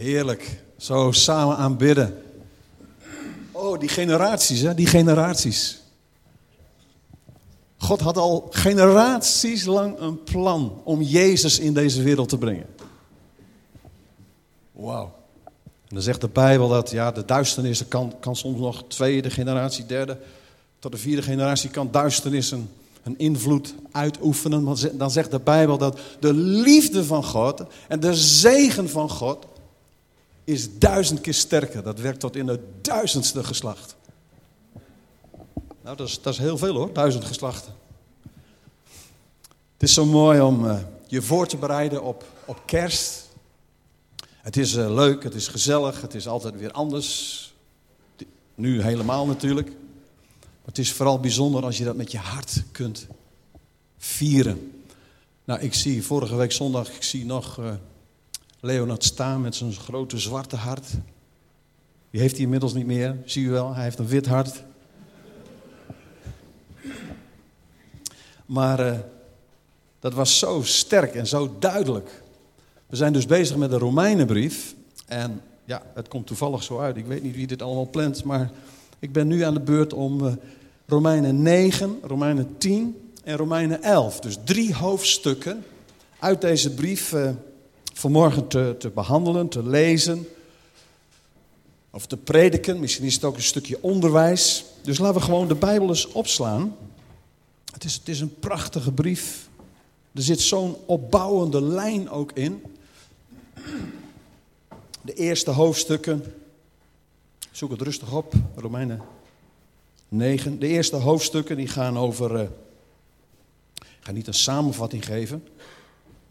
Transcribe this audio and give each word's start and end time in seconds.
Heerlijk. 0.00 0.62
Zo 0.76 1.12
samen 1.12 1.56
aanbidden. 1.56 2.22
Oh, 3.52 3.78
die 3.78 3.88
generaties, 3.88 4.60
hè? 4.60 4.74
Die 4.74 4.86
generaties. 4.86 5.80
God 7.76 8.00
had 8.00 8.16
al 8.16 8.46
generaties 8.50 9.64
lang 9.64 9.98
een 9.98 10.22
plan 10.22 10.80
om 10.84 11.02
Jezus 11.02 11.58
in 11.58 11.74
deze 11.74 12.02
wereld 12.02 12.28
te 12.28 12.38
brengen. 12.38 12.66
Wauw. 14.72 15.12
En 15.88 15.94
dan 15.94 16.02
zegt 16.02 16.20
de 16.20 16.28
Bijbel 16.28 16.68
dat 16.68 16.90
ja, 16.90 17.10
de 17.10 17.24
duisternis 17.24 17.88
kan, 17.88 18.14
kan 18.20 18.36
soms 18.36 18.58
nog 18.58 18.84
tweede 18.88 19.30
generatie, 19.30 19.86
derde 19.86 20.18
tot 20.78 20.92
de 20.92 20.98
vierde 20.98 21.22
generatie 21.22 21.70
kan 21.70 21.88
duisternis 21.90 22.50
een, 22.50 22.68
invloed 23.16 23.74
uitoefenen. 23.90 24.76
Dan 24.92 25.10
zegt 25.10 25.30
de 25.30 25.40
Bijbel 25.40 25.78
dat 25.78 26.00
de 26.20 26.32
liefde 26.34 27.04
van 27.04 27.24
God 27.24 27.62
en 27.88 28.00
de 28.00 28.14
zegen 28.14 28.88
van 28.88 29.10
God 29.10 29.48
is 30.50 30.78
duizend 30.78 31.20
keer 31.20 31.34
sterker. 31.34 31.82
Dat 31.82 31.98
werkt 31.98 32.20
tot 32.20 32.36
in 32.36 32.46
het 32.46 32.60
duizendste 32.84 33.44
geslacht. 33.44 33.96
Nou, 35.82 35.96
dat 35.96 36.08
is, 36.08 36.22
dat 36.22 36.32
is 36.32 36.38
heel 36.38 36.58
veel 36.58 36.74
hoor, 36.74 36.92
duizend 36.92 37.24
geslachten. 37.24 37.72
Het 39.72 39.88
is 39.88 39.94
zo 39.94 40.04
mooi 40.04 40.40
om 40.40 40.64
uh, 40.64 40.78
je 41.06 41.22
voor 41.22 41.46
te 41.46 41.56
bereiden 41.56 42.02
op, 42.02 42.24
op 42.44 42.62
kerst. 42.66 43.28
Het 44.36 44.56
is 44.56 44.74
uh, 44.74 44.94
leuk, 44.94 45.22
het 45.22 45.34
is 45.34 45.48
gezellig, 45.48 46.00
het 46.00 46.14
is 46.14 46.28
altijd 46.28 46.58
weer 46.58 46.72
anders. 46.72 47.38
Nu 48.54 48.82
helemaal 48.82 49.26
natuurlijk. 49.26 49.68
Maar 49.68 50.64
het 50.64 50.78
is 50.78 50.92
vooral 50.92 51.20
bijzonder 51.20 51.64
als 51.64 51.78
je 51.78 51.84
dat 51.84 51.96
met 51.96 52.12
je 52.12 52.18
hart 52.18 52.62
kunt 52.72 53.06
vieren. 53.98 54.72
Nou, 55.44 55.60
ik 55.60 55.74
zie 55.74 56.04
vorige 56.04 56.36
week 56.36 56.52
zondag, 56.52 56.94
ik 56.94 57.02
zie 57.02 57.24
nog 57.24 57.58
uh, 57.58 57.72
Leonard 58.60 59.04
staan 59.04 59.40
met 59.40 59.54
zijn 59.54 59.72
grote 59.72 60.18
zwarte 60.18 60.56
hart. 60.56 60.86
Die 62.10 62.20
heeft 62.20 62.34
hij 62.34 62.44
inmiddels 62.44 62.74
niet 62.74 62.86
meer, 62.86 63.16
zie 63.24 63.42
je 63.42 63.50
wel. 63.50 63.74
Hij 63.74 63.84
heeft 63.84 63.98
een 63.98 64.06
wit 64.06 64.26
hart. 64.26 64.62
Maar 68.46 68.86
uh, 68.86 68.98
dat 70.00 70.14
was 70.14 70.38
zo 70.38 70.62
sterk 70.62 71.14
en 71.14 71.26
zo 71.26 71.56
duidelijk. 71.58 72.22
We 72.86 72.96
zijn 72.96 73.12
dus 73.12 73.26
bezig 73.26 73.56
met 73.56 73.70
de 73.70 73.78
Romeinenbrief. 73.78 74.74
En 75.06 75.42
ja, 75.64 75.82
het 75.94 76.08
komt 76.08 76.26
toevallig 76.26 76.62
zo 76.62 76.78
uit. 76.78 76.96
Ik 76.96 77.06
weet 77.06 77.22
niet 77.22 77.34
wie 77.34 77.46
dit 77.46 77.62
allemaal 77.62 77.90
plant, 77.90 78.24
maar 78.24 78.50
ik 78.98 79.12
ben 79.12 79.26
nu 79.26 79.42
aan 79.42 79.54
de 79.54 79.60
beurt 79.60 79.92
om 79.92 80.24
uh, 80.24 80.32
Romeinen 80.86 81.42
9, 81.42 81.98
Romeinen 82.02 82.58
10 82.58 83.10
en 83.24 83.36
Romeinen 83.36 83.82
11. 83.82 84.20
Dus 84.20 84.38
drie 84.44 84.74
hoofdstukken 84.74 85.64
uit 86.18 86.40
deze 86.40 86.74
brief 86.74 87.12
uh, 87.12 87.30
vanmorgen 88.00 88.48
te, 88.48 88.74
te 88.78 88.90
behandelen, 88.90 89.48
te 89.48 89.66
lezen. 89.66 90.28
Of 91.90 92.06
te 92.06 92.16
prediken. 92.16 92.80
Misschien 92.80 93.04
is 93.04 93.14
het 93.14 93.24
ook 93.24 93.36
een 93.36 93.42
stukje 93.42 93.82
onderwijs. 93.82 94.64
Dus 94.82 94.98
laten 94.98 95.18
we 95.18 95.24
gewoon 95.24 95.48
de 95.48 95.54
Bijbel 95.54 95.88
eens 95.88 96.06
opslaan. 96.06 96.76
Het 97.72 97.84
is, 97.84 97.94
het 97.94 98.08
is 98.08 98.20
een 98.20 98.38
prachtige 98.38 98.92
brief. 98.92 99.48
Er 100.14 100.22
zit 100.22 100.40
zo'n 100.40 100.76
opbouwende 100.86 101.62
lijn 101.62 102.10
ook 102.10 102.32
in. 102.32 102.62
De 105.02 105.14
eerste 105.14 105.50
hoofdstukken. 105.50 106.34
Zoek 107.50 107.70
het 107.70 107.82
rustig 107.82 108.12
op, 108.12 108.34
Romeinen 108.54 109.02
9. 110.08 110.58
De 110.58 110.66
eerste 110.66 110.96
hoofdstukken 110.96 111.56
die 111.56 111.68
gaan 111.68 111.98
over. 111.98 112.34
Uh, 112.34 112.40
ik 112.40 114.00
ga 114.00 114.12
niet 114.12 114.26
een 114.26 114.34
samenvatting 114.34 115.04
geven. 115.04 115.44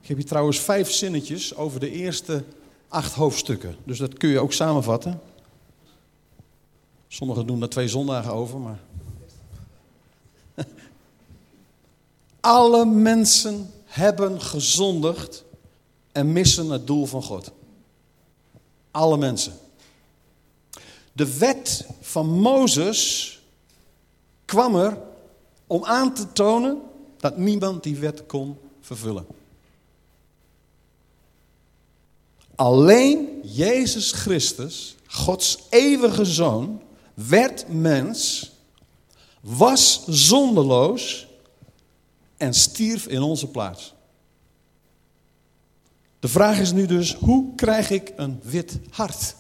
Heb 0.10 0.18
hier 0.18 0.28
trouwens 0.28 0.60
vijf 0.60 0.92
zinnetjes 0.92 1.56
over 1.56 1.80
de 1.80 1.92
eerste 1.92 2.44
acht 2.88 3.14
hoofdstukken. 3.14 3.76
Dus 3.84 3.98
dat 3.98 4.18
kun 4.18 4.30
je 4.30 4.40
ook 4.40 4.54
samenvatten. 4.54 5.22
Sommigen 7.08 7.48
doen 7.48 7.60
daar 7.60 7.70
twee 7.70 7.88
zondagen 7.88 8.34
over, 8.34 8.60
maar. 8.60 8.80
Alle 12.40 12.86
mensen 12.86 13.72
hebben 13.86 14.42
gezondigd 14.42 15.44
en 16.12 16.32
missen 16.32 16.70
het 16.70 16.88
doel 16.88 17.06
van 17.06 17.24
God. 17.24 17.52
Alle 18.92 19.18
mensen. 19.18 19.54
De 21.12 21.38
wet 21.38 21.88
van 22.02 22.30
Mozes 22.30 23.42
kwam 24.46 24.76
er 24.76 24.98
om 25.68 25.86
aan 25.86 26.14
te 26.14 26.32
tonen 26.32 26.82
dat 27.18 27.38
niemand 27.38 27.84
die 27.84 27.98
wet 27.98 28.26
kon 28.26 28.58
vervullen. 28.82 29.39
Alleen 32.60 33.40
Jezus 33.44 34.12
Christus, 34.12 34.96
Gods 35.06 35.60
eeuwige 35.70 36.26
zoon, 36.26 36.82
werd 37.14 37.68
mens, 37.68 38.52
was 39.42 40.06
zonderloos 40.08 41.28
en 42.38 42.54
stierf 42.54 43.08
in 43.08 43.22
onze 43.22 43.48
plaats. 43.48 43.94
De 46.20 46.28
vraag 46.28 46.60
is 46.60 46.72
nu 46.72 46.86
dus, 46.86 47.14
hoe 47.14 47.56
krijg 47.56 47.90
ik 47.90 48.14
een 48.16 48.40
wit 48.44 48.80
hart? 48.90 49.36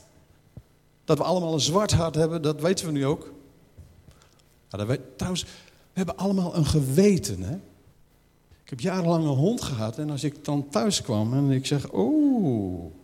Dat 1.05 1.17
we 1.17 1.23
allemaal 1.23 1.53
een 1.53 1.59
zwart 1.59 1.91
hart 1.91 2.15
hebben, 2.15 2.41
dat 2.41 2.61
weten 2.61 2.85
we 2.85 2.91
nu 2.91 3.05
ook. 3.05 3.33
Weet, 4.69 5.01
trouwens, 5.15 5.43
we 5.43 5.49
hebben 5.93 6.17
allemaal 6.17 6.55
een 6.55 6.65
geweten. 6.65 7.41
Hè? 7.41 7.55
Ik 8.63 8.69
heb 8.69 8.79
jarenlang 8.79 9.23
een 9.23 9.37
hond 9.37 9.61
gehad 9.61 9.97
en 9.97 10.09
als 10.09 10.23
ik 10.23 10.45
dan 10.45 10.69
thuis 10.69 11.01
kwam 11.01 11.33
en 11.33 11.51
ik 11.51 11.65
zeg, 11.65 11.89
oh, 11.89 12.97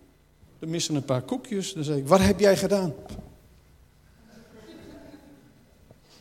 missen 0.68 0.96
een 0.96 1.06
paar 1.06 1.22
koekjes. 1.22 1.74
Dan 1.74 1.84
zeg 1.84 1.98
ik, 1.98 2.08
wat 2.08 2.20
heb 2.20 2.40
jij 2.40 2.58
gedaan? 2.58 2.94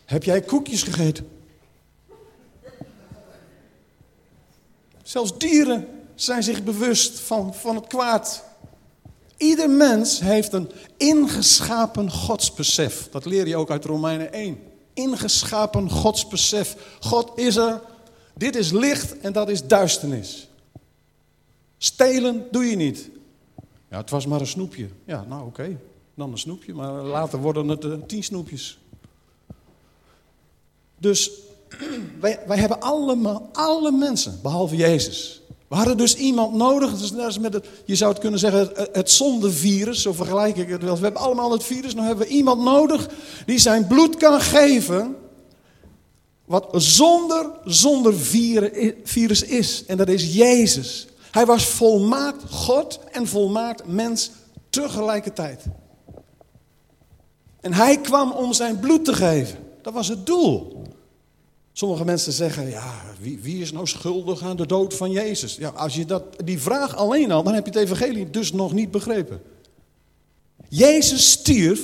heb 0.04 0.24
jij 0.24 0.40
koekjes 0.40 0.82
gegeten? 0.82 1.28
Zelfs 5.02 5.38
dieren 5.38 5.88
zijn 6.14 6.42
zich 6.42 6.62
bewust 6.62 7.20
van, 7.20 7.54
van 7.54 7.74
het 7.74 7.86
kwaad. 7.86 8.44
Ieder 9.36 9.70
mens 9.70 10.20
heeft 10.20 10.52
een 10.52 10.70
ingeschapen 10.96 12.10
godsbesef. 12.10 13.08
Dat 13.10 13.24
leer 13.24 13.46
je 13.46 13.56
ook 13.56 13.70
uit 13.70 13.84
Romeinen 13.84 14.32
1. 14.32 14.58
Ingeschapen 14.92 15.90
godsbesef. 15.90 16.76
God 17.00 17.32
is 17.34 17.56
er. 17.56 17.80
Dit 18.34 18.56
is 18.56 18.70
licht 18.70 19.18
en 19.18 19.32
dat 19.32 19.48
is 19.48 19.66
duisternis. 19.66 20.48
Stelen 21.78 22.46
doe 22.50 22.64
je 22.64 22.76
niet. 22.76 23.10
Ja, 23.94 24.00
het 24.00 24.10
was 24.10 24.26
maar 24.26 24.40
een 24.40 24.46
snoepje. 24.46 24.88
Ja, 25.04 25.24
nou 25.28 25.46
oké. 25.46 25.78
Dan 26.14 26.32
een 26.32 26.38
snoepje, 26.38 26.74
maar 26.74 26.92
later 26.92 27.38
worden 27.38 27.68
het 27.68 27.84
uh, 27.84 27.92
tien 28.06 28.24
snoepjes. 28.24 28.78
Dus 30.98 31.30
wij, 32.20 32.40
wij 32.46 32.56
hebben 32.56 32.80
allemaal, 32.80 33.48
alle 33.52 33.90
mensen, 33.90 34.38
behalve 34.42 34.76
Jezus. 34.76 35.42
We 35.68 35.74
hadden 35.74 35.96
dus 35.96 36.14
iemand 36.16 36.54
nodig, 36.54 36.98
dus 36.98 37.12
is 37.12 37.38
met 37.38 37.52
het, 37.52 37.68
je 37.84 37.94
zou 37.94 38.10
het 38.12 38.20
kunnen 38.20 38.38
zeggen 38.38 38.60
het, 38.60 38.88
het 38.92 39.10
zondevirus, 39.10 40.02
zo 40.02 40.12
vergelijk 40.12 40.56
ik 40.56 40.68
het 40.68 40.82
wel. 40.82 40.96
We 40.96 41.02
hebben 41.02 41.22
allemaal 41.22 41.52
het 41.52 41.64
virus, 41.64 41.94
nu 41.94 42.00
hebben 42.00 42.26
we 42.26 42.32
iemand 42.32 42.62
nodig 42.62 43.08
die 43.46 43.58
zijn 43.58 43.86
bloed 43.86 44.16
kan 44.16 44.40
geven 44.40 45.16
wat 46.44 46.68
zonder, 46.72 47.50
zonder 47.64 48.14
virus 49.04 49.42
is. 49.42 49.84
En 49.86 49.96
dat 49.96 50.08
is 50.08 50.34
Jezus. 50.34 51.06
Hij 51.34 51.46
was 51.46 51.66
volmaakt 51.66 52.42
God 52.50 53.00
en 53.12 53.26
volmaakt 53.26 53.86
mens 53.86 54.30
tegelijkertijd. 54.70 55.64
En 57.60 57.72
hij 57.72 57.98
kwam 58.00 58.32
om 58.32 58.52
zijn 58.52 58.78
bloed 58.78 59.04
te 59.04 59.12
geven. 59.12 59.58
Dat 59.82 59.92
was 59.92 60.08
het 60.08 60.26
doel. 60.26 60.82
Sommige 61.72 62.04
mensen 62.04 62.32
zeggen, 62.32 62.70
ja, 62.70 63.02
wie, 63.20 63.38
wie, 63.38 63.62
is 63.62 63.72
nou 63.72 63.86
schuldig 63.86 64.42
aan 64.42 64.56
de 64.56 64.66
dood 64.66 64.94
van 64.94 65.10
Jezus? 65.10 65.56
Ja, 65.56 65.68
als 65.68 65.94
je 65.94 66.04
dat, 66.04 66.22
die 66.44 66.60
vraag 66.60 66.96
alleen 66.96 67.32
al, 67.32 67.42
dan 67.42 67.54
heb 67.54 67.66
je 67.66 67.72
het 67.72 67.80
evangelie 67.80 68.30
dus 68.30 68.52
nog 68.52 68.72
niet 68.72 68.90
begrepen. 68.90 69.42
Jezus 70.68 71.30
stierf 71.30 71.80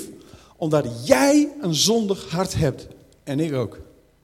omdat 0.57 0.87
jij 1.05 1.49
een 1.61 1.75
zondig 1.75 2.31
hart 2.31 2.55
hebt. 2.55 2.87
En 3.25 3.41
ik 3.41 3.55
ook. 3.55 3.79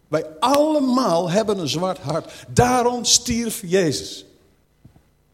Wij 0.09 0.27
allemaal 0.41 1.31
hebben 1.31 1.59
een 1.59 1.69
zwart 1.69 1.99
hart. 1.99 2.33
Daarom 2.49 3.05
stierf 3.05 3.63
Jezus. 3.65 4.27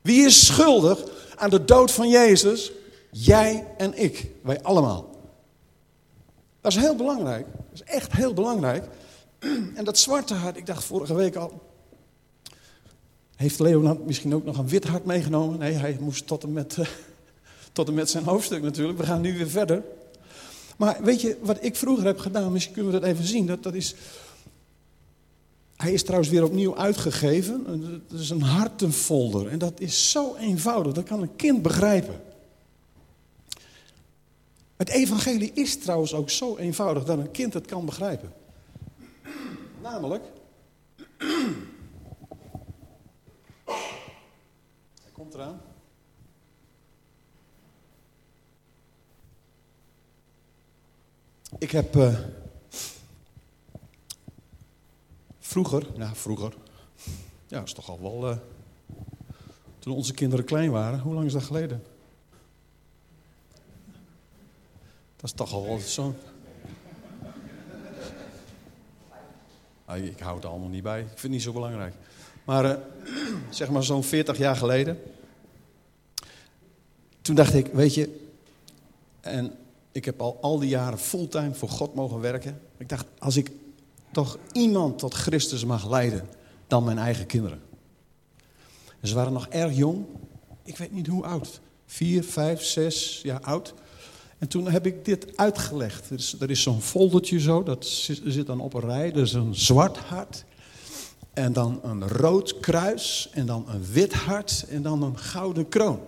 Wie 0.03 0.27
is 0.27 0.47
schuldig 0.47 1.05
aan 1.37 1.51
de 1.51 1.65
dood 1.65 1.91
van 1.91 2.09
Jezus? 2.09 2.73
Jij 3.11 3.67
en 3.77 3.99
ik. 3.99 4.31
Wij 4.43 4.63
allemaal. 4.63 5.11
Dat 6.61 6.73
is 6.73 6.79
heel 6.79 6.97
belangrijk. 6.97 7.47
Dat 7.53 7.65
is 7.73 7.83
echt 7.83 8.13
heel 8.13 8.35
belangrijk. 8.35 8.85
En 9.75 9.85
dat 9.85 9.99
zwarte 9.99 10.35
hart, 10.35 10.57
ik 10.57 10.67
dacht 10.67 10.85
vorige 10.85 11.15
week 11.15 11.37
al. 11.37 11.63
Heeft 13.37 13.59
Leonard 13.59 14.07
misschien 14.07 14.35
ook 14.35 14.45
nog 14.45 14.59
een 14.59 14.69
wit 14.69 14.85
hart 14.85 15.05
meegenomen? 15.05 15.59
Nee, 15.59 15.73
hij 15.73 15.97
moest 16.01 16.27
tot 16.27 16.43
en 16.43 16.53
met, 16.53 16.77
uh, 16.77 16.87
tot 17.73 17.89
en 17.89 17.95
met 17.95 18.11
zijn 18.11 18.25
hoofdstuk 18.25 18.63
natuurlijk. 18.63 18.99
We 18.99 19.07
gaan 19.07 19.21
nu 19.21 19.37
weer 19.37 19.51
verder. 19.51 19.83
Maar 20.77 20.99
weet 21.03 21.21
je, 21.21 21.37
wat 21.41 21.65
ik 21.65 21.77
vroeger 21.77 22.07
heb 22.07 22.19
gedaan, 22.19 22.53
misschien 22.53 22.75
kunnen 22.75 22.93
we 22.93 23.01
dat 23.01 23.09
even 23.09 23.25
zien. 23.25 23.47
Dat, 23.47 23.63
dat 23.63 23.75
is, 23.75 23.95
hij 25.83 25.93
is 25.93 26.03
trouwens 26.03 26.31
weer 26.31 26.45
opnieuw 26.45 26.77
uitgegeven. 26.77 27.65
Dat 28.09 28.21
is 28.21 28.31
een 28.31 28.43
hartenfolder. 28.43 29.49
En 29.49 29.59
dat 29.59 29.81
is 29.81 30.11
zo 30.11 30.35
eenvoudig, 30.37 30.93
dat 30.93 31.05
kan 31.05 31.23
een 31.23 31.37
kind 31.37 31.63
begrijpen. 31.63 32.21
Het 34.77 34.89
evangelie 34.89 35.51
is 35.55 35.79
trouwens 35.79 36.15
ook 36.15 36.31
zo 36.31 36.57
eenvoudig 36.57 37.05
dat 37.05 37.19
een 37.19 37.31
kind 37.31 37.55
het 37.55 37.67
kan 37.67 37.85
begrijpen. 37.85 38.33
Namelijk. 39.83 40.25
Hij 45.03 45.13
komt 45.13 45.35
eraan. 45.35 45.61
Ik 51.59 51.71
heb 51.71 51.97
uh, 51.97 52.19
vroeger, 55.53 55.87
nou 55.97 56.15
vroeger, 56.15 56.55
ja, 57.47 57.59
dat 57.59 57.67
is 57.67 57.73
toch 57.73 57.91
al 57.91 58.01
wel. 58.01 58.31
Uh, 58.31 58.37
toen 59.79 59.95
onze 59.95 60.15
kinderen 60.15 60.45
klein 60.45 60.71
waren, 60.71 61.01
hoe 61.01 61.15
lang 61.15 61.27
is 61.27 61.33
dat 61.33 61.43
geleden? 61.43 61.83
Dat 65.17 65.25
is 65.25 65.33
toch 65.33 65.53
al 65.53 65.67
wel 65.67 65.79
zo'n. 65.79 66.15
Ah, 69.85 69.97
ik 69.97 70.19
hou 70.19 70.37
het 70.37 70.45
allemaal 70.45 70.69
niet 70.69 70.83
bij. 70.83 71.01
Ik 71.01 71.07
vind 71.07 71.23
het 71.23 71.31
niet 71.31 71.43
zo 71.43 71.53
belangrijk. 71.53 71.95
Maar 72.45 72.65
uh, 72.65 72.77
zeg 73.51 73.71
maar 73.71 73.83
zo'n 73.83 74.05
40 74.05 74.39
jaar 74.39 74.57
geleden. 74.57 75.03
Toen 77.23 77.35
dacht 77.35 77.55
ik, 77.55 77.67
weet 77.67 77.95
je. 77.95 78.29
En 79.21 79.57
ik 79.93 80.05
heb 80.05 80.21
al 80.21 80.39
al 80.41 80.59
die 80.59 80.69
jaren 80.69 80.99
fulltime 80.99 81.55
voor 81.55 81.69
God 81.69 81.95
mogen 81.95 82.21
werken. 82.21 82.61
Ik 82.77 82.89
dacht, 82.89 83.07
als 83.19 83.37
ik 83.37 83.51
toch 84.13 84.39
iemand 84.53 84.99
tot 84.99 85.15
Christus 85.15 85.65
mag 85.65 85.91
leiden, 85.91 86.29
dan 86.67 86.85
mijn 86.85 86.99
eigen 86.99 87.27
kinderen. 87.27 87.61
En 89.01 89.09
ze 89.09 89.15
waren 89.15 89.33
nog 89.33 89.47
erg 89.47 89.77
jong. 89.77 90.05
Ik 90.65 90.77
weet 90.77 90.93
niet 90.93 91.07
hoe 91.07 91.25
oud. 91.25 91.61
Vier, 91.87 92.25
vijf, 92.25 92.63
zes 92.63 93.21
jaar 93.23 93.41
oud. 93.41 93.75
En 94.39 94.49
toen 94.49 94.69
heb 94.69 94.87
ik 94.87 95.05
dit 95.05 95.37
uitgelegd. 95.37 96.11
Er 96.11 96.17
is, 96.17 96.37
is 96.39 96.63
zo'n 96.63 96.81
foldertje 96.81 97.41
zo, 97.41 97.63
dat 97.63 97.87
zit, 97.87 98.47
dan 98.47 98.61
op 98.61 98.75
een 98.75 98.81
rij. 98.81 99.13
Er 99.13 99.21
is 99.21 99.33
een 99.33 99.55
zwart 99.55 99.97
hart. 99.97 100.45
En 101.33 101.53
dan 101.53 101.81
een 101.83 102.09
rood 102.09 102.61
kruis. 102.61 103.29
En 103.33 103.47
dan 103.47 103.65
een 103.69 103.85
wit 103.93 104.13
hart. 104.13 104.65
En 104.69 104.83
dan 104.83 105.03
een 105.03 105.19
gouden 105.19 105.69
kroon. 105.69 106.01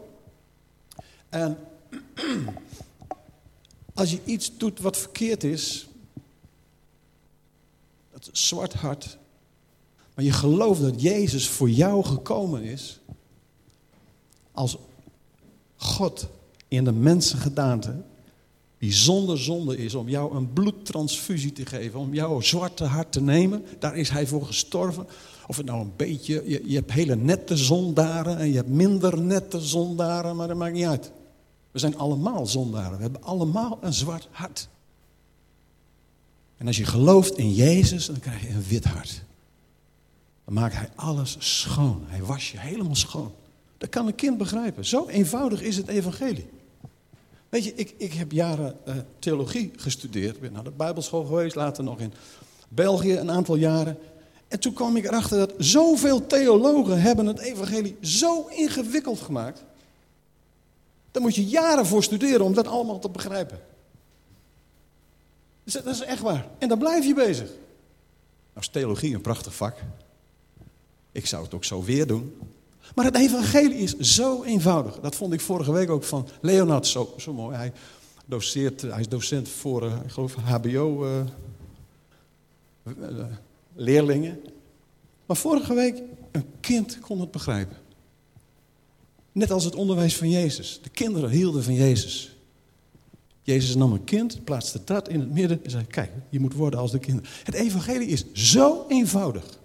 En 1.28 1.58
als 3.94 4.10
je 4.10 4.18
iets 4.24 4.56
doet 4.56 4.80
wat 4.80 4.96
verkeerd 4.96 5.44
is. 5.44 5.88
Zwart 8.32 8.72
hart. 8.72 9.18
Maar 10.14 10.24
je 10.24 10.32
gelooft 10.32 10.80
dat 10.80 11.02
Jezus 11.02 11.48
voor 11.48 11.70
jou 11.70 12.04
gekomen 12.04 12.62
is. 12.62 13.00
Als 14.52 14.76
God 15.76 16.26
in 16.68 16.84
de 16.84 16.92
mensengedaante 16.92 18.02
die 18.78 18.92
zonder 18.92 19.38
zonde 19.38 19.76
is 19.76 19.94
om 19.94 20.08
jou 20.08 20.36
een 20.36 20.52
bloedtransfusie 20.52 21.52
te 21.52 21.66
geven, 21.66 22.00
om 22.00 22.14
jouw 22.14 22.40
zwarte 22.40 22.84
hart 22.84 23.12
te 23.12 23.20
nemen. 23.20 23.64
Daar 23.78 23.96
is 23.96 24.08
hij 24.08 24.26
voor 24.26 24.46
gestorven. 24.46 25.06
Of 25.46 25.56
het 25.56 25.66
nou 25.66 25.80
een 25.80 25.92
beetje, 25.96 26.42
je, 26.46 26.62
je 26.64 26.74
hebt 26.74 26.92
hele 26.92 27.16
nette 27.16 27.56
zondaren 27.56 28.38
en 28.38 28.48
je 28.48 28.54
hebt 28.54 28.68
minder 28.68 29.20
nette 29.20 29.60
zondaren, 29.60 30.36
maar 30.36 30.48
dat 30.48 30.56
maakt 30.56 30.74
niet 30.74 30.86
uit. 30.86 31.12
We 31.70 31.78
zijn 31.78 31.98
allemaal 31.98 32.46
zondaren, 32.46 32.96
we 32.96 33.02
hebben 33.02 33.22
allemaal 33.22 33.78
een 33.80 33.92
zwart 33.92 34.28
hart. 34.30 34.68
En 36.64 36.70
als 36.70 36.78
je 36.78 36.84
gelooft 36.84 37.38
in 37.38 37.52
Jezus, 37.52 38.06
dan 38.06 38.18
krijg 38.18 38.40
je 38.40 38.48
een 38.48 38.64
wit 38.68 38.84
hart. 38.84 39.22
Dan 40.44 40.54
maakt 40.54 40.74
hij 40.74 40.88
alles 40.94 41.36
schoon. 41.38 42.04
Hij 42.06 42.22
was 42.22 42.52
je 42.52 42.58
helemaal 42.58 42.94
schoon. 42.94 43.32
Dat 43.78 43.88
kan 43.88 44.06
een 44.06 44.14
kind 44.14 44.38
begrijpen. 44.38 44.84
Zo 44.84 45.06
eenvoudig 45.06 45.62
is 45.62 45.76
het 45.76 45.88
evangelie. 45.88 46.46
Weet 47.48 47.64
je, 47.64 47.74
ik, 47.74 47.94
ik 47.96 48.12
heb 48.12 48.32
jaren 48.32 48.76
uh, 48.88 48.94
theologie 49.18 49.72
gestudeerd. 49.76 50.34
Ik 50.34 50.40
ben 50.40 50.52
naar 50.52 50.64
de 50.64 50.70
Bijbelschool 50.70 51.24
geweest, 51.24 51.54
later 51.54 51.84
nog 51.84 51.98
in 52.00 52.12
België 52.68 53.16
een 53.16 53.30
aantal 53.30 53.56
jaren. 53.56 53.98
En 54.48 54.60
toen 54.60 54.72
kwam 54.72 54.96
ik 54.96 55.04
erachter 55.04 55.38
dat 55.38 55.52
zoveel 55.58 56.26
theologen 56.26 57.00
hebben 57.00 57.26
het 57.26 57.38
evangelie 57.38 57.96
zo 58.00 58.46
ingewikkeld 58.46 59.20
gemaakt. 59.20 59.64
Daar 61.10 61.22
moet 61.22 61.34
je 61.34 61.46
jaren 61.46 61.86
voor 61.86 62.02
studeren 62.02 62.44
om 62.44 62.54
dat 62.54 62.66
allemaal 62.66 62.98
te 62.98 63.10
begrijpen. 63.10 63.60
Dus 65.64 65.72
dat 65.72 65.86
is 65.86 66.00
echt 66.00 66.20
waar. 66.20 66.48
En 66.58 66.68
dan 66.68 66.78
blijf 66.78 67.04
je 67.06 67.14
bezig. 67.14 67.48
Nou 67.48 68.66
is 68.66 68.68
theologie 68.68 69.14
een 69.14 69.20
prachtig 69.20 69.54
vak. 69.54 69.76
Ik 71.12 71.26
zou 71.26 71.44
het 71.44 71.54
ook 71.54 71.64
zo 71.64 71.82
weer 71.82 72.06
doen. 72.06 72.36
Maar 72.94 73.04
het 73.04 73.16
evangelie 73.16 73.78
is 73.78 73.98
zo 73.98 74.42
eenvoudig. 74.42 75.00
Dat 75.00 75.14
vond 75.14 75.32
ik 75.32 75.40
vorige 75.40 75.72
week 75.72 75.90
ook 75.90 76.04
van 76.04 76.28
Leonard 76.40 76.86
zo, 76.86 77.14
zo 77.16 77.32
mooi. 77.32 77.56
Hij, 77.56 77.72
doseert, 78.24 78.80
hij 78.80 79.00
is 79.00 79.08
docent 79.08 79.48
voor, 79.48 79.84
uh, 79.84 79.96
ik 80.04 80.10
geloof, 80.10 80.34
HBO 80.34 81.04
uh, 81.04 81.20
uh, 82.84 83.24
leerlingen. 83.74 84.40
Maar 85.26 85.36
vorige 85.36 85.74
week, 85.74 86.02
een 86.30 86.46
kind 86.60 86.98
kon 86.98 87.20
het 87.20 87.30
begrijpen. 87.30 87.76
Net 89.32 89.50
als 89.50 89.64
het 89.64 89.74
onderwijs 89.74 90.16
van 90.16 90.30
Jezus. 90.30 90.80
De 90.82 90.90
kinderen 90.90 91.30
hielden 91.30 91.62
van 91.64 91.74
Jezus. 91.74 92.33
Jezus 93.44 93.74
nam 93.74 93.92
een 93.92 94.04
kind, 94.04 94.44
plaatste 94.44 94.80
dat 94.84 95.08
in 95.08 95.20
het 95.20 95.30
midden 95.30 95.64
en 95.64 95.70
zei: 95.70 95.86
Kijk, 95.86 96.10
je 96.28 96.40
moet 96.40 96.54
worden 96.54 96.80
als 96.80 96.90
de 96.90 96.98
kinderen. 96.98 97.30
Het 97.44 97.54
evangelie 97.54 98.08
is 98.08 98.32
zo 98.32 98.84
eenvoudig. 98.88 99.58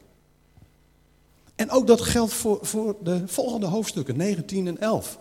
En 1.55 1.69
ook 1.69 1.87
dat 1.87 2.01
geldt 2.01 2.33
voor, 2.33 2.59
voor 2.61 2.95
de 3.03 3.23
volgende 3.25 3.65
hoofdstukken, 3.65 4.17
19 4.17 4.67
en 4.67 4.77
11. 4.77 5.19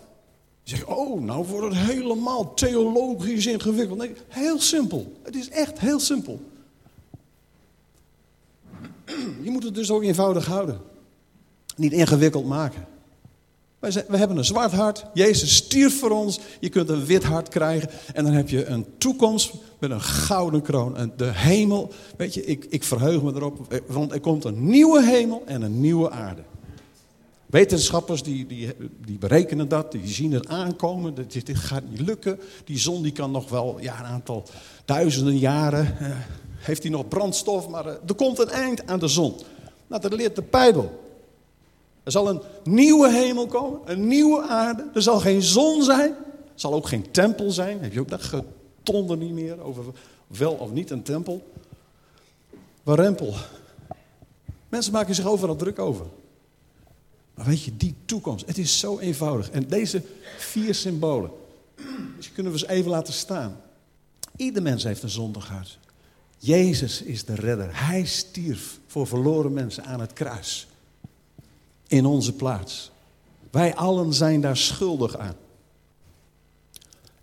Je 0.63 0.75
zegt, 0.75 0.85
oh, 0.85 1.21
nou 1.21 1.45
wordt 1.45 1.75
het 1.75 1.85
helemaal 1.85 2.53
theologisch 2.53 3.45
ingewikkeld. 3.45 3.97
Nee, 3.97 4.13
heel 4.27 4.59
simpel. 4.59 5.13
Het 5.23 5.35
is 5.35 5.49
echt 5.49 5.79
heel 5.79 5.99
simpel. 5.99 6.41
Je 9.43 9.51
moet 9.51 9.63
het 9.63 9.75
dus 9.75 9.91
ook 9.91 10.03
eenvoudig 10.03 10.45
houden. 10.45 10.81
Niet 11.75 11.91
ingewikkeld 11.91 12.45
maken. 12.45 12.87
We 13.79 14.17
hebben 14.17 14.37
een 14.37 14.45
zwart 14.45 14.71
hart. 14.71 15.05
Jezus 15.13 15.55
stierf 15.55 15.99
voor 15.99 16.09
ons. 16.09 16.39
Je 16.59 16.69
kunt 16.69 16.89
een 16.89 17.05
wit 17.05 17.23
hart 17.23 17.47
krijgen. 17.47 17.89
En 18.13 18.23
dan 18.23 18.33
heb 18.33 18.49
je 18.49 18.65
een 18.65 18.85
toekomst 18.97 19.53
met 19.79 19.91
een 19.91 20.01
gouden 20.01 20.61
kroon. 20.61 20.97
En 20.97 21.13
de 21.17 21.31
hemel. 21.33 21.91
Weet 22.17 22.33
je, 22.33 22.45
ik, 22.45 22.65
ik 22.69 22.83
verheug 22.83 23.21
me 23.21 23.33
erop. 23.35 23.81
Want 23.87 24.11
er 24.11 24.19
komt 24.19 24.43
een 24.43 24.69
nieuwe 24.69 25.03
hemel 25.03 25.43
en 25.45 25.61
een 25.61 25.81
nieuwe 25.81 26.09
aarde. 26.09 26.41
Wetenschappers 27.45 28.23
die, 28.23 28.47
die, 28.47 28.73
die 29.05 29.17
berekenen 29.17 29.67
dat, 29.67 29.91
die 29.91 30.07
zien 30.07 30.31
het 30.31 30.47
aankomen. 30.47 31.15
Dit, 31.15 31.45
dit 31.45 31.57
gaat 31.57 31.89
niet 31.89 31.99
lukken. 31.99 32.39
Die 32.65 32.77
zon 32.77 33.01
die 33.01 33.11
kan 33.11 33.31
nog 33.31 33.49
wel 33.49 33.77
ja, 33.79 33.99
een 33.99 34.05
aantal 34.05 34.43
duizenden 34.85 35.37
jaren. 35.37 35.97
Eh, 35.99 36.07
heeft 36.57 36.83
hij 36.83 36.91
nog 36.91 37.07
brandstof, 37.07 37.69
maar 37.69 37.85
eh, 37.85 37.93
er 38.07 38.15
komt 38.15 38.39
een 38.39 38.49
eind 38.49 38.87
aan 38.87 38.99
de 38.99 39.07
zon. 39.07 39.35
Nou, 39.87 40.01
dat 40.01 40.13
leert 40.13 40.35
de 40.35 40.43
Bijbel. 40.49 41.08
Er 42.09 42.15
zal 42.15 42.29
een 42.29 42.41
nieuwe 42.63 43.11
hemel 43.11 43.47
komen, 43.47 43.79
een 43.85 44.07
nieuwe 44.07 44.41
aarde. 44.41 44.89
Er 44.93 45.01
zal 45.01 45.19
geen 45.19 45.41
zon 45.41 45.83
zijn. 45.83 46.09
Er 46.09 46.51
zal 46.55 46.73
ook 46.73 46.87
geen 46.87 47.11
tempel 47.11 47.51
zijn. 47.51 47.81
Heb 47.81 47.93
je 47.93 47.99
ook 47.99 48.09
dat 48.09 48.21
getonder 48.21 49.17
niet 49.17 49.31
meer 49.31 49.61
over 49.61 49.83
wel 50.27 50.53
of 50.53 50.71
niet 50.71 50.89
een 50.89 51.03
tempel? 51.03 51.51
Warempel. 52.83 53.33
Mensen 54.69 54.93
maken 54.93 55.15
zich 55.15 55.25
overal 55.25 55.55
druk 55.55 55.79
over. 55.79 56.05
Maar 57.33 57.45
weet 57.45 57.63
je, 57.63 57.77
die 57.77 57.95
toekomst, 58.05 58.47
het 58.47 58.57
is 58.57 58.79
zo 58.79 58.99
eenvoudig. 58.99 59.49
En 59.49 59.67
deze 59.67 60.01
vier 60.37 60.75
symbolen, 60.75 61.31
dus 62.17 62.31
kunnen 62.31 62.51
we 62.51 62.57
ze 62.57 62.69
even 62.69 62.91
laten 62.91 63.13
staan. 63.13 63.61
Ieder 64.35 64.61
mens 64.61 64.83
heeft 64.83 65.03
een 65.03 65.09
zondig 65.09 65.47
hart. 65.47 65.79
Jezus 66.37 67.01
is 67.01 67.25
de 67.25 67.35
redder. 67.35 67.69
Hij 67.85 68.05
stierf 68.05 68.79
voor 68.87 69.07
verloren 69.07 69.53
mensen 69.53 69.85
aan 69.85 69.99
het 69.99 70.13
kruis 70.13 70.67
in 71.89 72.05
onze 72.05 72.33
plaats. 72.33 72.91
Wij 73.51 73.75
allen 73.75 74.13
zijn 74.13 74.41
daar 74.41 74.57
schuldig 74.57 75.17
aan. 75.17 75.35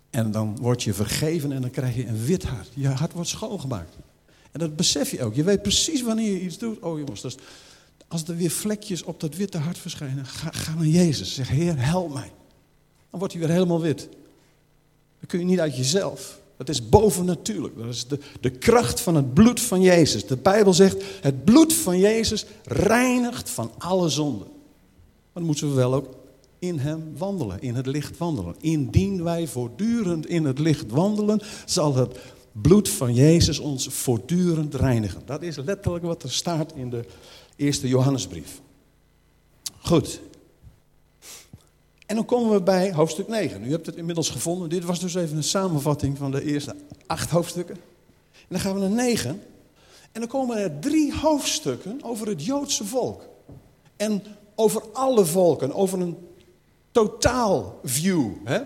En 0.09 0.31
dan 0.31 0.57
word 0.61 0.83
je 0.83 0.93
vergeven 0.93 1.51
en 1.51 1.61
dan 1.61 1.69
krijg 1.69 1.95
je 1.95 2.07
een 2.07 2.25
wit 2.25 2.43
hart. 2.43 2.69
Je 2.73 2.87
hart 2.87 3.13
wordt 3.13 3.29
schoongemaakt. 3.29 3.95
En 4.51 4.59
dat 4.59 4.75
besef 4.75 5.11
je 5.11 5.23
ook. 5.23 5.35
Je 5.35 5.43
weet 5.43 5.61
precies 5.61 6.01
wanneer 6.01 6.31
je 6.31 6.41
iets 6.41 6.57
doet. 6.57 6.79
Oh 6.79 6.97
jongens, 6.97 7.21
dat 7.21 7.37
als 8.07 8.23
er 8.27 8.35
weer 8.35 8.49
vlekjes 8.49 9.03
op 9.03 9.19
dat 9.19 9.35
witte 9.35 9.57
hart 9.57 9.77
verschijnen, 9.77 10.25
ga, 10.25 10.73
naar 10.75 10.85
Jezus. 10.85 11.33
Zeg, 11.33 11.49
Heer, 11.49 11.85
help 11.85 12.13
mij. 12.13 12.31
Dan 13.09 13.19
wordt 13.19 13.33
hij 13.33 13.41
weer 13.43 13.51
helemaal 13.51 13.81
wit. 13.81 13.99
Dan 15.19 15.27
kun 15.27 15.39
je 15.39 15.45
niet 15.45 15.59
uit 15.59 15.77
jezelf. 15.77 16.39
Dat 16.57 16.69
is 16.69 16.89
bovennatuurlijk. 16.89 17.77
Dat 17.77 17.87
is 17.87 18.07
de, 18.07 18.19
de 18.39 18.51
kracht 18.51 18.99
van 18.99 19.15
het 19.15 19.33
bloed 19.33 19.61
van 19.61 19.81
Jezus. 19.81 20.25
De 20.25 20.37
Bijbel 20.37 20.73
zegt, 20.73 21.03
het 21.21 21.43
bloed 21.43 21.73
van 21.73 21.99
Jezus 21.99 22.45
reinigt 22.63 23.49
van 23.49 23.71
alle 23.77 24.09
zonden 24.09 24.47
dan 25.37 25.45
moeten 25.45 25.69
we 25.69 25.75
wel 25.75 25.93
ook 25.93 26.15
in 26.59 26.79
hem 26.79 27.17
wandelen, 27.17 27.61
in 27.61 27.75
het 27.75 27.85
licht 27.85 28.17
wandelen. 28.17 28.55
Indien 28.59 29.23
wij 29.23 29.47
voortdurend 29.47 30.25
in 30.25 30.45
het 30.45 30.59
licht 30.59 30.91
wandelen, 30.91 31.41
zal 31.65 31.95
het 31.95 32.19
bloed 32.51 32.89
van 32.89 33.13
Jezus 33.13 33.59
ons 33.59 33.87
voortdurend 33.87 34.75
reinigen. 34.75 35.21
Dat 35.25 35.41
is 35.41 35.55
letterlijk 35.55 36.05
wat 36.05 36.23
er 36.23 36.31
staat 36.31 36.73
in 36.75 36.89
de 36.89 37.05
eerste 37.55 37.87
Johannesbrief. 37.87 38.61
Goed. 39.79 40.21
En 42.05 42.15
dan 42.15 42.25
komen 42.25 42.53
we 42.53 42.61
bij 42.61 42.93
hoofdstuk 42.93 43.27
9. 43.27 43.63
U 43.63 43.71
hebt 43.71 43.85
het 43.85 43.95
inmiddels 43.95 44.29
gevonden. 44.29 44.69
Dit 44.69 44.83
was 44.83 44.99
dus 44.99 45.15
even 45.15 45.37
een 45.37 45.43
samenvatting 45.43 46.17
van 46.17 46.31
de 46.31 46.43
eerste 46.43 46.75
acht 47.05 47.29
hoofdstukken. 47.29 47.75
En 47.75 48.47
dan 48.47 48.59
gaan 48.59 48.73
we 48.73 48.79
naar 48.79 48.89
9. 48.89 49.29
En 50.11 50.19
dan 50.19 50.29
komen 50.29 50.57
er 50.57 50.79
drie 50.79 51.15
hoofdstukken 51.15 52.03
over 52.03 52.27
het 52.27 52.45
Joodse 52.45 52.85
volk. 52.85 53.27
En 53.95 54.23
over 54.59 54.83
alle 54.93 55.25
volken, 55.25 55.73
over 55.73 55.99
een 55.99 56.17
totaal 56.91 57.79
view. 57.83 58.31
Hè? 58.43 58.61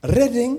Redding 0.00 0.58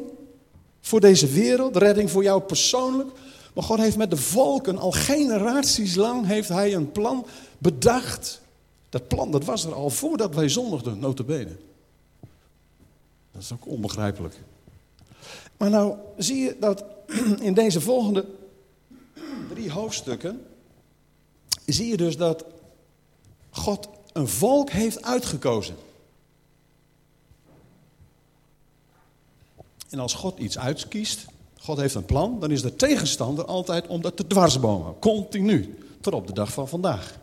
voor 0.81 0.99
deze 0.99 1.27
wereld, 1.27 1.75
redding 1.75 2.11
voor 2.11 2.23
jou 2.23 2.41
persoonlijk. 2.41 3.09
Maar 3.53 3.63
God 3.63 3.77
heeft 3.77 3.97
met 3.97 4.09
de 4.09 4.17
volken 4.17 4.77
al 4.77 4.91
generaties 4.91 5.95
lang 5.95 6.25
heeft 6.25 6.49
hij 6.49 6.75
een 6.75 6.91
plan 6.91 7.25
bedacht. 7.57 8.41
Dat 8.89 9.07
plan 9.07 9.31
dat 9.31 9.45
was 9.45 9.65
er 9.65 9.73
al 9.73 9.89
voordat 9.89 10.35
wij 10.35 10.49
zondigden, 10.49 10.99
notabene. 10.99 11.55
Dat 13.31 13.41
is 13.41 13.51
ook 13.53 13.67
onbegrijpelijk. 13.67 14.39
Maar 15.57 15.69
nou 15.69 15.95
zie 16.17 16.37
je 16.37 16.55
dat 16.59 16.83
in 17.41 17.53
deze 17.53 17.81
volgende 17.81 18.25
drie 19.53 19.71
hoofdstukken... 19.71 20.45
zie 21.65 21.87
je 21.87 21.97
dus 21.97 22.17
dat 22.17 22.45
God 23.51 23.89
een 24.13 24.27
volk 24.27 24.69
heeft 24.69 25.03
uitgekozen. 25.03 25.75
En 29.89 29.99
als 29.99 30.13
God 30.13 30.39
iets 30.39 30.57
uitkiest, 30.57 31.25
God 31.59 31.77
heeft 31.77 31.95
een 31.95 32.05
plan, 32.05 32.39
dan 32.39 32.51
is 32.51 32.61
de 32.61 32.75
tegenstander 32.75 33.45
altijd 33.45 33.87
om 33.87 34.01
dat 34.01 34.17
te 34.17 34.27
dwarsbomen. 34.27 34.99
Continu. 34.99 35.77
Tot 36.01 36.13
op 36.13 36.27
de 36.27 36.33
dag 36.33 36.53
van 36.53 36.67
vandaag. 36.67 37.19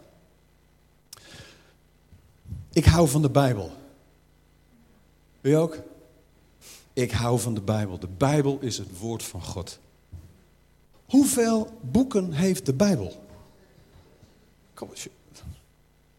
Ik 2.73 2.85
hou 2.85 3.09
van 3.09 3.23
de 3.23 3.31
Bijbel. 3.31 3.71
U 5.41 5.53
ook? 5.53 5.79
Ik 6.93 7.11
hou 7.11 7.41
van 7.41 7.55
de 7.55 7.61
Bijbel. 7.61 7.99
De 7.99 8.09
Bijbel 8.17 8.59
is 8.61 8.79
het 8.79 8.99
woord 8.99 9.23
van 9.23 9.43
God. 9.43 9.79
Hoeveel 11.07 11.79
boeken 11.81 12.33
heeft 12.33 12.67
de 12.67 12.75
Bijbel? 12.75 13.27
Kom, 14.75 14.91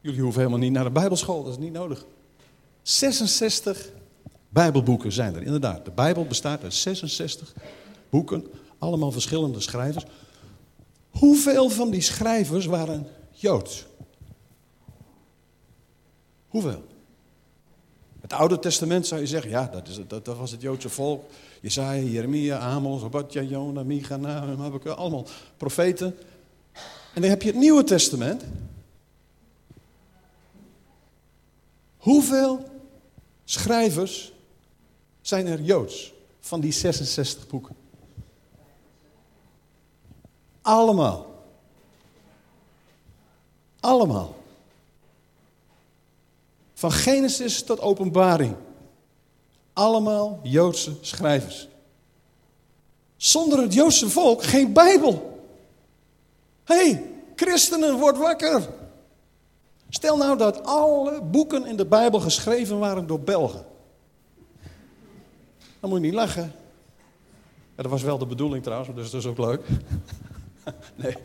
jullie 0.01 0.21
hoeven 0.21 0.39
helemaal 0.39 0.61
niet 0.61 0.71
naar 0.71 0.83
de 0.83 0.89
Bijbelschool, 0.89 1.43
dat 1.43 1.51
is 1.51 1.59
niet 1.59 1.73
nodig. 1.73 2.05
66 2.81 3.89
Bijbelboeken 4.49 5.11
zijn 5.11 5.35
er, 5.35 5.43
inderdaad. 5.43 5.85
De 5.85 5.91
Bijbel 5.91 6.25
bestaat 6.25 6.63
uit 6.63 6.73
66 6.73 7.53
boeken, 8.09 8.45
allemaal 8.77 9.11
verschillende 9.11 9.59
schrijvers. 9.59 10.05
Hoeveel 11.09 11.69
van 11.69 11.89
die 11.89 12.01
schrijvers 12.01 12.65
waren 12.65 13.07
Joods? 13.31 13.85
Hoeveel? 16.47 16.83
Het 18.21 18.33
Oude 18.33 18.59
Testament 18.59 19.07
zou 19.07 19.21
je 19.21 19.27
zeggen, 19.27 19.49
ja, 19.49 19.69
dat, 19.71 19.87
is, 19.87 19.99
dat, 20.07 20.25
dat 20.25 20.37
was 20.37 20.51
het 20.51 20.61
Joodse 20.61 20.89
volk. 20.89 21.23
Jesaja, 21.61 22.01
Jeremia, 22.01 22.57
Amos, 22.57 23.03
Obadja, 23.03 23.41
Jona, 23.41 23.83
Micha, 23.83 24.17
Nahum, 24.17 24.81
allemaal 24.85 25.25
profeten. 25.57 26.15
En 27.13 27.21
dan 27.21 27.29
heb 27.29 27.41
je 27.41 27.49
het 27.49 27.57
Nieuwe 27.57 27.83
Testament. 27.83 28.43
Hoeveel 31.99 32.69
schrijvers 33.43 34.33
zijn 35.21 35.47
er 35.47 35.61
Joods 35.61 36.13
van 36.39 36.59
die 36.59 36.71
66 36.71 37.47
boeken? 37.47 37.75
Allemaal. 40.61 41.43
Allemaal. 43.79 44.35
Van 46.73 46.91
Genesis 46.91 47.63
tot 47.63 47.79
Openbaring. 47.79 48.55
Allemaal 49.73 50.39
Joodse 50.43 50.97
schrijvers. 51.01 51.67
Zonder 53.17 53.61
het 53.61 53.73
Joodse 53.73 54.09
volk 54.09 54.43
geen 54.43 54.73
Bijbel. 54.73 55.43
Hey, 56.63 57.11
christenen, 57.35 57.97
word 57.97 58.17
wakker. 58.17 58.69
Stel 59.89 60.17
nou 60.17 60.37
dat 60.37 60.63
alle 60.63 61.21
boeken 61.21 61.65
in 61.65 61.75
de 61.75 61.85
Bijbel 61.85 62.19
geschreven 62.19 62.79
waren 62.79 63.07
door 63.07 63.19
Belgen. 63.19 63.65
Dan 65.79 65.89
moet 65.89 65.99
je 65.99 66.05
niet 66.05 66.13
lachen. 66.13 66.51
dat 67.75 67.85
was 67.85 68.03
wel 68.03 68.17
de 68.17 68.25
bedoeling 68.25 68.63
trouwens, 68.63 68.95
dus 68.95 69.09
dat 69.09 69.21
is 69.21 69.27
ook 69.27 69.37
leuk. 69.37 69.67
nee, 70.95 71.15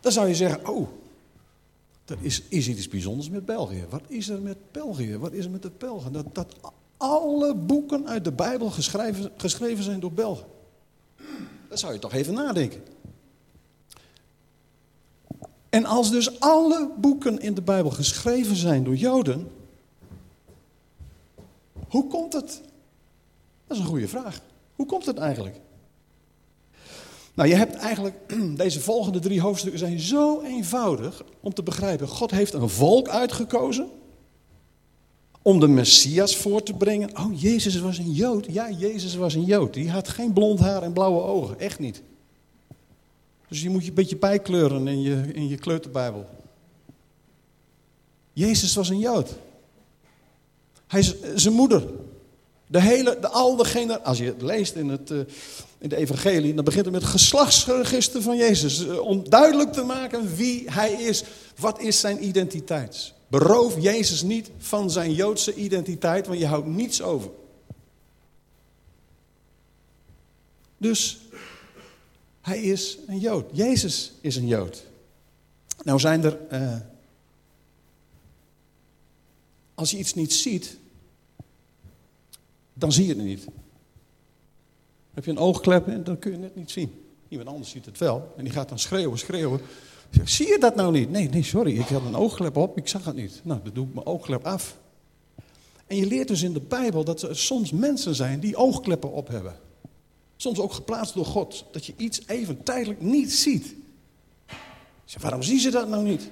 dan 0.00 0.12
zou 0.12 0.28
je 0.28 0.34
zeggen, 0.34 0.68
oh, 0.68 0.88
er 2.04 2.16
is, 2.20 2.42
is 2.48 2.68
iets 2.68 2.88
bijzonders 2.88 3.30
met 3.30 3.44
België. 3.44 3.84
Wat 3.90 4.02
is 4.06 4.28
er 4.28 4.40
met 4.40 4.56
België? 4.70 5.18
Wat 5.18 5.32
is 5.32 5.44
er 5.44 5.50
met 5.50 5.62
de 5.62 5.72
Belgen? 5.78 6.12
Dat, 6.12 6.34
dat 6.34 6.56
alle 6.96 7.54
boeken 7.54 8.08
uit 8.08 8.24
de 8.24 8.32
Bijbel 8.32 8.70
geschreven, 8.70 9.32
geschreven 9.36 9.84
zijn 9.84 10.00
door 10.00 10.12
Belgen. 10.12 10.46
Dat 11.68 11.78
zou 11.78 11.92
je 11.92 11.98
toch 11.98 12.12
even 12.12 12.34
nadenken. 12.34 12.82
En 15.74 15.84
als 15.84 16.10
dus 16.10 16.40
alle 16.40 16.90
boeken 16.96 17.38
in 17.38 17.54
de 17.54 17.62
Bijbel 17.62 17.90
geschreven 17.90 18.56
zijn 18.56 18.84
door 18.84 18.96
Joden, 18.96 19.50
hoe 21.88 22.06
komt 22.06 22.32
het? 22.32 22.62
Dat 23.66 23.76
is 23.76 23.82
een 23.82 23.88
goede 23.88 24.08
vraag. 24.08 24.40
Hoe 24.76 24.86
komt 24.86 25.06
het 25.06 25.18
eigenlijk? 25.18 25.60
Nou, 27.34 27.48
je 27.48 27.54
hebt 27.54 27.74
eigenlijk, 27.74 28.16
deze 28.56 28.80
volgende 28.80 29.18
drie 29.18 29.40
hoofdstukken 29.40 29.80
zijn 29.80 30.00
zo 30.00 30.40
eenvoudig 30.40 31.22
om 31.40 31.54
te 31.54 31.62
begrijpen. 31.62 32.08
God 32.08 32.30
heeft 32.30 32.52
een 32.52 32.68
volk 32.68 33.08
uitgekozen 33.08 33.88
om 35.42 35.60
de 35.60 35.68
Messias 35.68 36.36
voor 36.36 36.62
te 36.62 36.74
brengen. 36.74 37.18
Oh, 37.18 37.40
Jezus 37.40 37.80
was 37.80 37.98
een 37.98 38.12
Jood. 38.12 38.46
Ja, 38.50 38.70
Jezus 38.70 39.14
was 39.14 39.34
een 39.34 39.44
Jood. 39.44 39.74
Die 39.74 39.90
had 39.90 40.08
geen 40.08 40.32
blond 40.32 40.58
haar 40.58 40.82
en 40.82 40.92
blauwe 40.92 41.22
ogen. 41.22 41.58
Echt 41.58 41.78
niet. 41.78 42.02
Dus 43.48 43.62
je 43.62 43.70
moet 43.70 43.82
je 43.82 43.88
een 43.88 43.94
beetje 43.94 44.16
bijkleuren 44.16 44.88
in 44.88 45.02
je, 45.02 45.32
in 45.32 45.48
je 45.48 45.56
kleuterbijbel. 45.56 46.26
Jezus 48.32 48.74
was 48.74 48.88
een 48.88 48.98
Jood. 48.98 49.30
Hij 50.86 51.00
is 51.00 51.14
zijn 51.34 51.54
moeder. 51.54 51.82
De 52.66 52.80
hele, 52.80 53.18
de, 53.20 53.28
al 53.28 53.56
degene, 53.56 54.02
als 54.02 54.18
je 54.18 54.24
het 54.24 54.42
leest 54.42 54.74
in, 54.74 54.88
het, 54.88 55.10
uh, 55.10 55.18
in 55.78 55.88
de 55.88 55.96
evangelie, 55.96 56.54
dan 56.54 56.64
begint 56.64 56.84
het 56.84 56.94
met 56.94 57.02
het 57.02 57.10
geslachtsregister 57.10 58.22
van 58.22 58.36
Jezus. 58.36 58.86
Uh, 58.86 59.00
om 59.00 59.28
duidelijk 59.28 59.72
te 59.72 59.82
maken 59.82 60.36
wie 60.36 60.70
hij 60.70 60.92
is. 60.92 61.24
Wat 61.56 61.80
is 61.80 62.00
zijn 62.00 62.24
identiteit? 62.24 63.12
Beroof 63.28 63.80
Jezus 63.80 64.22
niet 64.22 64.50
van 64.58 64.90
zijn 64.90 65.12
Joodse 65.12 65.54
identiteit, 65.54 66.26
want 66.26 66.38
je 66.38 66.46
houdt 66.46 66.66
niets 66.66 67.02
over. 67.02 67.30
Dus 70.76 71.18
hij 72.44 72.62
is 72.62 72.98
een 73.06 73.18
Jood. 73.18 73.50
Jezus 73.52 74.12
is 74.20 74.36
een 74.36 74.46
Jood. 74.46 74.84
Nou 75.82 76.00
zijn 76.00 76.24
er, 76.24 76.38
uh, 76.52 76.76
als 79.74 79.90
je 79.90 79.98
iets 79.98 80.14
niet 80.14 80.32
ziet, 80.32 80.76
dan 82.74 82.92
zie 82.92 83.06
je 83.06 83.14
het 83.14 83.24
niet. 83.24 83.46
Heb 85.14 85.24
je 85.24 85.30
een 85.30 85.38
oogklep 85.38 85.88
en 85.88 86.04
dan 86.04 86.18
kun 86.18 86.32
je 86.32 86.38
het 86.38 86.56
niet 86.56 86.70
zien. 86.70 87.04
Iemand 87.28 87.48
anders 87.48 87.70
ziet 87.70 87.84
het 87.84 87.98
wel 87.98 88.32
en 88.36 88.44
die 88.44 88.52
gaat 88.52 88.68
dan 88.68 88.78
schreeuwen, 88.78 89.18
schreeuwen. 89.18 89.60
Zie 90.24 90.48
je 90.48 90.58
dat 90.58 90.74
nou 90.74 90.92
niet? 90.92 91.10
Nee, 91.10 91.28
nee, 91.28 91.42
sorry, 91.42 91.78
ik 91.78 91.88
had 91.88 92.04
een 92.04 92.16
oogklep 92.16 92.56
op, 92.56 92.76
ik 92.76 92.88
zag 92.88 93.04
het 93.04 93.16
niet. 93.16 93.40
Nou, 93.44 93.60
dan 93.62 93.74
doe 93.74 93.86
ik 93.86 93.94
mijn 93.94 94.06
oogklep 94.06 94.44
af. 94.44 94.76
En 95.86 95.96
je 95.96 96.06
leert 96.06 96.28
dus 96.28 96.42
in 96.42 96.52
de 96.52 96.60
Bijbel 96.60 97.04
dat 97.04 97.22
er 97.22 97.36
soms 97.36 97.72
mensen 97.72 98.14
zijn 98.14 98.40
die 98.40 98.56
oogkleppen 98.56 99.12
op 99.12 99.28
hebben. 99.28 99.56
Soms 100.36 100.58
ook 100.58 100.72
geplaatst 100.72 101.14
door 101.14 101.26
God. 101.26 101.64
Dat 101.70 101.86
je 101.86 101.94
iets 101.96 102.26
even 102.26 102.62
tijdelijk 102.62 103.00
niet 103.00 103.32
ziet. 103.32 103.74
Waarom 105.20 105.42
zien 105.42 105.60
ze 105.60 105.70
dat 105.70 105.88
nou 105.88 106.04
niet? 106.04 106.30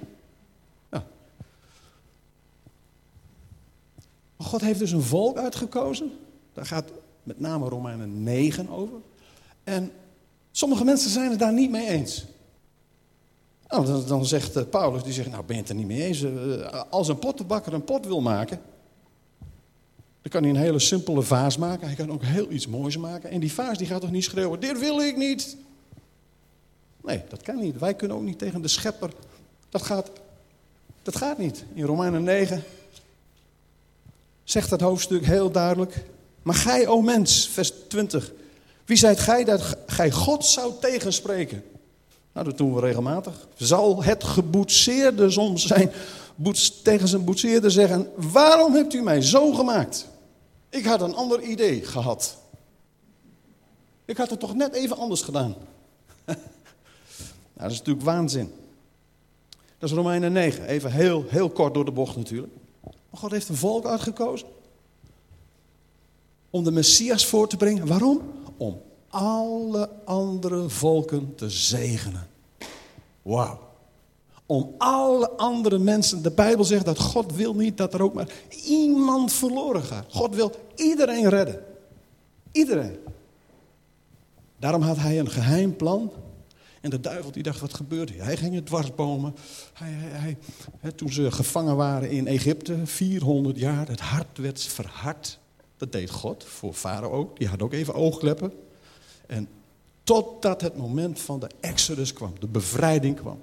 Maar 4.37 4.47
God 4.47 4.61
heeft 4.61 4.79
dus 4.79 4.91
een 4.91 5.01
volk 5.01 5.37
uitgekozen. 5.37 6.11
Daar 6.53 6.65
gaat 6.65 6.91
met 7.23 7.39
name 7.39 7.69
Romeinen 7.69 8.23
9 8.23 8.69
over. 8.69 8.97
En 9.63 9.91
sommige 10.51 10.83
mensen 10.83 11.09
zijn 11.09 11.29
het 11.29 11.39
daar 11.39 11.53
niet 11.53 11.71
mee 11.71 11.87
eens. 11.87 12.25
Nou, 13.67 14.05
dan, 14.05 14.25
zegt 14.25 14.55
eh, 14.55 14.63
Paulus, 14.69 15.03
die 15.03 15.13
zegt, 15.13 15.29
nou 15.29 15.43
ben 15.43 15.55
je 15.55 15.61
het 15.61 15.71
er 15.71 15.75
niet 15.75 15.87
mee 15.87 16.03
eens? 16.03 16.23
Eh, 16.23 16.81
als 16.89 17.07
een 17.07 17.19
pottenbakker 17.19 17.73
een 17.73 17.83
pot 17.83 18.05
wil 18.05 18.21
maken, 18.21 18.61
dan 20.23 20.31
kan 20.31 20.41
hij 20.41 20.51
een 20.51 20.65
hele 20.65 20.79
simpele 20.79 21.21
vaas 21.21 21.57
maken. 21.57 21.87
Hij 21.87 21.95
kan 21.95 22.11
ook 22.11 22.23
heel 22.23 22.51
iets 22.51 22.67
moois 22.67 22.97
maken. 22.97 23.29
En 23.29 23.39
die 23.39 23.53
vaas 23.53 23.77
die 23.77 23.87
gaat 23.87 24.01
toch 24.01 24.11
niet 24.11 24.23
schreeuwen, 24.23 24.59
dit 24.59 24.79
wil 24.79 25.01
ik 25.01 25.17
niet. 25.17 25.57
Nee, 27.01 27.21
dat 27.29 27.41
kan 27.41 27.59
niet. 27.59 27.79
Wij 27.79 27.93
kunnen 27.93 28.17
ook 28.17 28.23
niet 28.23 28.39
tegen 28.39 28.61
de 28.61 28.67
schepper. 28.67 29.09
Dat 29.69 29.81
gaat, 29.81 30.11
dat 31.01 31.15
gaat 31.15 31.37
niet. 31.37 31.63
In 31.73 31.85
Romeinen 31.85 32.23
9 32.23 32.63
zegt 34.43 34.69
dat 34.69 34.81
hoofdstuk 34.81 35.25
heel 35.25 35.51
duidelijk. 35.51 36.03
Maar 36.41 36.55
gij, 36.55 36.87
o 36.87 37.01
mens, 37.01 37.47
vers 37.47 37.73
20. 37.87 38.31
Wie 38.85 38.97
zijt 38.97 39.19
gij 39.19 39.43
dat 39.43 39.75
gij 39.87 40.11
God 40.11 40.45
zou 40.45 40.73
tegenspreken? 40.81 41.63
Nou, 42.33 42.45
dat 42.45 42.57
doen 42.57 42.73
we 42.73 42.79
regelmatig. 42.79 43.47
Zal 43.55 44.03
het 44.03 44.23
geboetseerde 44.23 45.29
soms 45.29 45.65
zijn 45.65 45.91
tegen 46.83 47.07
zijn 47.07 47.23
boetseerder 47.23 47.71
zeggen: 47.71 48.07
Waarom 48.15 48.73
hebt 48.73 48.93
u 48.93 49.01
mij 49.01 49.21
zo 49.21 49.53
gemaakt? 49.53 50.11
Ik 50.73 50.85
had 50.85 51.01
een 51.01 51.15
ander 51.15 51.41
idee 51.41 51.85
gehad. 51.85 52.37
Ik 54.05 54.17
had 54.17 54.29
het 54.29 54.39
toch 54.39 54.55
net 54.55 54.73
even 54.73 54.97
anders 54.97 55.21
gedaan. 55.21 55.49
nou, 56.25 56.37
dat 57.53 57.71
is 57.71 57.77
natuurlijk 57.77 58.05
waanzin. 58.05 58.53
Dat 59.77 59.89
is 59.89 59.95
Romeinen 59.95 60.31
9. 60.31 60.65
Even 60.65 60.91
heel, 60.91 61.25
heel 61.27 61.49
kort 61.49 61.73
door 61.73 61.85
de 61.85 61.91
bocht 61.91 62.15
natuurlijk. 62.15 62.53
Maar 62.83 63.19
God 63.19 63.31
heeft 63.31 63.49
een 63.49 63.55
volk 63.55 63.85
uitgekozen. 63.85 64.47
Om 66.49 66.63
de 66.63 66.71
Messias 66.71 67.25
voor 67.25 67.47
te 67.47 67.57
brengen. 67.57 67.87
Waarom? 67.87 68.21
Om 68.57 68.81
alle 69.09 69.89
andere 70.05 70.69
volken 70.69 71.35
te 71.35 71.49
zegenen. 71.49 72.27
Wauw. 73.21 73.72
Om 74.53 74.75
alle 74.77 75.29
andere 75.29 75.79
mensen. 75.79 76.21
De 76.21 76.31
Bijbel 76.31 76.65
zegt 76.65 76.85
dat 76.85 76.99
God 76.99 77.35
wil 77.35 77.55
niet 77.55 77.77
dat 77.77 77.93
er 77.93 78.01
ook 78.01 78.13
maar 78.13 78.29
iemand 78.65 79.33
verloren 79.33 79.83
gaat. 79.83 80.05
God 80.09 80.35
wil 80.35 80.51
iedereen 80.75 81.29
redden. 81.29 81.63
Iedereen. 82.51 82.97
Daarom 84.59 84.81
had 84.81 84.97
hij 84.97 85.19
een 85.19 85.29
geheim 85.29 85.75
plan. 85.75 86.11
En 86.81 86.89
de 86.89 86.99
duivel 86.99 87.31
die 87.31 87.43
dacht, 87.43 87.59
wat 87.59 87.73
gebeurt 87.73 88.09
hier? 88.09 88.23
Hij 88.23 88.37
ging 88.37 88.55
het 88.55 88.65
dwarsbomen. 88.65 89.35
Hij, 89.73 89.91
hij, 89.91 90.37
hij, 90.79 90.91
toen 90.91 91.11
ze 91.11 91.31
gevangen 91.31 91.75
waren 91.75 92.09
in 92.09 92.27
Egypte, 92.27 92.77
400 92.83 93.57
jaar, 93.57 93.87
het 93.87 93.99
hart 93.99 94.37
werd 94.37 94.61
verhard. 94.61 95.39
Dat 95.77 95.91
deed 95.91 96.09
God 96.09 96.43
voor 96.43 96.73
Farao. 96.73 97.31
Die 97.37 97.47
had 97.47 97.61
ook 97.61 97.73
even 97.73 97.93
oogkleppen. 97.93 98.53
En 99.27 99.47
totdat 100.03 100.61
het 100.61 100.77
moment 100.77 101.19
van 101.19 101.39
de 101.39 101.49
Exodus 101.59 102.13
kwam, 102.13 102.33
de 102.39 102.47
bevrijding 102.47 103.15
kwam. 103.15 103.39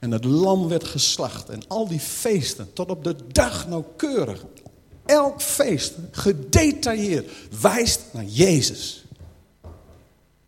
En 0.00 0.10
het 0.10 0.24
lam 0.24 0.68
werd 0.68 0.84
geslacht. 0.84 1.48
En 1.48 1.62
al 1.68 1.88
die 1.88 2.00
feesten, 2.00 2.72
tot 2.72 2.90
op 2.90 3.04
de 3.04 3.16
dag 3.32 3.68
nauwkeurig. 3.68 4.44
Elk 5.06 5.40
feest, 5.42 5.94
gedetailleerd, 6.10 7.30
wijst 7.60 8.00
naar 8.12 8.24
Jezus. 8.24 9.04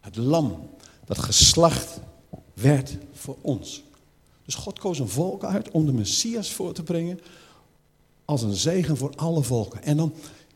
Het 0.00 0.16
lam 0.16 0.70
dat 1.04 1.18
geslacht 1.18 2.00
werd 2.54 2.96
voor 3.12 3.36
ons. 3.40 3.82
Dus 4.44 4.54
God 4.54 4.78
koos 4.78 4.98
een 4.98 5.08
volk 5.08 5.44
uit 5.44 5.70
om 5.70 5.86
de 5.86 5.92
Messias 5.92 6.52
voor 6.52 6.72
te 6.72 6.82
brengen 6.82 7.20
als 8.24 8.42
een 8.42 8.54
zegen 8.54 8.96
voor 8.96 9.12
alle 9.16 9.42
volken. 9.42 9.82
En 9.82 9.96
dan 9.96 10.12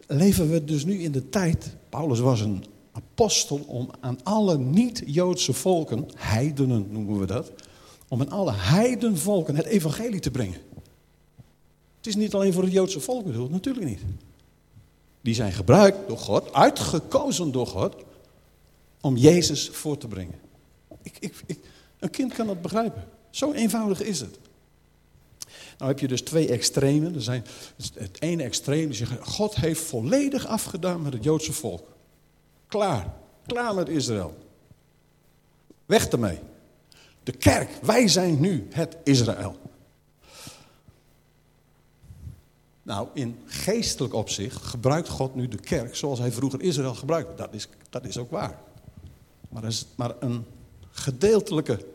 leven 0.06 0.50
we 0.50 0.64
dus 0.64 0.84
nu 0.84 1.02
in 1.02 1.12
de 1.12 1.28
tijd, 1.28 1.76
Paulus 1.88 2.18
was 2.18 2.40
een 2.40 2.64
apostel 2.92 3.64
om 3.66 3.90
aan 4.00 4.18
alle 4.22 4.58
niet-Joodse 4.58 5.52
volken, 5.52 6.08
heidenen 6.14 6.86
noemen 6.90 7.18
we 7.18 7.26
dat, 7.26 7.52
om 8.08 8.20
aan 8.20 8.30
alle 8.30 8.52
heidenvolken 8.52 9.56
het 9.56 9.66
evangelie 9.66 10.20
te 10.20 10.30
brengen. 10.30 10.60
Het 11.96 12.06
is 12.06 12.16
niet 12.16 12.34
alleen 12.34 12.52
voor 12.52 12.62
het 12.62 12.72
Joodse 12.72 13.00
volk 13.00 13.25
bedoeld, 13.25 13.50
natuurlijk 13.50 13.86
niet. 13.86 14.00
Die 15.20 15.34
zijn 15.34 15.52
gebruikt 15.52 16.08
door 16.08 16.18
God, 16.18 16.52
uitgekozen 16.52 17.52
door 17.52 17.66
God, 17.66 17.94
om 19.00 19.16
Jezus 19.16 19.68
voor 19.68 19.98
te 19.98 20.08
brengen. 20.08 20.38
Ik, 21.02 21.18
ik, 21.46 21.58
een 21.98 22.10
kind 22.10 22.34
kan 22.34 22.46
dat 22.46 22.62
begrijpen. 22.62 23.08
Zo 23.30 23.52
eenvoudig 23.52 24.02
is 24.02 24.20
het. 24.20 24.38
Nou 25.78 25.90
heb 25.90 26.00
je 26.00 26.08
dus 26.08 26.22
twee 26.22 26.48
extremen. 26.48 27.14
Er 27.14 27.22
zijn, 27.22 27.44
het 27.94 28.22
ene 28.22 28.42
extreem 28.42 28.92
zegt, 28.92 29.12
God 29.22 29.56
heeft 29.56 29.80
volledig 29.80 30.46
afgedaan 30.46 31.02
met 31.02 31.12
het 31.12 31.25
Joodse 31.25 31.52
volk. 31.52 31.88
Klaar. 32.66 33.14
Klaar 33.46 33.75
met 33.75 33.88
Israël. 33.88 34.36
Weg 35.86 36.08
ermee. 36.08 36.38
De 37.26 37.33
kerk, 37.33 37.71
wij 37.83 38.09
zijn 38.09 38.40
nu 38.40 38.66
het 38.71 38.97
Israël. 39.04 39.56
Nou, 42.83 43.09
in 43.14 43.38
geestelijk 43.47 44.14
opzicht 44.14 44.62
gebruikt 44.62 45.09
God 45.09 45.35
nu 45.35 45.49
de 45.49 45.61
kerk 45.61 45.97
zoals 45.97 46.18
hij 46.18 46.33
vroeger 46.33 46.62
Israël 46.62 46.95
gebruikte. 46.95 47.35
Dat 47.35 47.54
is, 47.54 47.68
dat 47.90 48.04
is 48.04 48.18
ook 48.18 48.30
waar. 48.30 48.59
Maar 49.49 49.62
dat 49.62 49.71
is 49.71 49.87
maar 49.97 50.14
een 50.21 50.45
gedeeltelijke 50.90 51.87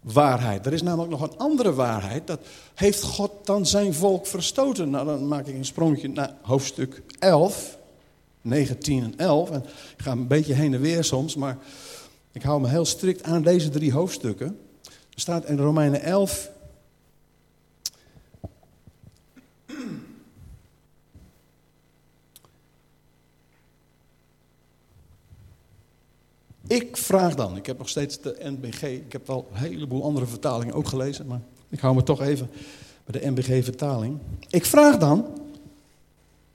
waarheid. 0.00 0.66
Er 0.66 0.72
is 0.72 0.82
namelijk 0.82 1.10
nog 1.10 1.22
een 1.22 1.38
andere 1.38 1.74
waarheid. 1.74 2.26
Dat 2.26 2.40
heeft 2.74 3.02
God 3.02 3.30
dan 3.44 3.66
zijn 3.66 3.94
volk 3.94 4.26
verstoten? 4.26 4.90
Nou, 4.90 5.06
dan 5.06 5.28
maak 5.28 5.46
ik 5.46 5.54
een 5.54 5.64
sprongje 5.64 6.08
naar 6.08 6.34
hoofdstuk 6.42 7.02
11. 7.18 7.78
19 8.40 9.02
en 9.02 9.14
11. 9.16 9.50
En 9.50 9.62
ik 9.96 10.02
ga 10.02 10.10
een 10.10 10.26
beetje 10.26 10.54
heen 10.54 10.74
en 10.74 10.80
weer 10.80 11.04
soms, 11.04 11.34
maar 11.34 11.58
ik 12.36 12.42
hou 12.42 12.60
me 12.60 12.68
heel 12.68 12.84
strikt 12.84 13.22
aan 13.22 13.42
deze 13.42 13.68
drie 13.68 13.92
hoofdstukken. 13.92 14.58
Er 14.84 15.20
staat 15.20 15.44
in 15.44 15.58
Romeinen 15.58 16.02
11. 16.02 16.50
Ik 26.66 26.96
vraag 26.96 27.34
dan, 27.34 27.56
ik 27.56 27.66
heb 27.66 27.78
nog 27.78 27.88
steeds 27.88 28.20
de 28.20 28.36
NBG, 28.40 28.82
ik 28.82 29.12
heb 29.12 29.26
wel 29.26 29.48
een 29.52 29.58
heleboel 29.58 30.04
andere 30.04 30.26
vertalingen 30.26 30.74
ook 30.74 30.88
gelezen, 30.88 31.26
maar 31.26 31.40
ik 31.68 31.80
hou 31.80 31.94
me 31.94 32.02
toch 32.02 32.20
even 32.20 32.50
bij 33.04 33.20
de 33.20 33.30
NBG-vertaling. 33.30 34.18
Ik 34.48 34.64
vraag 34.64 34.96
dan, 34.96 35.26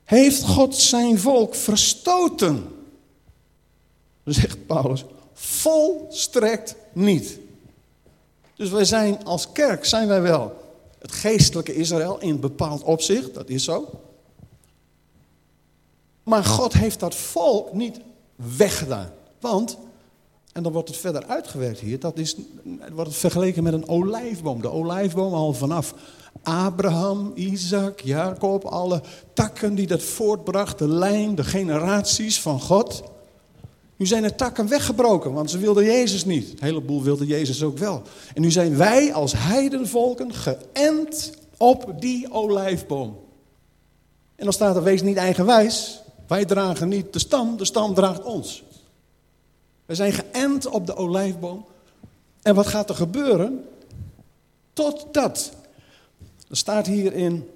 heeft 0.03 0.43
God 0.43 0.75
zijn 0.75 1.19
volk 1.19 1.55
verstoten? 1.55 2.67
Dan 4.23 4.33
zegt 4.33 4.65
Paulus, 4.65 5.05
volstrekt 5.41 6.75
niet. 6.93 7.39
Dus 8.55 8.69
wij 8.69 8.85
zijn 8.85 9.25
als 9.25 9.51
kerk, 9.51 9.85
zijn 9.85 10.07
wij 10.07 10.21
wel 10.21 10.53
het 10.99 11.11
geestelijke 11.11 11.75
Israël 11.75 12.19
in 12.19 12.29
een 12.29 12.39
bepaald 12.39 12.83
opzicht, 12.83 13.33
dat 13.33 13.49
is 13.49 13.63
zo. 13.63 13.89
Maar 16.23 16.43
God 16.43 16.73
heeft 16.73 16.99
dat 16.99 17.15
volk 17.15 17.73
niet 17.73 17.99
weggedaan. 18.57 19.09
Want, 19.39 19.77
en 20.53 20.63
dan 20.63 20.71
wordt 20.71 20.87
het 20.87 20.97
verder 20.97 21.25
uitgewerkt 21.25 21.79
hier, 21.79 21.99
dat 21.99 22.17
is, 22.17 22.35
wordt 22.91 23.09
het 23.09 23.19
vergeleken 23.19 23.63
met 23.63 23.73
een 23.73 23.87
olijfboom. 23.87 24.61
De 24.61 24.71
olijfboom 24.71 25.33
al 25.33 25.53
vanaf 25.53 25.93
Abraham, 26.43 27.31
Isaac, 27.35 27.99
Jacob, 27.99 28.65
alle 28.65 29.01
takken 29.33 29.75
die 29.75 29.87
dat 29.87 30.03
voortbracht, 30.03 30.77
de 30.77 30.87
lijn, 30.87 31.35
de 31.35 31.43
generaties 31.43 32.41
van 32.41 32.61
God. 32.61 33.03
Nu 34.01 34.07
zijn 34.07 34.23
de 34.23 34.35
takken 34.35 34.67
weggebroken, 34.67 35.33
want 35.33 35.51
ze 35.51 35.57
wilden 35.57 35.83
Jezus 35.83 36.25
niet. 36.25 36.51
Een 36.51 36.63
heleboel 36.63 37.03
wilden 37.03 37.27
Jezus 37.27 37.63
ook 37.63 37.77
wel. 37.77 38.01
En 38.33 38.41
nu 38.41 38.51
zijn 38.51 38.77
wij 38.77 39.13
als 39.13 39.33
heidenvolken 39.35 40.33
geënt 40.33 41.33
op 41.57 41.93
die 41.99 42.31
olijfboom. 42.31 43.19
En 44.35 44.43
dan 44.43 44.53
staat 44.53 44.75
er, 44.75 44.83
wees 44.83 45.01
niet 45.01 45.17
eigenwijs. 45.17 46.01
Wij 46.27 46.45
dragen 46.45 46.89
niet 46.89 47.13
de 47.13 47.19
stam, 47.19 47.57
de 47.57 47.65
stam 47.65 47.93
draagt 47.93 48.23
ons. 48.23 48.63
We 49.85 49.95
zijn 49.95 50.13
geënt 50.13 50.67
op 50.67 50.85
de 50.85 50.95
olijfboom. 50.95 51.65
En 52.41 52.55
wat 52.55 52.67
gaat 52.67 52.89
er 52.89 52.95
gebeuren? 52.95 53.65
Totdat 54.73 55.51
er 56.49 56.57
staat 56.57 56.87
hier 56.87 57.13
in 57.13 57.49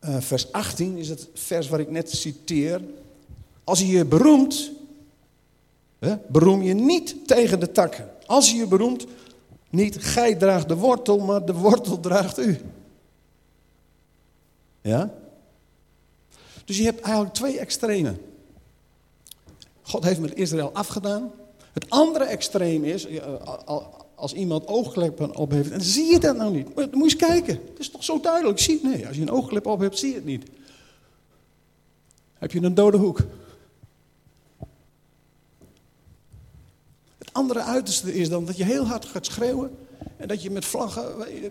uh, 0.00 0.16
vers 0.20 0.52
18, 0.52 0.96
is 0.96 1.08
het 1.08 1.28
vers 1.34 1.68
waar 1.68 1.80
ik 1.80 1.90
net 1.90 2.10
citeer. 2.10 2.80
Als 3.68 3.78
je 3.78 3.86
je 3.86 4.04
beroemt, 4.04 4.70
hè, 5.98 6.16
beroem 6.28 6.62
je 6.62 6.74
niet 6.74 7.26
tegen 7.26 7.60
de 7.60 7.72
takken. 7.72 8.10
Als 8.26 8.50
je 8.50 8.56
je 8.56 8.66
beroemt, 8.66 9.06
niet 9.70 9.96
gij 10.04 10.34
draagt 10.34 10.68
de 10.68 10.76
wortel, 10.76 11.18
maar 11.18 11.44
de 11.44 11.52
wortel 11.52 12.00
draagt 12.08 12.38
u. 12.38 12.60
Ja? 14.80 15.14
Dus 16.64 16.78
je 16.78 16.84
hebt 16.84 17.00
eigenlijk 17.00 17.34
twee 17.34 17.58
extremen. 17.58 18.20
God 19.82 20.04
heeft 20.04 20.20
met 20.20 20.34
Israël 20.34 20.70
afgedaan. 20.72 21.30
Het 21.72 21.90
andere 21.90 22.24
extreem 22.24 22.84
is, 22.84 23.06
als 24.14 24.32
iemand 24.32 24.66
oogkleppen 24.66 25.36
op 25.36 25.50
heeft, 25.50 25.70
en 25.70 25.82
zie 25.82 26.12
je 26.12 26.18
dat 26.18 26.36
nou 26.36 26.52
niet? 26.52 26.74
Moet 26.74 26.88
je 26.92 27.02
eens 27.02 27.16
kijken. 27.16 27.54
Het 27.54 27.78
is 27.78 27.90
toch 27.90 28.04
zo 28.04 28.20
duidelijk. 28.20 28.58
Zie? 28.58 28.80
Nee, 28.82 29.06
als 29.06 29.16
je 29.16 29.22
een 29.22 29.30
oogklep 29.30 29.66
op 29.66 29.80
hebt, 29.80 29.98
zie 29.98 30.08
je 30.08 30.14
het 30.14 30.24
niet. 30.24 30.44
Heb 32.34 32.52
je 32.52 32.62
een 32.62 32.74
dode 32.74 32.96
hoek? 32.96 33.26
Andere 37.38 37.62
uiterste 37.62 38.14
is 38.14 38.28
dan 38.28 38.44
dat 38.44 38.56
je 38.56 38.64
heel 38.64 38.86
hard 38.86 39.04
gaat 39.04 39.26
schreeuwen. 39.26 39.76
En 40.16 40.28
dat 40.28 40.42
je 40.42 40.50
met 40.50 40.64
vlaggen, 40.64 41.04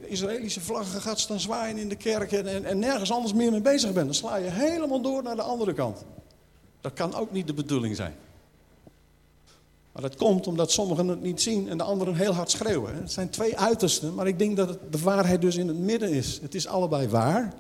Israëlische 0.10 0.62
vlaggen 0.62 1.02
gaat 1.02 1.20
staan 1.20 1.40
zwaaien 1.40 1.78
in 1.78 1.90
de 1.90 1.96
kerk 1.96 2.32
en, 2.32 2.48
en, 2.48 2.66
en 2.66 2.80
nergens 2.80 3.12
anders 3.12 3.34
meer 3.34 3.52
mee 3.52 3.62
bezig 3.62 3.94
bent. 3.94 4.06
Dan 4.06 4.16
sla 4.16 4.36
je 4.36 4.50
helemaal 4.50 5.02
door 5.02 5.24
naar 5.24 5.36
de 5.36 5.42
andere 5.42 5.74
kant. 5.74 6.04
Dat 6.82 6.94
kan 6.94 7.16
ook 7.16 7.32
niet 7.32 7.48
de 7.48 7.54
bedoeling 7.54 7.96
zijn. 7.96 8.16
Maar 9.92 10.02
dat 10.02 10.16
komt 10.16 10.48
omdat 10.48 10.72
sommigen 10.72 11.08
het 11.08 11.22
niet 11.22 11.42
zien 11.42 11.70
en 11.70 11.78
de 11.78 11.84
anderen 11.84 12.16
heel 12.16 12.34
hard 12.34 12.52
schreeuwen. 12.52 12.96
Het 12.96 13.12
zijn 13.12 13.30
twee 13.30 13.58
uitersten, 13.58 14.14
maar 14.14 14.28
ik 14.28 14.40
denk 14.40 14.58
dat 14.58 14.78
de 14.92 15.00
waarheid 15.00 15.42
dus 15.42 15.56
in 15.56 15.68
het 15.68 15.78
midden 15.78 16.10
is. 16.10 16.40
Het 16.42 16.56
is 16.56 16.68
allebei 16.68 17.08
waar. 17.08 17.54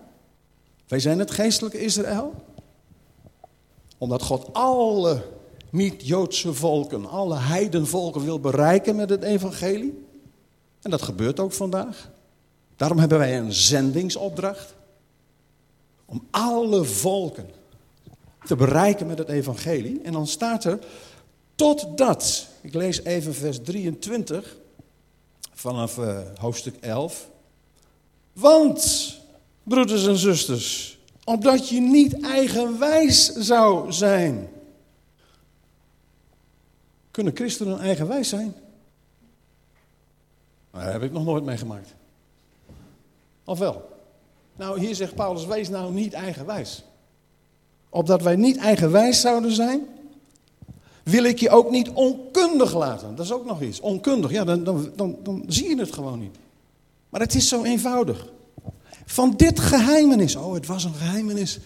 Wij 0.87 0.99
zijn 0.99 1.19
het 1.19 1.31
geestelijke 1.31 1.79
Israël. 1.79 2.33
Omdat 3.97 4.23
God 4.23 4.53
alle 4.53 5.23
niet-Joodse 5.77 6.53
volken, 6.53 7.05
alle 7.05 7.37
heidenvolken 7.37 8.23
wil 8.23 8.39
bereiken 8.39 8.95
met 8.95 9.09
het 9.09 9.23
evangelie. 9.23 10.05
En 10.81 10.89
dat 10.89 11.01
gebeurt 11.01 11.39
ook 11.39 11.53
vandaag. 11.53 12.09
Daarom 12.75 12.99
hebben 12.99 13.17
wij 13.17 13.37
een 13.37 13.53
zendingsopdracht. 13.53 14.75
Om 16.05 16.27
alle 16.31 16.83
volken 16.83 17.49
te 18.45 18.55
bereiken 18.55 19.07
met 19.07 19.17
het 19.17 19.29
evangelie. 19.29 20.01
En 20.01 20.13
dan 20.13 20.27
staat 20.27 20.63
er, 20.63 20.79
totdat, 21.55 22.47
ik 22.61 22.73
lees 22.73 23.03
even 23.03 23.33
vers 23.33 23.59
23 23.63 24.57
vanaf 25.53 25.97
uh, 25.97 26.17
hoofdstuk 26.35 26.75
11. 26.79 27.29
Want, 28.33 29.13
broeders 29.63 30.07
en 30.07 30.17
zusters, 30.17 30.97
opdat 31.23 31.69
je 31.69 31.79
niet 31.79 32.21
eigenwijs 32.21 33.33
zou 33.33 33.91
zijn. 33.91 34.49
Kunnen 37.17 37.36
christenen 37.36 37.80
eigenwijs 37.80 38.30
zijn? 38.30 38.56
Nou, 40.71 40.84
dat 40.84 40.93
heb 40.93 41.03
ik 41.03 41.12
nog 41.12 41.25
nooit 41.25 41.43
meegemaakt. 41.43 41.93
Of 43.43 43.60
wel? 43.60 43.89
Nou, 44.56 44.80
hier 44.80 44.95
zegt 44.95 45.15
Paulus, 45.15 45.45
wees 45.45 45.69
nou 45.69 45.93
niet 45.93 46.13
eigenwijs. 46.13 46.84
Opdat 47.89 48.21
wij 48.21 48.36
niet 48.36 48.58
eigenwijs 48.58 49.21
zouden 49.21 49.51
zijn, 49.51 49.88
wil 51.03 51.23
ik 51.23 51.39
je 51.39 51.49
ook 51.49 51.71
niet 51.71 51.89
onkundig 51.89 52.73
laten. 52.73 53.15
Dat 53.15 53.25
is 53.25 53.32
ook 53.32 53.45
nog 53.45 53.62
iets. 53.62 53.80
Onkundig, 53.80 54.32
ja, 54.32 54.43
dan, 54.43 54.63
dan, 54.63 54.91
dan, 54.95 55.17
dan 55.23 55.43
zie 55.47 55.69
je 55.69 55.80
het 55.80 55.93
gewoon 55.93 56.19
niet. 56.19 56.38
Maar 57.10 57.21
het 57.21 57.36
is 57.36 57.47
zo 57.47 57.63
eenvoudig. 57.63 58.27
Van 59.06 59.34
dit 59.36 59.60
geheimenis. 59.60 60.36
Oh, 60.36 60.53
het 60.53 60.65
was 60.65 60.84
een 60.84 60.93
geheimenis. 60.93 61.60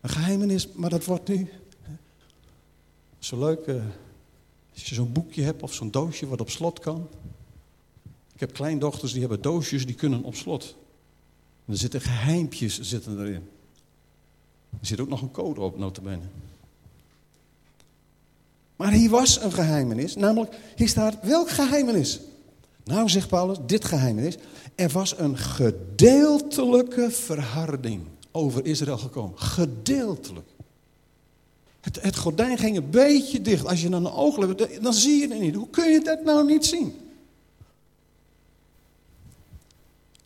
Een 0.00 0.10
geheimenis, 0.10 0.68
maar 0.72 0.90
dat 0.90 1.04
wordt 1.04 1.28
nu. 1.28 1.50
Zo 3.18 3.38
leuk. 3.38 3.66
Uh, 3.66 3.82
als 4.76 4.88
je 4.88 4.94
zo'n 4.94 5.12
boekje 5.12 5.42
hebt 5.42 5.62
of 5.62 5.74
zo'n 5.74 5.90
doosje 5.90 6.26
wat 6.28 6.40
op 6.40 6.50
slot 6.50 6.78
kan. 6.78 7.08
Ik 8.34 8.40
heb 8.40 8.52
kleindochters 8.52 9.12
die 9.12 9.20
hebben 9.20 9.42
doosjes 9.42 9.86
die 9.86 9.94
kunnen 9.94 10.22
op 10.22 10.34
slot. 10.34 10.76
Er 11.64 11.76
zitten 11.76 12.00
geheimpjes 12.00 12.80
zitten 12.80 13.20
erin. 13.20 13.48
Er 14.80 14.86
zit 14.86 15.00
ook 15.00 15.08
nog 15.08 15.22
een 15.22 15.30
code 15.30 15.60
op, 15.60 15.78
notabene. 15.78 16.22
Maar 18.76 18.92
hier 18.92 19.10
was 19.10 19.42
een 19.42 19.52
geheimenis, 19.52 20.16
namelijk, 20.16 20.56
hier 20.76 20.88
staat, 20.88 21.18
welk 21.22 21.50
geheimenis? 21.50 22.20
Nou, 22.84 23.08
zegt 23.08 23.28
Paulus, 23.28 23.58
dit 23.66 23.84
geheimenis. 23.84 24.36
Er 24.74 24.90
was 24.90 25.18
een 25.18 25.38
gedeeltelijke 25.38 27.10
verharding 27.10 28.02
over 28.30 28.66
Israël 28.66 28.98
gekomen. 28.98 29.38
Gedeeltelijk. 29.38 30.48
Het, 31.86 32.02
het 32.02 32.16
gordijn 32.16 32.58
ging 32.58 32.76
een 32.76 32.90
beetje 32.90 33.40
dicht. 33.40 33.66
Als 33.66 33.82
je 33.82 33.88
dan 33.88 34.06
een 34.06 34.12
oog 34.12 34.36
hebt, 34.36 34.82
dan 34.82 34.94
zie 34.94 35.20
je 35.20 35.28
het 35.28 35.40
niet. 35.40 35.54
Hoe 35.54 35.70
kun 35.70 35.90
je 35.90 36.00
dat 36.00 36.24
nou 36.24 36.46
niet 36.46 36.66
zien? 36.66 36.94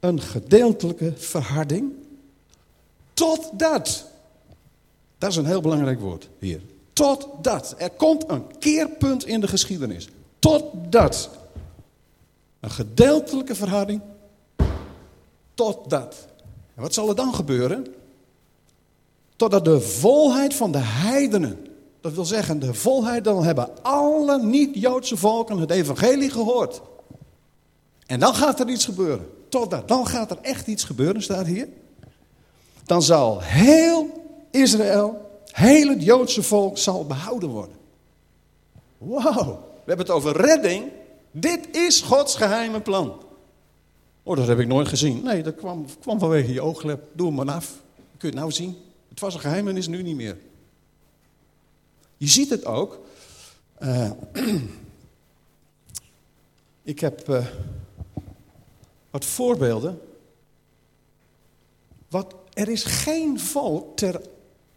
Een 0.01 0.21
gedeeltelijke 0.21 1.13
verharding. 1.17 1.93
Totdat. 3.13 4.11
Dat 5.19 5.31
is 5.31 5.37
een 5.37 5.47
heel 5.47 5.61
belangrijk 5.61 6.01
woord 6.01 6.29
hier. 6.39 6.61
Totdat. 6.93 7.75
Er 7.79 7.91
komt 7.91 8.25
een 8.31 8.59
keerpunt 8.59 9.27
in 9.27 9.41
de 9.41 9.49
geschiedenis. 9.49 10.09
Totdat. 10.39 11.31
Een 12.61 12.71
gedeeltelijke 12.71 13.55
verharding. 13.55 14.01
Totdat. 15.55 16.27
En 16.75 16.83
wat 16.83 16.95
zal 16.95 17.09
er 17.09 17.17
dan 17.17 17.35
gebeuren? 17.35 17.87
Totdat 19.41 19.65
de 19.65 19.81
volheid 19.81 20.55
van 20.55 20.73
de 20.73 20.79
heidenen. 20.79 21.67
Dat 22.01 22.13
wil 22.13 22.25
zeggen, 22.25 22.59
de 22.59 22.75
volheid, 22.75 23.25
dan 23.25 23.45
hebben 23.45 23.83
alle 23.83 24.43
niet-Joodse 24.43 25.17
volken 25.17 25.59
het 25.59 25.71
evangelie 25.71 26.31
gehoord. 26.31 26.81
En 28.07 28.21
dan 28.21 28.35
gaat 28.35 28.61
er 28.61 28.69
iets 28.69 28.85
gebeuren. 28.85 29.27
Totdat, 29.49 29.89
dan 29.89 30.07
gaat 30.07 30.31
er 30.31 30.39
echt 30.43 30.67
iets 30.67 30.85
gebeuren, 30.85 31.23
staat 31.23 31.47
hier. 31.47 31.69
Dan 32.85 33.03
zal 33.03 33.41
heel 33.41 34.07
Israël 34.51 35.29
Heel 35.45 35.89
het 35.89 36.05
Joodse 36.05 36.43
volk 36.43 36.79
zal 36.79 37.07
behouden 37.07 37.49
worden. 37.49 37.77
Wauw, 38.99 39.45
we 39.85 39.87
hebben 39.87 40.07
het 40.07 40.15
over 40.15 40.37
redding. 40.37 40.85
Dit 41.31 41.77
is 41.77 42.01
Gods 42.01 42.35
geheime 42.35 42.81
plan. 42.81 43.23
Oh, 44.23 44.37
dat 44.37 44.47
heb 44.47 44.59
ik 44.59 44.67
nooit 44.67 44.89
gezien. 44.89 45.23
Nee, 45.23 45.43
dat 45.43 45.55
kwam, 45.55 45.87
kwam 46.01 46.19
vanwege 46.19 46.53
je 46.53 46.61
ooglep. 46.61 47.03
Doe 47.13 47.27
hem 47.27 47.37
maar 47.37 47.55
af. 47.55 47.67
Kun 48.19 48.29
je 48.29 48.35
het 48.35 48.35
nou 48.35 48.53
zien? 48.53 48.77
Het 49.11 49.21
was 49.21 49.35
een 49.35 49.41
geheim 49.41 49.69
en 49.69 49.77
is 49.77 49.89
nu 49.89 50.03
niet 50.03 50.17
meer. 50.17 50.39
Je 52.17 52.29
ziet 52.29 52.51
het 52.51 52.65
ook. 52.65 53.01
Uh, 53.83 54.11
ik 56.83 57.01
heb 57.01 57.29
uh, 57.29 57.47
wat 59.11 59.25
voorbeelden. 59.25 60.01
Wat, 62.09 62.35
er 62.53 62.69
is 62.69 62.85
geen 62.85 63.41
volk 63.41 63.97
ter 63.97 64.21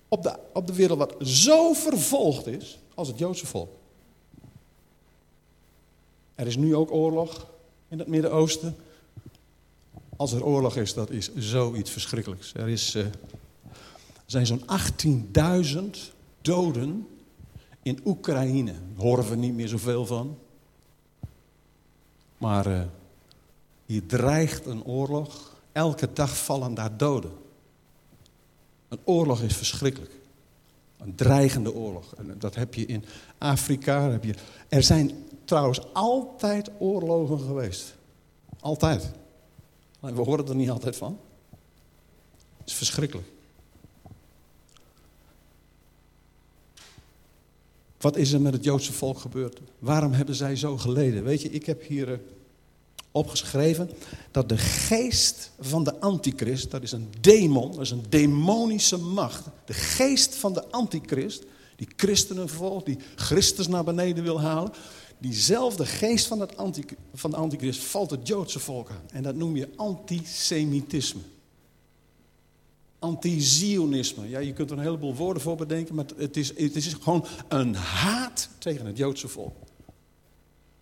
op 0.08 0.24
de, 0.24 0.40
op 0.54 0.68
de 0.68 0.74
wereld 0.74 1.00
wat 1.00 1.16
zo 1.28 1.74
vervolgd 1.74 2.48
is 2.48 2.80
als 2.94 3.08
het 3.08 3.18
Joodse 3.18 3.46
volk. 3.46 3.70
Er 6.36 6.48
is 6.48 6.56
nu 6.56 6.76
ook 6.76 6.92
oorlog 6.92 7.48
in 7.88 8.00
het 8.00 8.08
Midden-Oosten. 8.08 8.76
Als 10.16 10.34
er 10.34 10.46
oorlog 10.46 10.76
is, 10.76 10.94
dat 10.94 11.10
is 11.10 11.36
zoiets 11.36 11.90
verschrikkelijks. 11.92 12.54
Er, 12.54 12.70
is, 12.70 12.96
uh, 12.96 13.06
zijn 14.34 14.46
zo'n 14.46 14.64
18.000 15.94 16.14
doden 16.42 17.08
in 17.82 18.00
Oekraïne. 18.06 18.72
Daar 18.72 19.06
horen 19.06 19.30
we 19.30 19.36
niet 19.36 19.54
meer 19.54 19.68
zoveel 19.68 20.06
van. 20.06 20.38
Maar 22.38 22.68
uh, 22.68 22.82
hier 23.86 24.06
dreigt 24.06 24.66
een 24.66 24.84
oorlog. 24.84 25.52
Elke 25.72 26.14
dag 26.14 26.38
vallen 26.38 26.74
daar 26.74 26.98
doden. 26.98 27.32
Een 28.88 29.00
oorlog 29.04 29.42
is 29.42 29.56
verschrikkelijk. 29.56 30.12
Een 30.98 31.16
dreigende 31.16 31.74
oorlog. 31.74 32.16
En 32.16 32.36
dat 32.40 32.56
heb 32.56 32.74
je 32.74 32.86
in 32.86 33.06
Afrika. 33.38 34.10
Heb 34.10 34.24
je... 34.24 34.36
Er 34.68 34.84
zijn 34.84 35.12
trouwens 35.46 35.94
altijd 35.94 36.70
oorlogen 36.80 37.40
geweest. 37.40 37.96
Altijd. 38.60 39.12
we 40.00 40.22
horen 40.22 40.48
er 40.48 40.56
niet 40.56 40.70
altijd 40.70 40.96
van. 40.96 41.20
Het 42.58 42.68
is 42.68 42.74
verschrikkelijk. 42.74 43.33
Wat 48.04 48.18
is 48.18 48.32
er 48.32 48.42
met 48.42 48.54
het 48.54 48.64
Joodse 48.64 48.94
volk 48.94 49.20
gebeurd? 49.20 49.60
Waarom 49.80 50.12
hebben 50.12 50.36
zij 50.36 50.56
zo 50.56 50.78
geleden? 50.78 51.24
Weet 51.24 51.42
je, 51.42 51.50
ik 51.50 51.66
heb 51.66 51.88
hier 51.88 52.12
eh, 52.12 52.18
opgeschreven 53.12 53.90
dat 54.32 54.50
de 54.50 54.58
geest 54.58 55.52
van 55.60 55.84
de 55.84 56.00
antichrist, 56.00 56.72
dat 56.72 56.84
is 56.84 56.92
een 56.92 57.08
demon, 57.22 57.72
dat 57.72 57.82
is 57.82 57.92
een 57.92 58.06
demonische 58.10 58.98
macht. 58.98 59.46
De 59.66 59.74
geest 59.74 60.36
van 60.36 60.54
de 60.54 60.72
antichrist, 60.72 61.44
die 61.76 61.88
christenen 61.96 62.50
volgt, 62.50 62.86
die 62.86 62.98
Christus 63.16 63.68
naar 63.68 63.84
beneden 63.84 64.24
wil 64.24 64.42
halen. 64.42 64.72
Diezelfde 65.18 65.86
geest 65.86 66.28
van, 66.28 66.40
het 66.40 66.54
van 67.14 67.32
de 67.32 67.38
antichrist 67.38 67.84
valt 67.84 68.10
het 68.10 68.28
Joodse 68.28 68.60
volk 68.60 68.90
aan. 68.90 69.10
En 69.12 69.24
dat 69.24 69.36
noem 69.36 69.56
je 69.56 69.70
antisemitisme. 69.76 71.22
Antizionisme. 73.04 74.30
Ja, 74.30 74.40
je 74.40 74.54
kunt 74.54 74.72
er 74.72 74.78
een 74.78 74.84
heleboel 74.84 75.16
woorden 75.16 75.42
voor 75.42 75.56
bedenken, 75.56 75.96
maar 75.96 76.06
het 76.18 76.38
is, 76.38 76.48
het 76.48 76.76
is 76.76 76.94
gewoon 76.94 77.26
een 77.48 77.76
haat 77.76 78.50
tegen 78.58 78.86
het 78.86 78.98
Joodse 78.98 79.28
volk. 79.28 79.56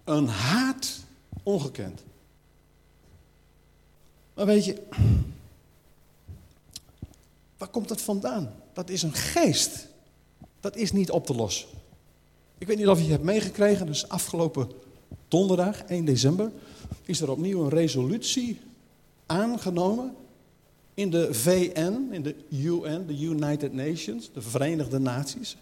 Een 0.04 0.28
haat 0.28 1.00
ongekend. 1.44 2.04
Maar 4.34 4.46
weet 4.46 4.66
je, 4.66 4.82
waar 7.58 7.68
komt 7.68 7.88
dat 7.88 8.02
vandaan? 8.02 8.54
Dat 8.74 8.90
is 8.90 9.04
een 9.04 9.14
geest. 9.14 9.88
Dat 10.60 10.76
is 10.76 10.92
niet 10.92 11.12
op 11.12 11.26
te 11.26 11.36
lossen. 11.36 11.68
Ik 12.58 12.68
weet 12.68 12.78
niet 12.78 12.88
of 12.88 12.98
je 12.98 13.02
het 13.02 13.12
hebt 13.12 13.24
meegekregen, 13.24 13.86
dus 13.86 14.10
afgelopen 14.10 14.72
donderdag, 15.28 15.84
1 15.84 16.06
december, 16.06 16.52
is 17.06 17.22
er 17.22 17.32
opnieuw 17.32 17.64
een 17.64 17.70
resolutie 17.70 18.60
aangenomen 19.26 20.16
in 21.02 21.10
de 21.10 21.34
VN, 21.34 22.08
in 22.12 22.22
de 22.22 22.36
UN, 22.50 23.06
de 23.08 23.20
United 23.20 23.74
Nations, 23.74 24.30
de 24.34 24.42
Verenigde 24.42 25.00
Naties. 25.00 25.58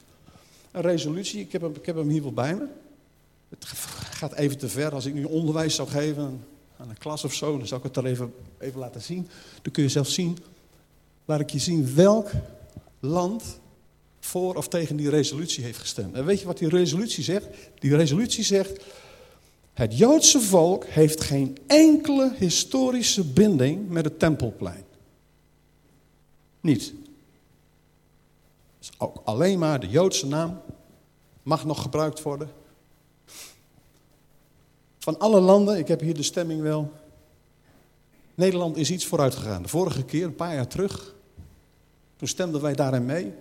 Een 0.72 0.82
resolutie, 0.82 1.40
ik 1.40 1.52
heb 1.52 1.62
hem, 1.62 1.76
ik 1.76 1.86
heb 1.86 1.96
hem 1.96 2.10
hier 2.10 2.22
wel 2.22 2.34
bij 2.34 2.56
me. 2.56 2.66
Het 3.50 3.66
gaat 4.12 4.34
even 4.34 4.58
te 4.58 4.70
ver 4.70 4.94
als 4.94 5.06
ik 5.06 5.14
nu 5.14 5.24
onderwijs 5.24 5.76
zou 5.76 5.88
geven 5.88 6.44
aan 6.78 6.90
een 6.90 6.98
klas 6.98 7.24
of 7.24 7.34
zo. 7.34 7.58
Dan 7.58 7.68
zal 7.68 7.78
ik 7.78 7.84
het 7.84 7.98
er 7.98 8.06
even, 8.06 8.34
even 8.58 8.80
laten 8.80 9.02
zien. 9.02 9.28
Dan 9.62 9.72
kun 9.72 9.84
je 9.84 9.90
zelf 9.90 10.08
zien, 10.08 10.38
laat 11.26 11.40
ik 11.40 11.50
je 11.50 11.60
zien 11.60 11.96
welk 11.96 12.32
land 13.00 13.60
voor 14.20 14.56
of 14.56 14.68
tegen 14.68 14.96
die 14.96 15.10
resolutie 15.10 15.64
heeft 15.64 15.80
gestemd. 15.80 16.16
En 16.16 16.26
weet 16.26 16.40
je 16.40 16.46
wat 16.46 16.58
die 16.58 16.70
resolutie 16.70 17.24
zegt? 17.24 17.48
Die 17.80 17.96
resolutie 17.96 18.44
zegt, 18.44 18.84
het 19.74 19.98
Joodse 19.98 20.40
volk 20.40 20.86
heeft 20.86 21.22
geen 21.22 21.58
enkele 21.68 22.34
historische 22.38 23.24
binding 23.24 23.90
met 23.90 24.06
het 24.06 24.20
Tempelplein. 24.20 24.88
Niet. 26.62 26.94
Ook 28.98 29.22
alleen 29.24 29.60
maar 29.60 29.80
de 29.80 29.90
Joodse 29.90 30.28
naam 30.28 30.62
mag 31.44 31.66
nog 31.66 31.82
gebruikt 31.82 32.22
worden. 32.22 32.50
Van 35.00 35.20
alle 35.20 35.40
landen, 35.40 35.78
ik 35.78 35.88
heb 35.88 36.00
hier 36.00 36.14
de 36.14 36.24
stemming 36.24 36.62
wel. 36.62 36.92
Nederland 38.36 38.78
is 38.78 38.92
iets 38.92 39.06
vooruit 39.06 39.36
gegaan. 39.36 39.62
De 39.62 39.68
vorige 39.68 40.04
keer, 40.04 40.26
een 40.26 40.36
paar 40.36 40.54
jaar 40.54 40.68
terug, 40.68 41.16
toen 42.16 42.28
stemden 42.28 42.62
wij 42.62 42.74
daarin 42.74 43.06
mee. 43.06 43.34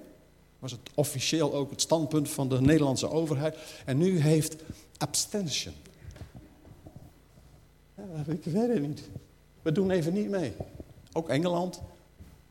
Was 0.58 0.70
het 0.70 0.80
officieel 0.94 1.54
ook 1.54 1.70
het 1.70 1.80
standpunt 1.80 2.28
van 2.28 2.48
de 2.48 2.60
Nederlandse 2.60 3.10
overheid. 3.10 3.56
En 3.84 3.98
nu 3.98 4.18
heeft 4.18 4.56
abstention. 4.96 5.74
Ja, 7.94 8.04
ik 8.26 8.44
weet 8.44 8.68
het 8.68 8.80
niet. 8.80 9.02
We 9.62 9.72
doen 9.72 9.90
even 9.90 10.12
niet 10.12 10.28
mee. 10.28 10.52
Ook 11.12 11.28
Engeland. 11.28 11.80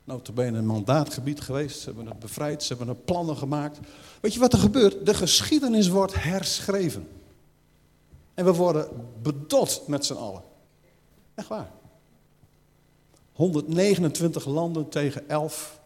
Notabene 0.08 0.58
een 0.58 0.66
mandaatgebied 0.66 1.42
geweest. 1.42 1.80
Ze 1.80 1.86
hebben 1.86 2.08
het 2.08 2.20
bevrijd. 2.20 2.64
Ze 2.64 2.76
hebben 2.76 2.96
er 2.96 3.02
plannen 3.02 3.38
gemaakt. 3.38 3.80
Weet 4.22 4.34
je 4.34 4.40
wat 4.40 4.54
er 4.54 4.60
gebeurt? 4.60 5.06
De 5.06 5.14
geschiedenis 5.14 5.88
wordt 5.88 6.24
herschreven. 6.24 7.08
En 8.34 8.46
we 8.46 8.54
worden 8.54 8.88
bedot 9.22 9.84
met 9.88 10.06
z'n 10.06 10.14
allen. 10.14 10.42
Echt 11.36 11.48
waar. 11.48 11.72
129 13.32 14.46
landen 14.46 14.90
tegen 14.90 15.30
11. 15.30 15.80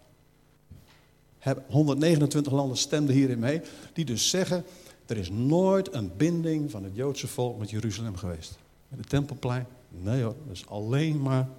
129 1.67 2.53
landen 2.53 2.77
stemden 2.77 3.15
hierin 3.15 3.39
mee. 3.39 3.62
Die 3.93 4.05
dus 4.05 4.29
zeggen, 4.29 4.63
er 5.05 5.17
is 5.17 5.29
nooit 5.29 5.93
een 5.93 6.12
binding 6.17 6.71
van 6.71 6.84
het 6.84 6.95
Joodse 6.95 7.27
volk 7.27 7.60
met 7.60 7.69
Jeruzalem 7.69 8.15
geweest. 8.15 8.57
Met 8.88 8.99
het 8.99 9.10
Tempelplein. 9.10 9.67
Nee 9.89 10.23
hoor, 10.23 10.36
dat 10.47 10.55
is 10.55 10.67
alleen 10.67 11.21
maar, 11.21 11.49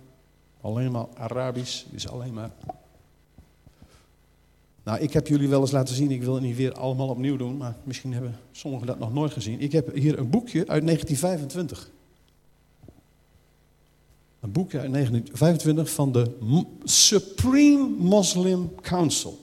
alleen 0.62 0.92
maar 0.92 1.07
Arabisch. 1.14 1.85
is 1.90 2.09
alleen 2.09 2.35
maar... 2.35 2.51
Nou, 4.85 5.01
ik 5.01 5.12
heb 5.12 5.27
jullie 5.27 5.48
wel 5.48 5.61
eens 5.61 5.70
laten 5.70 5.94
zien, 5.94 6.11
ik 6.11 6.22
wil 6.22 6.35
het 6.35 6.42
niet 6.42 6.57
weer 6.57 6.72
allemaal 6.72 7.09
opnieuw 7.09 7.37
doen, 7.37 7.57
maar 7.57 7.77
misschien 7.85 8.12
hebben 8.12 8.38
sommigen 8.53 8.87
dat 8.87 8.98
nog 8.98 9.12
nooit 9.12 9.33
gezien. 9.33 9.61
Ik 9.61 9.72
heb 9.72 9.94
hier 9.94 10.18
een 10.18 10.31
boekje 10.31 10.59
uit 10.59 10.87
1925. 10.87 11.90
Een 14.40 14.53
boekje 14.53 14.79
uit 14.79 14.92
1925 14.92 15.90
van 15.94 16.12
de 16.12 16.31
Supreme 16.85 17.88
Muslim 17.98 18.75
Council. 18.81 19.38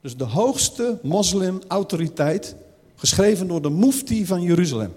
Dus 0.00 0.16
de 0.16 0.24
hoogste 0.24 0.98
moslimautoriteit, 1.02 2.56
geschreven 2.94 3.48
door 3.48 3.62
de 3.62 3.70
mufti 3.70 4.26
van 4.26 4.42
Jeruzalem. 4.42 4.92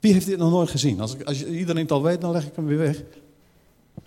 Wie 0.00 0.12
heeft 0.12 0.26
dit 0.26 0.38
nog 0.38 0.50
nooit 0.50 0.70
gezien? 0.70 1.00
Als, 1.00 1.24
als 1.24 1.44
iedereen 1.44 1.82
het 1.82 1.92
al 1.92 2.02
weet, 2.02 2.20
dan 2.20 2.32
leg 2.32 2.46
ik 2.46 2.56
hem 2.56 2.66
weer 2.66 2.78
weg. 2.78 3.02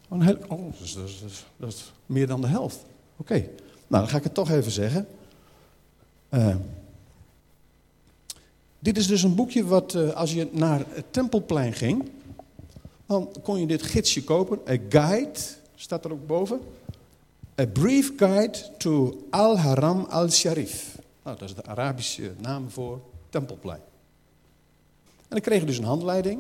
Oh, 0.08 0.26
dat, 0.26 0.82
is, 0.82 1.46
dat, 1.58 1.92
meer 2.06 2.28
dan 2.28 2.42
de 2.42 2.48
helft. 2.48 2.86
Oké, 3.18 3.34
nou 3.88 4.04
dan 4.04 4.08
ga 4.08 4.18
ik 4.18 4.24
het 4.24 4.34
toch 4.34 4.50
even 4.50 4.72
zeggen. 4.72 5.08
Uh, 6.30 6.56
dit 8.80 8.98
is 8.98 9.08
dus 9.08 9.24
een 9.24 9.36
boekje 9.36 9.66
wat, 9.66 9.94
uh, 9.94 10.14
als 10.14 10.34
je 10.34 10.48
naar 10.52 10.84
het 10.88 11.06
Tempelplein 11.12 11.74
ging, 11.74 12.10
dan 13.06 13.30
kon 13.44 13.60
je 13.60 13.68
dit 13.68 13.82
gidsje 13.82 14.24
kopen. 14.24 14.60
A 14.70 14.78
guide, 14.90 15.40
staat 15.76 16.06
er 16.06 16.12
ook 16.12 16.28
boven. 16.28 16.60
A 17.62 17.66
brief 17.66 18.12
guide 18.18 18.58
to 18.78 19.24
Al-Haram 19.30 20.06
al-Sharif. 20.10 20.98
Nou, 21.24 21.38
dat 21.38 21.50
is 21.50 21.56
de 21.56 21.64
Arabische 21.66 22.32
naam 22.38 22.70
voor 22.70 23.02
Tempelplein. 23.30 23.82
En 25.06 25.30
dan 25.30 25.42
kreeg 25.42 25.60
je 25.60 25.66
dus 25.66 25.78
een 25.78 25.84
handleiding. 25.84 26.40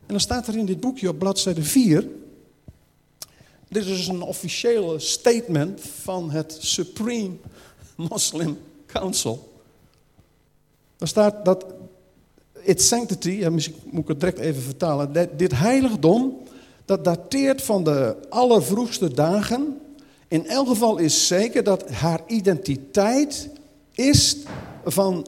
En 0.00 0.12
dan 0.12 0.20
staat 0.20 0.46
er 0.46 0.56
in 0.56 0.66
dit 0.66 0.80
boekje 0.80 1.08
op 1.08 1.18
bladzijde 1.18 1.62
4. 1.62 2.08
Dit 3.68 3.86
is 3.86 4.08
een 4.08 4.22
officiële 4.22 4.98
statement 4.98 5.80
van 5.80 6.30
het 6.30 6.56
Supreme 6.60 7.34
Muslim 7.96 8.58
Council. 8.86 9.52
Daar 10.96 11.08
staat 11.08 11.44
dat 11.44 11.64
its 12.62 12.88
sanctity, 12.88 13.30
ja, 13.30 13.50
misschien 13.50 13.76
moet 13.84 14.02
ik 14.02 14.08
het 14.08 14.20
direct 14.20 14.38
even 14.38 14.62
vertalen. 14.62 15.36
Dit 15.36 15.52
heiligdom, 15.54 16.38
dat 16.84 17.04
dateert 17.04 17.62
van 17.62 17.84
de 17.84 18.16
allervroegste 18.28 19.14
dagen. 19.14 19.80
In 20.28 20.46
elk 20.46 20.68
geval 20.68 20.96
is 20.98 21.26
zeker 21.26 21.64
dat 21.64 21.90
haar 21.90 22.20
identiteit 22.26 23.48
is 23.92 24.36
van 24.84 25.26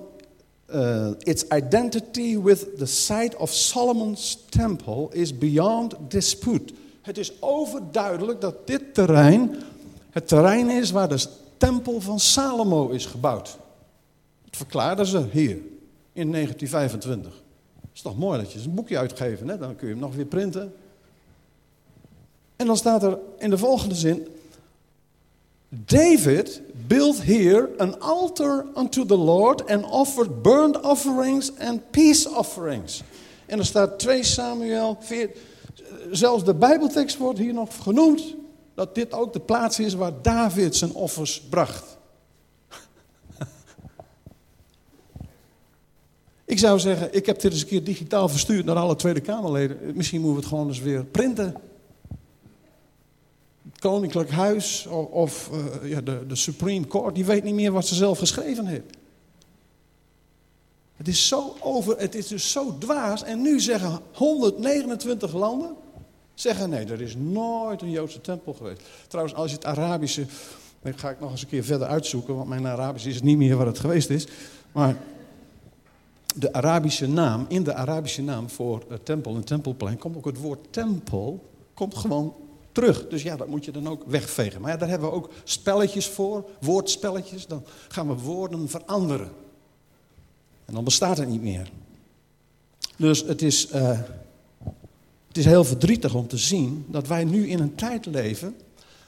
uh, 0.75 1.11
its 1.19 1.45
identity 1.55 2.39
with 2.41 2.67
the 2.79 2.87
site 2.87 3.39
of 3.39 3.53
Solomon's 3.53 4.39
temple 4.49 5.09
is 5.11 5.39
beyond 5.39 5.95
dispute. 6.09 6.75
Het 7.09 7.19
is 7.19 7.43
overduidelijk 7.43 8.41
dat 8.41 8.67
dit 8.67 8.95
terrein 8.95 9.63
het 10.11 10.29
terrein 10.29 10.71
is 10.71 10.91
waar 10.91 11.09
de 11.09 11.27
tempel 11.57 12.01
van 12.01 12.21
Salomo 12.21 12.89
is 12.89 13.07
gebouwd. 13.07 13.57
Dat 14.45 14.57
verklaarden 14.57 15.07
ze 15.07 15.27
hier 15.31 15.57
in 16.13 16.33
1925. 16.33 17.33
Het 17.81 17.91
is 17.95 18.03
toch 18.03 18.19
mooi 18.19 18.41
dat 18.41 18.53
je 18.53 18.59
een 18.59 18.75
boekje 18.75 18.99
uitgeeft, 18.99 19.41
hè? 19.41 19.59
dan 19.59 19.77
kun 19.77 19.87
je 19.87 19.93
hem 19.93 20.03
nog 20.03 20.15
weer 20.15 20.25
printen. 20.25 20.75
En 22.57 22.67
dan 22.67 22.77
staat 22.77 23.03
er 23.03 23.19
in 23.39 23.51
de 23.51 23.59
volgende 23.59 23.95
zin: 23.95 24.29
David 25.69 26.63
built 26.87 27.25
here 27.25 27.71
an 27.79 28.01
altar 28.01 28.67
unto 28.77 29.07
the 29.07 29.17
Lord 29.19 29.71
and 29.71 29.91
offered 29.91 30.43
burnt 30.43 30.81
offerings 30.81 31.53
and 31.59 31.91
peace 31.91 32.31
offerings. 32.31 33.03
En 33.47 33.59
er 33.59 33.67
staat 33.67 33.99
2 33.99 34.23
Samuel 34.23 34.97
4. 35.01 35.31
Zelfs 36.11 36.45
de 36.45 36.55
Bijbeltekst 36.55 37.17
wordt 37.17 37.39
hier 37.39 37.55
nog 37.55 37.83
genoemd 37.83 38.35
dat 38.75 38.95
dit 38.95 39.13
ook 39.13 39.33
de 39.33 39.41
plaats 39.41 39.79
is 39.79 39.95
waar 39.95 40.23
David 40.23 40.77
zijn 40.77 40.93
offers 40.93 41.41
bracht. 41.41 41.97
Ik 46.45 46.59
zou 46.59 46.79
zeggen, 46.79 47.15
ik 47.15 47.27
heb 47.27 47.41
dit 47.41 47.53
eens 47.53 47.61
een 47.61 47.69
keer 47.69 47.85
digitaal 47.85 48.29
verstuurd 48.29 48.65
naar 48.65 48.77
alle 48.77 48.97
Tweede 48.97 49.21
Kamerleden. 49.21 49.79
Misschien 49.95 50.21
moeten 50.21 50.37
we 50.37 50.47
het 50.47 50.55
gewoon 50.55 50.69
eens 50.69 50.81
weer 50.81 51.05
printen. 51.05 51.55
Het 53.71 53.81
Koninklijk 53.81 54.31
Huis 54.31 54.87
of, 55.11 55.51
uh, 55.53 55.91
ja, 55.91 56.01
de, 56.01 56.27
de 56.27 56.37
Supreme 56.37 56.87
Court, 56.87 57.15
die 57.15 57.25
weet 57.25 57.45
niet 57.45 57.55
meer 57.55 57.73
wat 57.73 57.87
ze 57.87 57.95
zelf 57.95 58.19
geschreven 58.19 58.67
heeft. 58.67 58.97
Het 60.97 61.09
is 61.09 61.29
zo 61.29 61.57
over, 61.61 61.99
het 61.99 62.15
is 62.15 62.27
dus 62.27 62.53
zo 62.53 62.79
dwaas. 62.79 63.23
En 63.23 63.43
nu 63.43 63.61
zeggen 63.61 64.01
129 64.13 65.33
landen, 65.33 65.77
zeggen 66.41 66.71
nee, 66.71 66.87
er 66.87 67.01
is 67.01 67.17
nooit 67.17 67.83
een 67.83 67.91
Joodse 67.91 68.21
tempel 68.21 68.53
geweest. 68.53 68.83
Trouwens, 69.09 69.37
als 69.37 69.51
je 69.51 69.57
het 69.57 69.65
Arabische, 69.65 70.27
dan 70.83 70.99
ga 70.99 71.11
ik 71.11 71.21
nog 71.21 71.31
eens 71.31 71.43
een 71.43 71.49
keer 71.49 71.65
verder 71.65 71.87
uitzoeken, 71.87 72.35
want 72.37 72.49
mijn 72.49 72.67
Arabisch 72.67 73.07
is 73.07 73.23
niet 73.23 73.37
meer 73.37 73.57
wat 73.57 73.67
het 73.67 73.79
geweest 73.79 74.11
is. 74.11 74.27
Maar 74.73 74.97
de 76.35 76.53
Arabische 76.53 77.09
naam, 77.09 77.47
in 77.49 77.63
de 77.63 77.75
Arabische 77.75 78.23
naam 78.23 78.51
voor 78.51 79.03
tempel 79.03 79.35
en 79.35 79.45
tempelplein, 79.45 79.99
komt 79.99 80.17
ook 80.17 80.25
het 80.25 80.41
woord 80.41 80.67
tempel, 80.71 81.45
komt 81.75 81.95
gewoon 81.95 82.35
terug. 82.73 83.09
Dus 83.09 83.23
ja, 83.23 83.37
dat 83.37 83.49
moet 83.49 83.65
je 83.65 83.71
dan 83.71 83.89
ook 83.89 84.03
wegvegen. 84.07 84.61
Maar 84.61 84.71
ja, 84.71 84.77
daar 84.77 84.89
hebben 84.89 85.09
we 85.09 85.15
ook 85.15 85.31
spelletjes 85.45 86.07
voor, 86.09 86.45
woordspelletjes. 86.61 87.47
Dan 87.47 87.65
gaan 87.89 88.09
we 88.09 88.15
woorden 88.15 88.69
veranderen. 88.69 89.31
En 90.65 90.75
dan 90.75 90.85
bestaat 90.85 91.19
het 91.19 91.29
niet 91.29 91.43
meer. 91.43 91.71
Dus 92.97 93.23
het 93.23 93.43
is, 93.43 93.69
het 93.73 94.07
is 95.39 95.45
heel 95.45 95.65
verdrietig 95.65 96.15
om 96.15 96.27
te 96.29 96.37
zien 96.37 96.85
dat 96.89 97.07
wij 97.07 97.25
nu 97.25 97.49
in 97.49 97.61
een 97.61 97.75
tijd 97.75 98.07
leven 98.07 98.57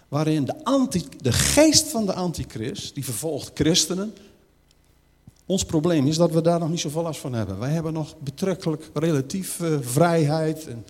waarin 0.09 0.45
de, 0.45 0.65
anti, 0.65 1.05
de 1.21 1.33
geest 1.33 1.89
van 1.89 2.07
de 2.07 2.13
antichrist, 2.13 2.95
die 2.95 3.05
vervolgt 3.05 3.51
christenen, 3.55 4.15
ons 5.47 5.65
probleem 5.65 6.07
is 6.07 6.17
dat 6.17 6.31
we 6.31 6.43
daar 6.43 6.59
nog 6.59 6.71
niet 6.71 6.81
zoveel 6.81 7.03
last 7.03 7.21
van 7.21 7.33
hebben. 7.33 7.59
Wij 7.59 7.71
hebben 7.71 7.93
nog 7.93 8.19
betrekkelijk 8.19 8.91
relatief 8.95 9.61
uh, 9.61 9.77
vrijheid 9.81 10.67
en 10.67 10.85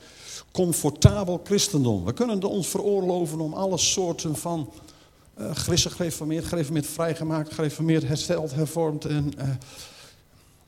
comfortabel 0.53 1.41
christendom. 1.45 2.05
We 2.05 2.13
kunnen 2.13 2.43
ons 2.43 2.69
veroorloven 2.69 3.41
om 3.41 3.53
alle 3.53 3.79
soorten 3.79 4.37
van 4.37 4.73
uh, 5.39 5.51
gereformeerd, 5.55 6.45
gereformeerd 6.45 6.87
vrijgemaakt, 6.87 7.53
gereformeerd 7.53 8.09
hersteld, 8.09 8.55
hervormd 8.55 9.05
en 9.05 9.33
uh, 9.39 9.45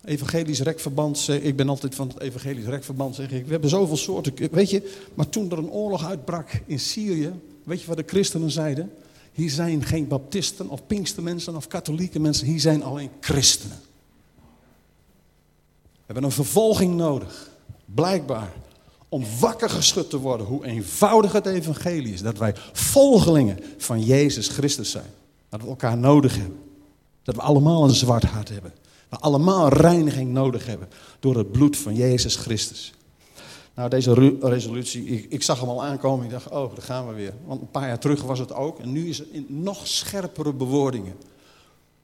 evangelisch 0.04 0.60
rekverband. 0.60 1.28
Ik 1.28 1.56
ben 1.56 1.68
altijd 1.68 1.94
van 1.94 2.08
het 2.08 2.20
evangelisch 2.20 2.64
rekverband, 2.64 3.14
zeg 3.14 3.30
ik. 3.30 3.44
We 3.44 3.52
hebben 3.52 3.70
zoveel 3.70 3.96
soorten, 3.96 4.34
weet 4.50 4.70
je. 4.70 4.92
Maar 5.14 5.28
toen 5.28 5.50
er 5.50 5.58
een 5.58 5.70
oorlog 5.70 6.04
uitbrak 6.04 6.62
in 6.66 6.80
Syrië, 6.80 7.32
weet 7.64 7.80
je 7.80 7.86
wat 7.86 7.96
de 7.96 8.04
christenen 8.06 8.50
zeiden? 8.50 8.92
Hier 9.32 9.50
zijn 9.50 9.84
geen 9.84 10.08
baptisten 10.08 10.68
of 10.68 10.86
pinkstermensen 10.86 11.56
of 11.56 11.66
katholieke 11.66 12.20
mensen. 12.20 12.46
Hier 12.46 12.60
zijn 12.60 12.82
alleen 12.82 13.10
christenen. 13.20 13.80
We 15.92 15.98
hebben 16.04 16.24
een 16.24 16.32
vervolging 16.32 16.94
nodig. 16.94 17.50
Blijkbaar. 17.84 18.52
Om 19.08 19.24
wakker 19.40 19.70
geschud 19.70 20.10
te 20.10 20.18
worden 20.18 20.46
hoe 20.46 20.64
eenvoudig 20.64 21.32
het 21.32 21.46
evangelie 21.46 22.12
is. 22.12 22.22
Dat 22.22 22.38
wij 22.38 22.54
volgelingen 22.72 23.58
van 23.76 24.04
Jezus 24.04 24.48
Christus 24.48 24.90
zijn. 24.90 25.10
Dat 25.48 25.60
we 25.60 25.66
elkaar 25.66 25.98
nodig 25.98 26.36
hebben. 26.36 26.58
Dat 27.22 27.34
we 27.34 27.40
allemaal 27.40 27.84
een 27.84 27.94
zwart 27.94 28.24
hart 28.24 28.48
hebben. 28.48 28.72
We 29.12 29.18
allemaal 29.18 29.68
reiniging 29.68 30.32
nodig 30.32 30.66
hebben 30.66 30.88
door 31.20 31.36
het 31.36 31.52
bloed 31.52 31.76
van 31.76 31.94
Jezus 31.94 32.36
Christus. 32.36 32.92
Nou, 33.74 33.88
deze 33.88 34.36
resolutie, 34.40 35.04
ik, 35.04 35.26
ik, 35.28 35.42
zag 35.42 35.60
hem 35.60 35.68
al 35.68 35.84
aankomen. 35.84 36.24
Ik 36.24 36.30
dacht, 36.30 36.48
oh, 36.48 36.74
daar 36.74 36.84
gaan 36.84 37.08
we 37.08 37.14
weer. 37.14 37.34
Want 37.44 37.60
een 37.60 37.70
paar 37.70 37.86
jaar 37.86 37.98
terug 37.98 38.22
was 38.22 38.38
het 38.38 38.52
ook. 38.52 38.78
En 38.78 38.92
nu 38.92 39.08
is 39.08 39.18
het 39.18 39.28
in 39.28 39.46
nog 39.48 39.86
scherpere 39.86 40.52
bewoordingen. 40.52 41.14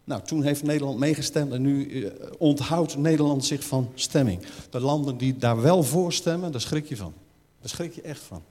Nou, 0.04 0.22
toen 0.22 0.42
heeft 0.42 0.62
Nederland 0.62 0.98
meegestemd 0.98 1.52
en 1.52 1.62
nu 1.62 2.02
eh, 2.02 2.12
onthoudt 2.38 2.96
Nederland 2.96 3.44
zich 3.44 3.64
van 3.64 3.90
stemming. 3.94 4.42
De 4.70 4.80
landen 4.80 5.16
die 5.16 5.36
daar 5.36 5.62
wel 5.62 5.82
voor 5.82 6.12
stemmen, 6.12 6.52
daar 6.52 6.60
schrik 6.60 6.88
je 6.88 6.96
van. 6.96 7.12
Daar 7.60 7.70
schrik 7.70 7.94
je 7.94 8.02
echt 8.02 8.22
van. 8.22 8.42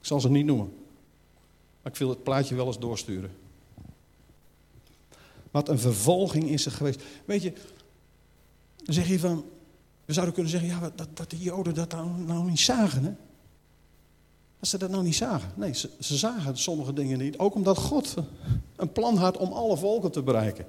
Ik 0.00 0.06
zal 0.06 0.20
ze 0.20 0.30
niet 0.30 0.46
noemen. 0.46 0.72
Maar 1.82 1.92
ik 1.92 1.98
wil 1.98 2.08
het 2.08 2.22
plaatje 2.22 2.54
wel 2.54 2.66
eens 2.66 2.78
doorsturen. 2.78 3.30
Wat 5.50 5.68
een 5.68 5.78
vervolging 5.78 6.48
is 6.48 6.66
er 6.66 6.72
geweest. 6.72 7.02
Weet 7.24 7.42
je, 7.42 7.52
dan 8.88 8.96
zeg 8.96 9.08
je 9.08 9.18
van, 9.18 9.44
we 10.04 10.12
zouden 10.12 10.34
kunnen 10.34 10.52
zeggen, 10.52 10.68
ja, 10.68 10.92
dat, 10.94 11.08
dat 11.14 11.30
de 11.30 11.38
Joden 11.38 11.74
dat 11.74 11.92
nou, 11.92 12.10
nou 12.10 12.44
niet 12.44 12.60
zagen. 12.60 13.04
Hè? 13.04 13.12
Dat 14.58 14.68
ze 14.68 14.78
dat 14.78 14.90
nou 14.90 15.02
niet 15.02 15.14
zagen. 15.14 15.52
Nee, 15.54 15.74
ze, 15.74 15.90
ze 16.00 16.16
zagen 16.16 16.58
sommige 16.58 16.92
dingen 16.92 17.18
niet. 17.18 17.38
Ook 17.38 17.54
omdat 17.54 17.78
God 17.78 18.14
een 18.76 18.92
plan 18.92 19.16
had 19.16 19.36
om 19.36 19.52
alle 19.52 19.76
volken 19.76 20.10
te 20.10 20.22
bereiken. 20.22 20.66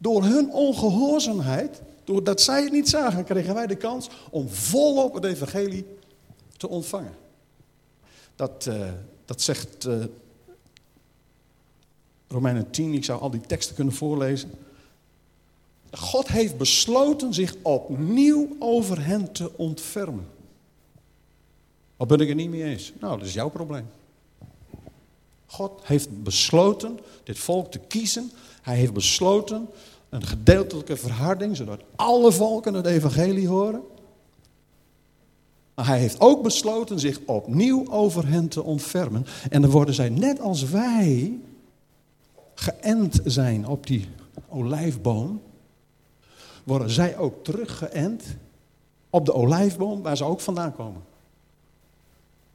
Door 0.00 0.24
hun 0.24 0.52
ongehoorzaamheid, 0.52 1.82
doordat 2.04 2.40
zij 2.40 2.62
het 2.62 2.72
niet 2.72 2.88
zagen, 2.88 3.24
kregen 3.24 3.54
wij 3.54 3.66
de 3.66 3.76
kans 3.76 4.08
om 4.30 4.48
volop 4.48 5.14
het 5.14 5.24
evangelie 5.24 5.86
te 6.56 6.68
ontvangen. 6.68 7.14
Dat, 8.36 8.66
uh, 8.68 8.88
dat 9.24 9.42
zegt 9.42 9.86
uh, 9.86 10.04
Romeinen 12.28 12.70
10, 12.70 12.94
ik 12.94 13.04
zou 13.04 13.20
al 13.20 13.30
die 13.30 13.40
teksten 13.40 13.74
kunnen 13.74 13.94
voorlezen. 13.94 14.50
God 15.90 16.28
heeft 16.28 16.58
besloten 16.58 17.34
zich 17.34 17.54
opnieuw 17.62 18.56
over 18.58 19.04
hen 19.04 19.32
te 19.32 19.56
ontfermen. 19.56 20.26
Wat 21.96 22.08
ben 22.08 22.20
ik 22.20 22.28
er 22.28 22.34
niet 22.34 22.50
mee 22.50 22.64
eens? 22.64 22.92
Nou, 23.00 23.18
dat 23.18 23.26
is 23.26 23.34
jouw 23.34 23.48
probleem. 23.48 23.86
God 25.46 25.80
heeft 25.82 26.22
besloten 26.22 26.98
dit 27.24 27.38
volk 27.38 27.70
te 27.70 27.78
kiezen. 27.78 28.30
Hij 28.62 28.76
heeft 28.76 28.92
besloten 28.92 29.68
een 30.08 30.26
gedeeltelijke 30.26 30.96
verharding, 30.96 31.56
zodat 31.56 31.80
alle 31.96 32.32
volken 32.32 32.74
het 32.74 32.86
evangelie 32.86 33.48
horen. 33.48 33.82
Maar 35.74 35.86
hij 35.86 35.98
heeft 35.98 36.20
ook 36.20 36.42
besloten 36.42 37.00
zich 37.00 37.20
opnieuw 37.26 37.90
over 37.90 38.28
hen 38.28 38.48
te 38.48 38.62
ontfermen. 38.62 39.26
En 39.50 39.62
dan 39.62 39.70
worden 39.70 39.94
zij 39.94 40.08
net 40.08 40.40
als 40.40 40.62
wij 40.62 41.38
geënt 42.54 43.20
zijn 43.24 43.66
op 43.66 43.86
die 43.86 44.08
olijfboom, 44.48 45.40
worden 46.68 46.90
zij 46.90 47.16
ook 47.16 47.44
teruggeënt 47.44 48.24
op 49.10 49.24
de 49.24 49.34
olijfboom 49.34 50.02
waar 50.02 50.16
ze 50.16 50.24
ook 50.24 50.40
vandaan 50.40 50.74
komen. 50.74 51.02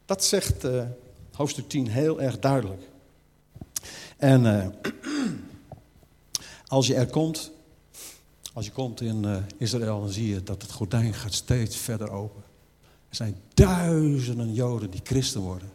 Dat 0.06 0.23
zegt 0.23 0.65
uh, 0.65 0.84
hoofdstuk 1.32 1.69
10 1.69 1.88
heel 1.88 2.21
erg 2.21 2.39
duidelijk. 2.39 2.82
En 4.17 4.43
uh, 4.43 4.65
als 6.67 6.88
je 6.88 6.95
er 6.95 7.08
komt, 7.08 7.52
als 8.54 8.65
je 8.65 8.71
komt 8.71 9.02
in 9.02 9.23
uh, 9.23 9.38
Israël, 9.58 9.99
dan 9.99 10.10
zie 10.10 10.28
je 10.28 10.43
dat 10.43 10.62
het 10.62 10.71
gordijn 10.71 11.13
gaat 11.13 11.34
steeds 11.34 11.78
verder 11.78 12.12
open. 12.12 12.43
Er 13.10 13.15
zijn 13.15 13.36
duizenden 13.54 14.54
Joden 14.54 14.91
die 14.91 15.02
christen 15.04 15.41
worden. 15.41 15.69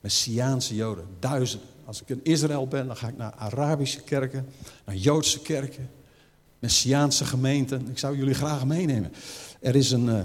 Messiaanse 0.00 0.74
Joden, 0.74 1.06
duizenden. 1.18 1.68
Als 1.84 2.02
ik 2.02 2.08
in 2.08 2.20
Israël 2.22 2.68
ben, 2.68 2.86
dan 2.86 2.96
ga 2.96 3.08
ik 3.08 3.16
naar 3.16 3.32
Arabische 3.32 4.00
kerken, 4.00 4.46
naar 4.84 4.96
Joodse 4.96 5.40
kerken, 5.40 5.90
Messiaanse 6.66 7.24
gemeenten. 7.24 7.88
Ik 7.88 7.98
zou 7.98 8.16
jullie 8.16 8.34
graag 8.34 8.64
meenemen. 8.64 9.12
Er 9.60 9.76
is 9.76 9.90
een, 9.90 10.06
uh, 10.06 10.20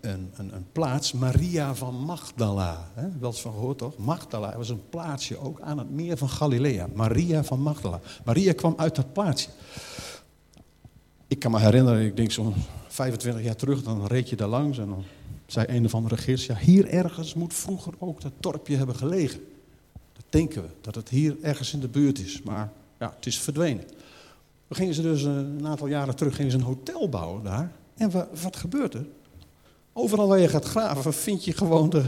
een, 0.00 0.30
een, 0.36 0.54
een, 0.54 0.66
plaats, 0.72 1.12
Maria 1.12 1.74
van 1.74 1.94
Magdala. 1.94 2.90
Hè? 2.94 3.08
Wel 3.18 3.30
eens 3.30 3.40
van 3.40 3.52
gehoord 3.52 3.78
toch? 3.78 3.96
Magdala 3.98 4.56
was 4.56 4.68
een 4.68 4.88
plaatsje 4.88 5.38
ook 5.38 5.60
aan 5.60 5.78
het 5.78 5.90
meer 5.90 6.16
van 6.16 6.28
Galilea. 6.28 6.88
Maria 6.94 7.44
van 7.44 7.60
Magdala. 7.60 8.00
Maria 8.24 8.52
kwam 8.52 8.74
uit 8.76 8.94
dat 8.96 9.12
plaatsje. 9.12 9.48
Ik 11.26 11.38
kan 11.38 11.50
me 11.50 11.58
herinneren, 11.58 12.04
ik 12.04 12.16
denk 12.16 12.30
zo'n 12.30 12.54
25 12.88 13.42
jaar 13.42 13.56
terug, 13.56 13.82
dan 13.82 14.06
reed 14.06 14.28
je 14.28 14.36
daar 14.36 14.48
langs 14.48 14.78
en 14.78 14.88
dan 14.88 15.04
zei 15.46 15.66
een 15.68 15.84
of 15.84 15.94
andere 15.94 16.16
gids, 16.16 16.46
ja 16.46 16.56
hier 16.56 16.88
ergens 16.88 17.34
moet 17.34 17.54
vroeger 17.54 17.92
ook 17.98 18.20
dat 18.20 18.32
dorpje 18.40 18.76
hebben 18.76 18.96
gelegen. 18.96 19.40
Dat 19.92 20.24
denken 20.28 20.62
we, 20.62 20.68
dat 20.80 20.94
het 20.94 21.08
hier 21.08 21.36
ergens 21.42 21.72
in 21.72 21.80
de 21.80 21.88
buurt 21.88 22.18
is, 22.18 22.42
maar 22.42 22.72
ja, 22.98 23.12
het 23.16 23.26
is 23.26 23.38
verdwenen. 23.38 23.84
We 24.70 24.76
gingen 24.76 24.94
ze 24.94 25.02
dus 25.02 25.24
eh, 25.24 25.36
een 25.36 25.66
aantal 25.66 25.86
jaren 25.86 26.16
terug 26.16 26.36
gingen 26.36 26.54
een 26.54 26.60
hotel 26.60 27.08
bouwen 27.08 27.44
daar. 27.44 27.72
En 27.96 28.10
wat, 28.42 28.56
gebeurt 28.56 28.94
er? 28.94 29.06
Overal 29.92 30.28
waar 30.28 30.38
je 30.38 30.48
gaat 30.48 30.64
graven 30.64 31.12
vind 31.12 31.44
je 31.44 31.52
gewoon 31.52 31.90
de 31.90 32.04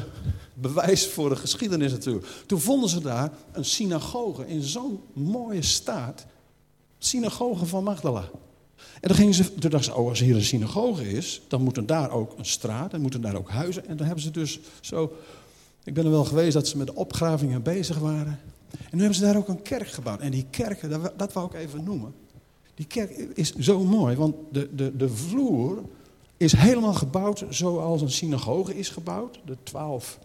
bewijs 0.55 1.07
voor 1.07 1.29
de 1.29 1.37
geschiedenis 1.37 1.93
natuurlijk. 1.93 2.27
Toen 2.47 2.61
vonden 2.61 2.89
ze 2.89 3.01
daar 3.01 3.33
een 3.53 3.65
synagoge 3.65 4.47
in 4.47 4.63
zo'n 4.63 5.01
mooie 5.13 5.63
staat. 5.63 6.27
Synagoge 6.99 7.67
van 7.67 7.85
Magdala. 7.85 8.29
En 8.77 9.09
dan 9.09 9.17
gingen 9.17 9.35
ze, 9.35 9.55
toen 9.55 9.71
dachten 9.71 9.93
ze, 9.93 9.99
oh, 9.99 10.09
als 10.09 10.21
hier 10.21 10.35
een 10.35 10.43
synagoge 10.43 11.11
is, 11.11 11.43
dan 11.49 11.63
moeten 11.63 11.87
daar 11.87 12.11
ook 12.11 12.39
een 12.39 12.45
straat, 12.45 12.93
en 12.93 13.01
moeten 13.01 13.21
daar 13.21 13.37
ook 13.37 13.51
huizen. 13.51 13.87
En 13.87 13.97
dan 13.97 14.07
hebben 14.07 14.25
ze 14.25 14.31
dus 14.31 14.61
zo, 14.81 15.13
ik 15.85 15.95
ben 15.95 16.05
er 16.05 16.11
wel 16.11 16.25
geweest 16.25 16.53
dat 16.53 16.69
ze 16.69 16.77
met 16.77 16.87
de 16.87 16.95
opgravingen 16.95 17.63
bezig 17.63 17.99
waren. 17.99 18.41
En 18.71 18.91
nu 18.91 18.99
hebben 18.99 19.19
ze 19.19 19.25
daar 19.25 19.37
ook 19.37 19.49
een 19.49 19.63
kerk 19.63 19.89
gebouwd. 19.89 20.21
En 20.21 20.31
die 20.31 20.47
kerk, 20.51 20.91
dat, 20.91 21.13
dat 21.17 21.33
wou 21.33 21.47
ik 21.47 21.55
even 21.55 21.85
noemen. 21.85 22.22
Die 22.75 22.87
kerk 22.87 23.11
is 23.35 23.55
zo 23.55 23.85
mooi, 23.85 24.17
want 24.17 24.35
de, 24.51 24.75
de, 24.75 24.97
de 24.97 25.09
vloer 25.09 25.83
is 26.37 26.53
helemaal 26.53 26.95
gebouwd 26.95 27.45
zoals 27.49 28.03
een 28.03 28.11
synagoge 28.11 28.79
is 28.79 28.89
gebouwd. 28.89 29.41
De 29.45 29.57
twaalf 29.63 30.19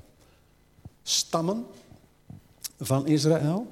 stammen 1.03 1.65
van 2.79 3.07
Israël. 3.07 3.67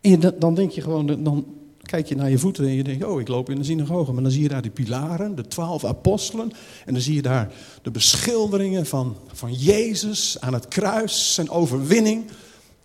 En 0.00 0.20
dan 0.38 0.54
denk 0.54 0.70
je 0.70 0.80
gewoon, 0.80 1.24
dan 1.24 1.46
kijk 1.82 2.06
je 2.06 2.16
naar 2.16 2.30
je 2.30 2.38
voeten 2.38 2.64
en 2.64 2.72
je 2.72 2.84
denkt, 2.84 3.04
oh, 3.04 3.20
ik 3.20 3.28
loop 3.28 3.50
in 3.50 3.56
de 3.56 3.64
synagoge. 3.64 4.12
Maar 4.12 4.22
dan 4.22 4.32
zie 4.32 4.42
je 4.42 4.48
daar 4.48 4.62
die 4.62 4.70
pilaren, 4.70 5.34
de 5.34 5.46
twaalf 5.48 5.84
apostelen. 5.84 6.52
En 6.86 6.92
dan 6.92 7.02
zie 7.02 7.14
je 7.14 7.22
daar 7.22 7.52
de 7.82 7.90
beschilderingen 7.90 8.86
van, 8.86 9.16
van 9.32 9.52
Jezus 9.52 10.40
aan 10.40 10.54
het 10.54 10.68
kruis, 10.68 11.34
zijn 11.34 11.50
overwinning. 11.50 12.24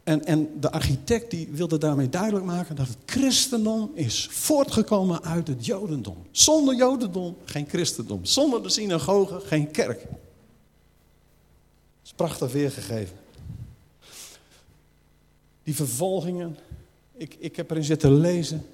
En, 0.05 0.25
en 0.25 0.59
de 0.59 0.71
architect 0.71 1.31
die 1.31 1.47
wilde 1.51 1.77
daarmee 1.77 2.09
duidelijk 2.09 2.45
maken 2.45 2.75
dat 2.75 2.87
het 2.87 2.97
christendom 3.05 3.91
is 3.93 4.27
voortgekomen 4.31 5.23
uit 5.23 5.47
het 5.47 5.65
jodendom. 5.65 6.17
Zonder 6.31 6.75
jodendom 6.75 7.37
geen 7.45 7.65
christendom. 7.67 8.25
Zonder 8.25 8.63
de 8.63 8.69
synagoge 8.69 9.39
geen 9.39 9.71
kerk. 9.71 10.01
Dat 10.01 10.17
is 12.03 12.13
prachtig 12.15 12.51
weergegeven. 12.51 13.17
Die 15.63 15.75
vervolgingen, 15.75 16.57
ik, 17.17 17.35
ik 17.39 17.55
heb 17.55 17.71
erin 17.71 17.83
zitten 17.83 18.19
lezen. 18.19 18.65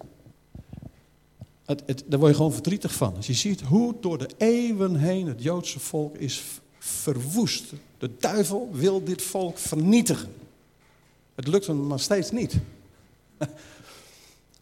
Het, 1.65 1.83
het, 1.85 2.03
daar 2.07 2.19
word 2.19 2.31
je 2.31 2.37
gewoon 2.37 2.53
verdrietig 2.53 2.93
van. 2.93 3.15
Als 3.15 3.27
je 3.27 3.33
ziet 3.33 3.61
hoe 3.61 3.95
door 4.01 4.17
de 4.17 4.29
eeuwen 4.37 4.95
heen 4.95 5.27
het 5.27 5.43
Joodse 5.43 5.79
volk 5.79 6.17
is 6.17 6.43
verwoest. 6.79 7.73
De 7.97 8.11
duivel 8.19 8.69
wil 8.71 9.03
dit 9.03 9.21
volk 9.21 9.57
vernietigen. 9.57 10.40
Het 11.35 11.47
lukt 11.47 11.67
hem 11.67 11.87
maar 11.87 11.99
steeds 11.99 12.31
niet. 12.31 12.59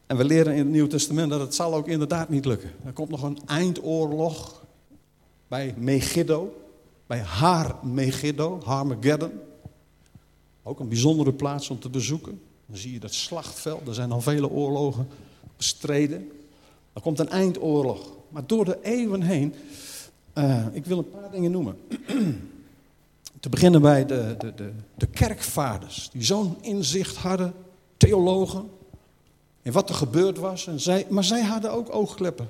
En 0.06 0.18
we 0.18 0.24
leren 0.24 0.54
in 0.54 0.60
het 0.60 0.70
Nieuwe 0.70 0.90
Testament 0.90 1.30
dat 1.30 1.40
het 1.40 1.56
zal 1.56 1.74
ook 1.74 1.88
inderdaad 1.88 2.30
niet 2.30 2.46
lukken. 2.46 2.72
Er 2.86 2.94
komt 2.94 3.10
nog 3.10 3.24
een 3.24 3.40
eindoorlog 3.46 4.64
bij 5.48 5.74
Megiddo, 5.78 6.54
bij 7.08 7.20
Haar 7.20 7.76
Megiddo, 7.84 8.60
Harmageddon. 8.64 9.32
Ook 10.64 10.80
een 10.80 10.88
bijzondere 10.88 11.34
plaats 11.34 11.70
om 11.70 11.80
te 11.80 11.90
bezoeken. 11.90 12.42
Dan 12.66 12.78
zie 12.78 12.94
je 12.94 13.00
dat 13.00 13.14
slachtveld, 13.14 13.88
er 13.88 13.94
zijn 13.94 14.12
al 14.12 14.22
vele 14.22 14.50
oorlogen 14.50 15.08
bestreden. 15.58 16.32
Er 16.94 17.02
komt 17.02 17.20
een 17.20 17.30
eindoorlog. 17.30 18.10
Maar 18.30 18.48
door 18.48 18.66
de 18.66 18.80
eeuwen 18.82 19.22
heen, 19.22 19.54
uh, 20.38 20.66
ik 20.72 20.86
wil 20.86 20.98
een 20.98 21.10
paar 21.10 21.32
dingen 21.32 21.52
noemen. 21.52 21.78
Te 23.40 23.50
beginnen 23.50 23.82
bij 23.82 24.06
de, 24.06 24.36
de, 24.38 24.54
de, 24.56 24.72
de 24.96 25.08
kerkvaders, 25.08 26.10
die 26.12 26.24
zo'n 26.24 26.58
inzicht 26.62 27.16
hadden, 27.16 27.54
theologen, 27.98 28.70
in 29.62 29.72
wat 29.72 29.90
er 29.90 29.96
gebeurd 29.96 30.38
was. 30.38 30.68
En 30.68 30.80
zij, 30.80 31.06
maar 31.10 31.24
zij 31.24 31.44
hadden 31.44 31.72
ook 31.72 31.96
oogkleppen. 31.96 32.50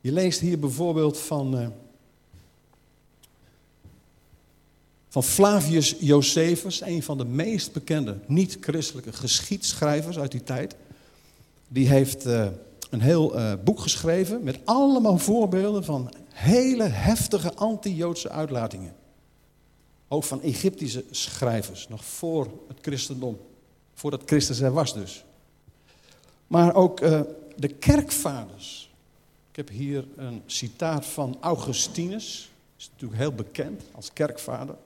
Je 0.00 0.12
leest 0.12 0.40
hier 0.40 0.58
bijvoorbeeld 0.58 1.18
van, 1.18 1.60
uh, 1.60 1.66
van 5.08 5.22
Flavius 5.22 5.96
Josephus, 5.98 6.80
een 6.80 7.02
van 7.02 7.18
de 7.18 7.24
meest 7.24 7.72
bekende 7.72 8.18
niet-christelijke 8.26 9.12
geschiedschrijvers 9.12 10.18
uit 10.18 10.30
die 10.30 10.42
tijd. 10.42 10.76
Die 11.68 11.88
heeft 11.88 12.26
uh, 12.26 12.46
een 12.90 13.00
heel 13.00 13.38
uh, 13.38 13.52
boek 13.64 13.80
geschreven 13.80 14.42
met 14.42 14.58
allemaal 14.64 15.18
voorbeelden 15.18 15.84
van 15.84 16.12
hele 16.28 16.84
heftige 16.84 17.54
anti-Joodse 17.54 18.30
uitlatingen. 18.30 18.94
Ook 20.08 20.24
van 20.24 20.42
Egyptische 20.42 21.04
schrijvers, 21.10 21.88
nog 21.88 22.04
voor 22.04 22.50
het 22.68 22.78
christendom. 22.80 23.38
Voordat 23.94 24.22
Christus 24.26 24.60
er 24.60 24.72
was 24.72 24.94
dus. 24.94 25.24
Maar 26.46 26.74
ook 26.74 27.00
uh, 27.00 27.20
de 27.56 27.68
kerkvaders. 27.68 28.90
Ik 29.50 29.56
heb 29.56 29.68
hier 29.68 30.04
een 30.16 30.42
citaat 30.46 31.06
van 31.06 31.36
Augustinus. 31.40 32.50
Is 32.78 32.90
natuurlijk 32.92 33.20
heel 33.20 33.32
bekend 33.32 33.82
als 33.92 34.12
kerkvader. 34.12 34.76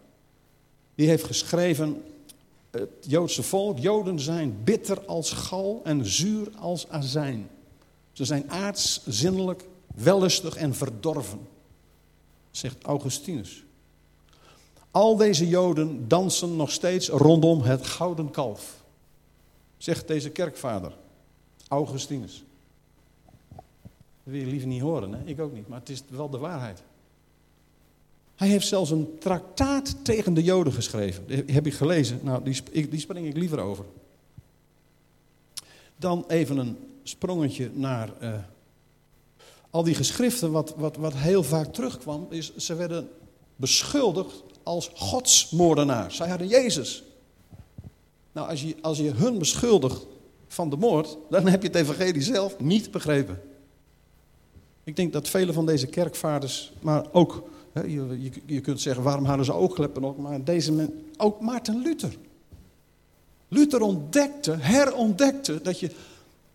Die 0.94 1.08
heeft 1.08 1.24
geschreven, 1.24 2.02
het 2.70 2.90
Joodse 3.06 3.42
volk, 3.42 3.78
Joden 3.78 4.20
zijn 4.20 4.64
bitter 4.64 5.04
als 5.06 5.32
gal 5.32 5.80
en 5.84 6.06
zuur 6.06 6.48
als 6.56 6.88
azijn. 6.88 7.48
Ze 8.12 8.24
zijn 8.24 8.50
aards, 8.50 9.00
zinnelijk, 9.06 9.64
wellustig 9.94 10.56
en 10.56 10.74
verdorven, 10.74 11.48
zegt 12.50 12.82
Augustinus. 12.82 13.64
Al 14.90 15.16
deze 15.16 15.48
Joden 15.48 16.08
dansen 16.08 16.56
nog 16.56 16.70
steeds 16.70 17.08
rondom 17.08 17.62
het 17.62 17.86
gouden 17.86 18.30
kalf. 18.30 18.82
Zegt 19.76 20.08
deze 20.08 20.30
kerkvader, 20.30 20.92
Augustinus. 21.68 22.44
Dat 23.50 23.62
wil 24.22 24.40
je 24.40 24.46
liever 24.46 24.68
niet 24.68 24.80
horen, 24.80 25.12
hè? 25.12 25.24
ik 25.24 25.40
ook 25.40 25.52
niet, 25.52 25.68
maar 25.68 25.78
het 25.78 25.88
is 25.88 26.02
wel 26.08 26.30
de 26.30 26.38
waarheid. 26.38 26.82
Hij 28.36 28.48
heeft 28.48 28.66
zelfs 28.66 28.90
een 28.90 29.18
traktaat 29.18 29.96
tegen 30.02 30.34
de 30.34 30.42
Joden 30.42 30.72
geschreven. 30.72 31.24
Heb 31.46 31.66
ik 31.66 31.74
gelezen. 31.74 32.20
Nou, 32.22 32.42
die, 32.44 32.88
die 32.88 33.00
spring 33.00 33.26
ik 33.26 33.36
liever 33.36 33.58
over. 33.58 33.84
Dan 35.96 36.24
even 36.28 36.56
een 36.56 36.76
sprongetje 37.02 37.70
naar 37.72 38.10
uh, 38.22 38.34
al 39.70 39.82
die 39.82 39.94
geschriften. 39.94 40.50
Wat, 40.50 40.74
wat, 40.76 40.96
wat 40.96 41.14
heel 41.14 41.42
vaak 41.42 41.72
terugkwam, 41.72 42.26
is 42.30 42.56
ze 42.56 42.74
werden 42.74 43.08
beschuldigd 43.56 44.42
als 44.70 44.90
godsmoordenaars. 44.94 46.16
Zij 46.16 46.28
hadden 46.28 46.48
Jezus. 46.48 47.02
Nou, 48.32 48.48
als 48.48 48.62
je, 48.62 48.76
als 48.80 48.98
je 48.98 49.10
hun 49.10 49.38
beschuldigt 49.38 50.06
van 50.48 50.70
de 50.70 50.76
moord, 50.76 51.16
dan 51.30 51.46
heb 51.48 51.62
je 51.62 51.68
het 51.68 51.76
evangelie 51.76 52.22
zelf 52.22 52.60
niet 52.60 52.90
begrepen. 52.90 53.40
Ik 54.84 54.96
denk 54.96 55.12
dat 55.12 55.28
vele 55.28 55.52
van 55.52 55.66
deze 55.66 55.86
kerkvaders, 55.86 56.72
maar 56.80 57.06
ook, 57.12 57.42
hè, 57.72 57.82
je, 57.82 58.30
je, 58.46 58.60
kunt 58.60 58.80
zeggen, 58.80 59.02
waarom 59.02 59.24
hadden 59.24 59.44
ze 59.44 59.52
oogkleppen 59.52 60.02
nog? 60.02 60.16
Maar 60.16 60.44
deze 60.44 60.72
men, 60.72 61.06
ook 61.16 61.40
Maarten 61.40 61.82
Luther. 61.82 62.16
Luther 63.48 63.80
ontdekte, 63.80 64.56
herontdekte, 64.58 65.62
dat 65.62 65.80
je, 65.80 65.90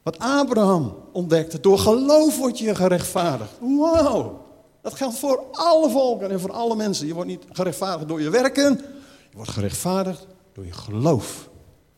wat 0.03 0.19
Abraham 0.19 0.95
ontdekte, 1.11 1.59
door 1.59 1.79
geloof 1.79 2.37
word 2.37 2.59
je 2.59 2.75
gerechtvaardigd. 2.75 3.51
Wow, 3.59 4.44
dat 4.85 4.93
geldt 4.93 5.17
voor 5.17 5.45
alle 5.51 5.89
volken 5.89 6.31
en 6.31 6.39
voor 6.39 6.51
alle 6.51 6.75
mensen. 6.75 7.07
Je 7.07 7.13
wordt 7.13 7.29
niet 7.29 7.43
gerechtvaardigd 7.51 8.07
door 8.07 8.21
je 8.21 8.29
werken, 8.29 8.77
je 9.29 9.35
wordt 9.35 9.51
gerechtvaardigd 9.51 10.27
door 10.53 10.65
je 10.65 10.71
geloof. 10.71 11.49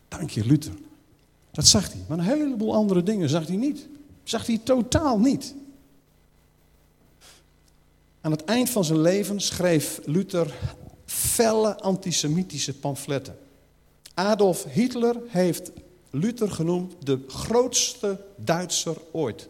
Dank 0.08 0.30
je, 0.30 0.44
Luther. 0.44 0.72
Dat 1.50 1.66
zag 1.66 1.92
hij. 1.92 2.04
Maar 2.08 2.18
een 2.18 2.24
heleboel 2.24 2.74
andere 2.74 3.02
dingen 3.02 3.28
zag 3.28 3.46
hij 3.46 3.56
niet. 3.56 3.88
Zag 4.22 4.46
hij 4.46 4.60
totaal 4.64 5.18
niet. 5.18 5.54
Aan 8.20 8.30
het 8.30 8.44
eind 8.44 8.70
van 8.70 8.84
zijn 8.84 9.00
leven 9.00 9.40
schreef 9.40 10.00
Luther 10.04 10.54
felle 11.04 11.80
antisemitische 11.80 12.78
pamfletten. 12.78 13.38
Adolf 14.14 14.64
Hitler 14.64 15.16
heeft 15.26 15.70
Luther 16.10 16.50
genoemd 16.50 16.94
de 17.06 17.24
grootste 17.26 18.24
Duitser 18.36 18.96
ooit. 19.12 19.48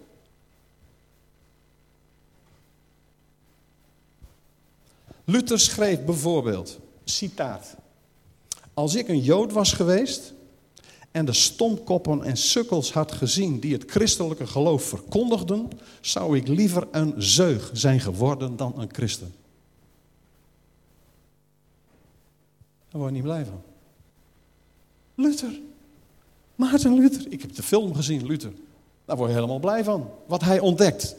Luther 5.30 5.60
schreef 5.60 6.04
bijvoorbeeld, 6.04 6.78
citaat, 7.04 7.76
als 8.74 8.94
ik 8.94 9.08
een 9.08 9.20
Jood 9.20 9.52
was 9.52 9.72
geweest 9.72 10.34
en 11.10 11.24
de 11.24 11.32
stomkoppen 11.32 12.22
en 12.22 12.36
sukkels 12.36 12.92
had 12.92 13.12
gezien 13.12 13.60
die 13.60 13.72
het 13.72 13.90
christelijke 13.90 14.46
geloof 14.46 14.82
verkondigden, 14.82 15.70
zou 16.00 16.36
ik 16.36 16.48
liever 16.48 16.88
een 16.90 17.14
zeug 17.16 17.70
zijn 17.72 18.00
geworden 18.00 18.56
dan 18.56 18.72
een 18.76 18.88
christen. 18.92 19.34
Daar 22.90 23.00
word 23.00 23.08
je 23.08 23.16
niet 23.16 23.22
blij 23.22 23.44
van. 23.44 23.62
Luther. 25.14 25.60
Maarten 26.54 26.94
Luther. 26.94 27.32
Ik 27.32 27.40
heb 27.40 27.54
de 27.54 27.62
film 27.62 27.94
gezien, 27.94 28.26
Luther. 28.26 28.52
Daar 29.04 29.16
word 29.16 29.28
je 29.28 29.34
helemaal 29.34 29.58
blij 29.58 29.84
van. 29.84 30.10
Wat 30.26 30.40
hij 30.40 30.60
ontdekt. 30.60 31.16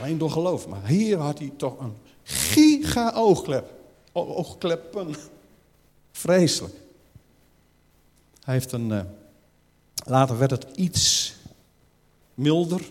Alleen 0.00 0.18
door 0.18 0.30
geloof. 0.30 0.68
Maar 0.68 0.86
hier 0.86 1.18
had 1.18 1.38
hij 1.38 1.52
toch 1.56 1.78
een 1.78 1.94
giga 2.28 3.12
oogklep. 3.14 3.72
Oogkleppen. 4.12 5.14
Vreselijk. 6.12 6.74
Hij 8.42 8.54
heeft 8.54 8.72
een. 8.72 8.90
Uh, 8.90 9.00
later 10.04 10.38
werd 10.38 10.50
het 10.50 10.66
iets 10.74 11.34
milder. 12.34 12.90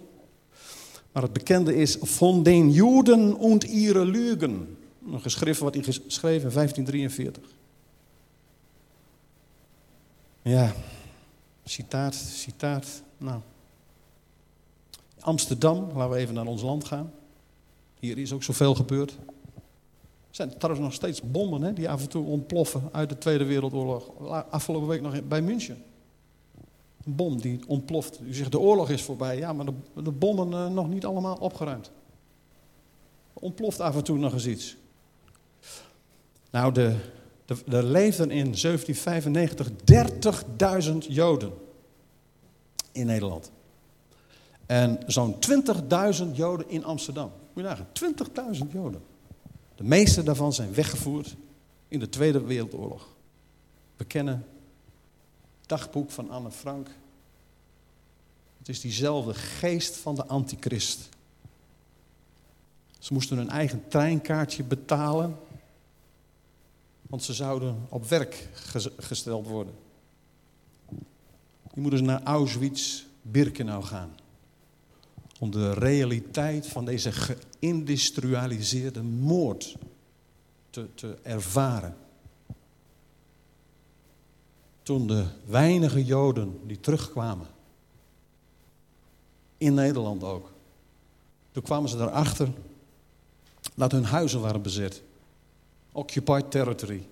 Maar 1.12 1.24
het 1.24 1.34
bekende 1.34 1.76
is 1.76 1.98
Von 2.02 2.44
den 2.44 2.72
Juden 2.72 3.36
und 3.36 3.64
ihre 3.64 4.06
Lügen. 4.06 4.78
Een 5.12 5.22
geschrift 5.22 5.60
wat 5.60 5.74
hij 5.74 5.84
geschreven 5.84 6.48
in 6.48 6.54
1543. 6.54 7.44
Ja, 10.42 10.74
citaat, 11.66 12.16
citaat. 12.16 13.02
Nou. 13.18 13.40
Amsterdam, 15.20 15.92
laten 15.94 16.10
we 16.10 16.18
even 16.18 16.34
naar 16.34 16.46
ons 16.46 16.62
land 16.62 16.86
gaan. 16.86 17.12
Hier 18.00 18.18
is 18.18 18.34
ook 18.34 18.44
zoveel 18.44 18.76
gebeurd. 18.76 19.12
Er 19.12 20.46
zijn 20.46 20.58
trouwens 20.58 20.86
nog 20.86 20.96
steeds 20.96 21.22
bommen 21.22 21.62
hè, 21.62 21.74
die 21.74 21.90
af 21.90 22.02
en 22.02 22.10
toe 22.10 22.26
ontploffen 22.26 22.90
uit 22.92 23.10
de 23.10 23.18
Tweede 23.18 23.46
Wereldoorlog. 23.46 24.12
Afgelopen 24.50 24.88
week 24.88 25.02
nog 25.02 25.24
bij 25.24 25.42
München. 25.42 25.84
Een 27.06 27.16
bom 27.16 27.42
die 27.42 27.60
ontploft. 27.68 28.20
U 28.22 28.34
zegt 28.34 28.52
de 28.52 28.60
oorlog 28.60 28.90
is 28.90 29.02
voorbij. 29.02 29.38
Ja, 29.38 29.54
maar 29.54 29.66
de, 30.04 30.12
bommen 30.12 30.52
uh, 30.52 30.68
nog 30.68 30.90
niet 30.90 31.06
allemaal 31.06 31.36
opgeruimd. 31.36 31.92
Ontploft 33.34 33.80
af 33.80 33.96
en 33.96 34.04
toe 34.04 34.18
nog 34.18 34.34
eens 34.34 34.48
iets. 34.48 34.76
Nou, 36.52 36.74
de, 36.74 36.96
er 37.48 37.84
leefden 37.84 38.32
in 38.32 38.54
1795 38.62 39.70
30.000 40.92 40.98
Joden 40.98 41.52
in 42.92 43.06
Nederland. 43.06 43.52
En 44.66 45.00
zo'n 45.08 45.36
20.000 46.20 46.26
Joden 46.34 46.70
in 46.70 46.86
Amsterdam. 46.86 47.32
Moet 47.58 47.66
je 47.66 47.72
nagaan, 47.72 48.56
20.000 48.68 48.72
Joden. 48.72 49.02
De 49.76 49.84
meeste 49.84 50.24
daarvan 50.24 50.54
zijn 50.54 50.74
weggevoerd 50.74 51.36
in 51.88 52.00
de 52.00 52.10
Tweede 52.10 52.42
Wereldoorlog. 52.42 53.08
We 53.96 54.06
kennen 54.06 54.34
het 55.60 55.70
dagboek 55.70 56.12
van 56.12 56.30
Anne 56.30 56.52
Frank. 56.52 56.90
Het 58.58 58.70
is 58.70 58.82
diezelfde 58.82 59.34
geest 59.34 59.96
van 59.96 60.16
de 60.16 60.26
antichrist. 60.26 61.10
Ze 63.00 63.14
moesten 63.14 63.38
hun 63.38 63.50
eigen 63.50 63.88
treinkaartje 63.88 64.64
betalen 64.64 65.38
want 67.02 67.24
ze 67.24 67.34
zouden 67.34 67.86
op 67.90 68.06
werk 68.06 68.50
gesteld 68.98 69.48
worden. 69.48 69.74
Die 71.74 71.82
moeten 71.82 72.00
ze 72.00 72.06
naar 72.06 72.24
Auschwitz-Birkenau 72.24 73.84
gaan. 73.84 74.16
Om 75.40 75.52
de 75.52 75.74
realiteit 75.74 76.68
van 76.68 76.86
deze 76.86 77.12
geïndustrialiseerde 77.12 79.04
moord 79.04 79.76
te, 80.70 80.88
te 80.94 81.18
ervaren. 81.22 81.96
Toen 84.84 85.08
de 85.08 85.26
weinige 85.46 86.06
Joden 86.06 86.60
die 86.66 86.80
terugkwamen, 86.80 87.48
in 89.58 89.74
Nederland 89.74 90.24
ook, 90.24 90.52
toen 91.52 91.64
kwamen 91.64 91.90
ze 91.90 91.98
erachter 91.98 92.50
dat 93.76 93.92
hun 93.92 94.06
huizen 94.06 94.42
waren 94.42 94.62
bezet. 94.62 95.04
Occupied 95.92 96.52
territory. 96.52 97.08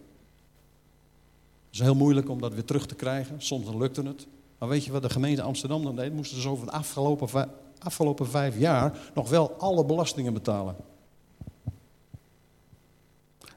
Het 1.66 1.74
is 1.74 1.80
heel 1.80 1.96
moeilijk 1.96 2.30
om 2.30 2.42
dat 2.42 2.54
weer 2.54 2.66
terug 2.66 2.86
te 2.86 2.96
krijgen. 2.96 3.42
Soms 3.42 3.68
lukte 3.76 4.02
het. 4.02 4.28
Maar 4.58 4.70
weet 4.70 4.86
je 4.86 4.92
wat 4.92 5.02
de 5.02 5.10
gemeente 5.10 5.42
Amsterdam 5.42 5.84
dan 5.84 5.96
deed? 5.96 6.14
Moesten 6.14 6.42
ze 6.42 6.50
over 6.50 6.66
de 6.66 6.72
afgelopen, 6.72 7.50
afgelopen 7.80 8.28
vijf 8.30 8.58
jaar 8.58 8.98
nog 9.14 9.30
wel 9.30 9.52
alle 9.52 9.86
belastingen 9.86 10.34
betalen. 10.34 10.76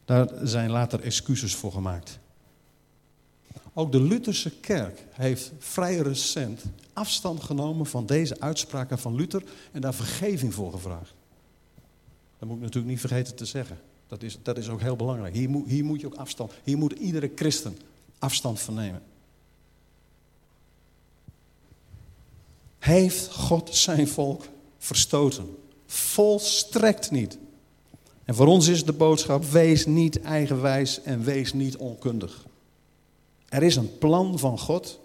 Daar 0.04 0.28
zijn 0.42 0.70
later 0.70 1.00
excuses 1.00 1.54
voor 1.54 1.72
gemaakt. 1.72 2.18
Ook 3.72 3.92
de 3.92 4.00
Lutherse 4.00 4.50
kerk 4.50 5.04
heeft 5.10 5.52
vrij 5.58 5.96
recent 5.96 6.62
afstand 6.92 7.42
genomen 7.42 7.86
van 7.86 8.06
deze 8.06 8.40
uitspraken 8.40 8.98
van 8.98 9.14
Luther 9.14 9.42
en 9.72 9.80
daar 9.80 9.94
vergeving 9.94 10.54
voor 10.54 10.72
gevraagd. 10.72 11.14
Dat 12.38 12.48
moet 12.48 12.56
ik 12.56 12.62
natuurlijk 12.62 12.92
niet 12.92 13.00
vergeten 13.00 13.34
te 13.34 13.44
zeggen. 13.44 13.78
Dat 14.06 14.22
is, 14.22 14.38
dat 14.42 14.58
is 14.58 14.68
ook 14.68 14.80
heel 14.80 14.96
belangrijk. 14.96 15.34
Hier 15.34 15.50
moet, 15.50 15.68
hier 15.68 15.84
moet 15.84 16.00
je 16.00 16.06
ook 16.06 16.14
afstand. 16.14 16.52
Hier 16.64 16.78
moet 16.78 16.92
iedere 16.92 17.32
christen 17.34 17.78
afstand 18.18 18.60
van 18.60 18.74
nemen. 18.74 19.02
Heeft 22.78 23.32
God 23.32 23.74
zijn 23.74 24.08
volk 24.08 24.44
verstoten? 24.78 25.56
Volstrekt 25.86 27.10
niet. 27.10 27.38
En 28.24 28.34
voor 28.34 28.46
ons 28.46 28.66
is 28.66 28.84
de 28.84 28.92
boodschap: 28.92 29.44
wees 29.44 29.86
niet 29.86 30.20
eigenwijs 30.20 31.02
en 31.02 31.24
wees 31.24 31.52
niet 31.52 31.76
onkundig. 31.76 32.46
Er 33.48 33.62
is 33.62 33.76
een 33.76 33.98
plan 33.98 34.38
van 34.38 34.58
God. 34.58 35.00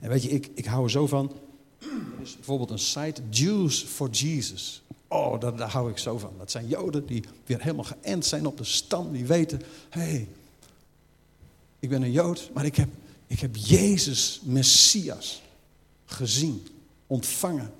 En 0.00 0.08
weet 0.08 0.22
je, 0.22 0.28
ik, 0.28 0.50
ik 0.54 0.64
hou 0.64 0.84
er 0.84 0.90
zo 0.90 1.06
van. 1.06 1.32
Er 1.80 2.22
is 2.22 2.36
bijvoorbeeld 2.36 2.70
een 2.70 2.78
site, 2.78 3.22
Jews 3.30 3.82
for 3.82 4.10
Jesus. 4.10 4.82
Oh, 5.08 5.40
daar, 5.40 5.56
daar, 5.56 5.70
hou 5.70 5.90
ik 5.90 5.98
zo 5.98 6.18
van. 6.18 6.32
Dat 6.38 6.50
zijn 6.50 6.68
Joden 6.68 7.06
die 7.06 7.24
weer 7.46 7.62
helemaal 7.62 7.84
geënt 7.84 8.26
zijn 8.26 8.46
op 8.46 8.58
de 8.58 8.64
stam. 8.64 9.12
Die 9.12 9.24
weten, 9.24 9.62
hé, 9.88 10.00
hey, 10.00 10.28
ik 11.78 11.88
ben 11.88 12.02
een 12.02 12.12
Jood, 12.12 12.50
maar 12.54 12.64
ik 12.64 12.76
heb, 12.76 12.88
ik 13.26 13.40
heb 13.40 13.56
Jezus, 13.56 14.40
Messias, 14.44 15.42
gezien, 16.04 16.66
ontvangen. 17.06 17.72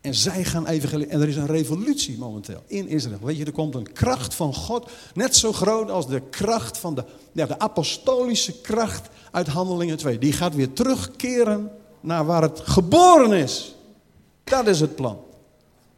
En 0.00 0.14
zij 0.14 0.44
gaan 0.44 0.66
evangeliseren. 0.66 1.14
En 1.14 1.20
er 1.20 1.28
is 1.28 1.36
een 1.36 1.46
revolutie 1.46 2.18
momenteel 2.18 2.62
in 2.66 2.88
Israël. 2.88 3.18
Weet 3.22 3.36
je, 3.36 3.44
er 3.44 3.52
komt 3.52 3.74
een 3.74 3.92
kracht 3.92 4.34
van 4.34 4.54
God. 4.54 4.90
Net 5.14 5.36
zo 5.36 5.52
groot 5.52 5.90
als 5.90 6.08
de 6.08 6.22
kracht 6.30 6.78
van 6.78 6.94
de, 6.94 7.04
ja, 7.32 7.46
de 7.46 7.58
apostolische 7.58 8.60
kracht 8.60 9.08
uit 9.30 9.46
Handelingen 9.46 9.96
2. 9.96 10.18
Die 10.18 10.32
gaat 10.32 10.54
weer 10.54 10.72
terugkeren 10.72 11.70
naar 12.00 12.26
waar 12.26 12.42
het 12.42 12.60
geboren 12.60 13.32
is. 13.32 13.74
Dat 14.44 14.66
is 14.66 14.80
het 14.80 14.94
plan. 14.94 15.18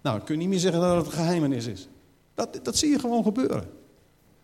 Nou, 0.00 0.20
kun 0.20 0.34
je 0.34 0.40
niet 0.40 0.48
meer 0.48 0.58
zeggen 0.58 0.80
dat 0.80 0.96
het 0.96 1.06
een 1.06 1.12
geheimenis 1.12 1.66
is. 1.66 1.88
Dat, 2.34 2.60
dat 2.62 2.76
zie 2.76 2.90
je 2.90 2.98
gewoon 2.98 3.22
gebeuren. 3.22 3.70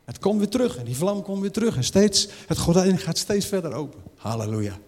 Het 0.04 0.18
komt 0.18 0.38
weer 0.38 0.48
terug 0.48 0.76
en 0.76 0.84
die 0.84 0.96
vlam 0.96 1.22
komt 1.22 1.40
weer 1.40 1.52
terug. 1.52 1.76
En 1.76 1.84
steeds, 1.84 2.28
het 2.46 2.58
gordijn 2.58 2.98
gaat 2.98 3.18
steeds 3.18 3.46
verder 3.46 3.72
open. 3.72 4.00
Halleluja. 4.16 4.78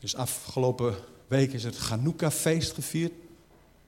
Dus 0.00 0.16
afgelopen 0.16 0.94
week 1.28 1.52
is 1.52 1.64
het 1.64 1.76
Chanukka-feest 1.76 2.72
gevierd. 2.72 3.12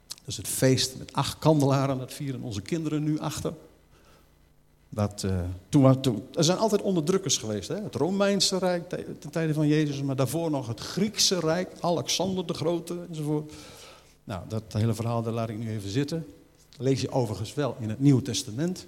Dat 0.08 0.26
is 0.26 0.36
het 0.36 0.48
feest 0.48 0.96
met 0.98 1.12
acht 1.12 1.38
kandelaren. 1.38 1.98
Dat 1.98 2.12
vieren 2.12 2.42
onze 2.42 2.60
kinderen 2.60 3.02
nu 3.02 3.18
achter. 3.18 3.54
Dat, 4.88 5.22
uh, 5.22 5.40
toen, 5.68 6.28
er 6.34 6.44
zijn 6.44 6.58
altijd 6.58 6.82
onderdrukkers 6.82 7.36
geweest. 7.36 7.68
Hè? 7.68 7.82
Het 7.82 7.94
Romeinse 7.94 8.58
Rijk 8.58 8.88
ten 8.88 9.30
tijde 9.30 9.54
van 9.54 9.66
Jezus, 9.66 10.02
maar 10.02 10.16
daarvoor 10.16 10.50
nog 10.50 10.66
het 10.66 10.80
Griekse 10.80 11.40
Rijk, 11.40 11.72
Alexander 11.80 12.46
de 12.46 12.54
Grote 12.54 12.96
enzovoort. 13.08 13.52
Nou, 14.24 14.42
dat 14.48 14.62
hele 14.68 14.94
verhaal 14.94 15.22
daar 15.22 15.32
laat 15.32 15.48
ik 15.48 15.58
nu 15.58 15.70
even 15.70 15.90
zitten. 15.90 16.26
Lees 16.78 17.00
je 17.00 17.10
overigens 17.10 17.54
wel 17.54 17.76
in 17.80 17.88
het 17.88 18.00
Nieuwe 18.00 18.22
Testament. 18.22 18.86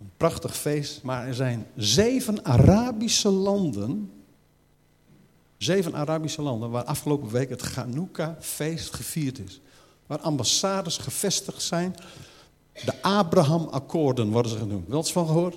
Een 0.00 0.10
prachtig 0.16 0.56
feest, 0.56 1.02
maar 1.02 1.26
er 1.26 1.34
zijn 1.34 1.66
zeven 1.76 2.44
Arabische 2.44 3.30
landen. 3.30 4.10
Zeven 5.62 5.94
Arabische 5.94 6.42
landen 6.42 6.70
waar 6.70 6.84
afgelopen 6.84 7.30
week 7.30 7.48
het 7.48 7.60
Chanukka-feest 7.60 8.94
gevierd 8.94 9.38
is. 9.38 9.60
Waar 10.06 10.20
ambassades 10.20 10.96
gevestigd 10.96 11.62
zijn 11.62 11.94
de 12.72 13.02
Abraham-akkoorden 13.02 14.30
worden 14.30 14.50
ze 14.50 14.58
genoemd. 14.58 14.88
Wel 14.88 14.98
eens 14.98 15.12
van 15.12 15.26
gehoord? 15.26 15.56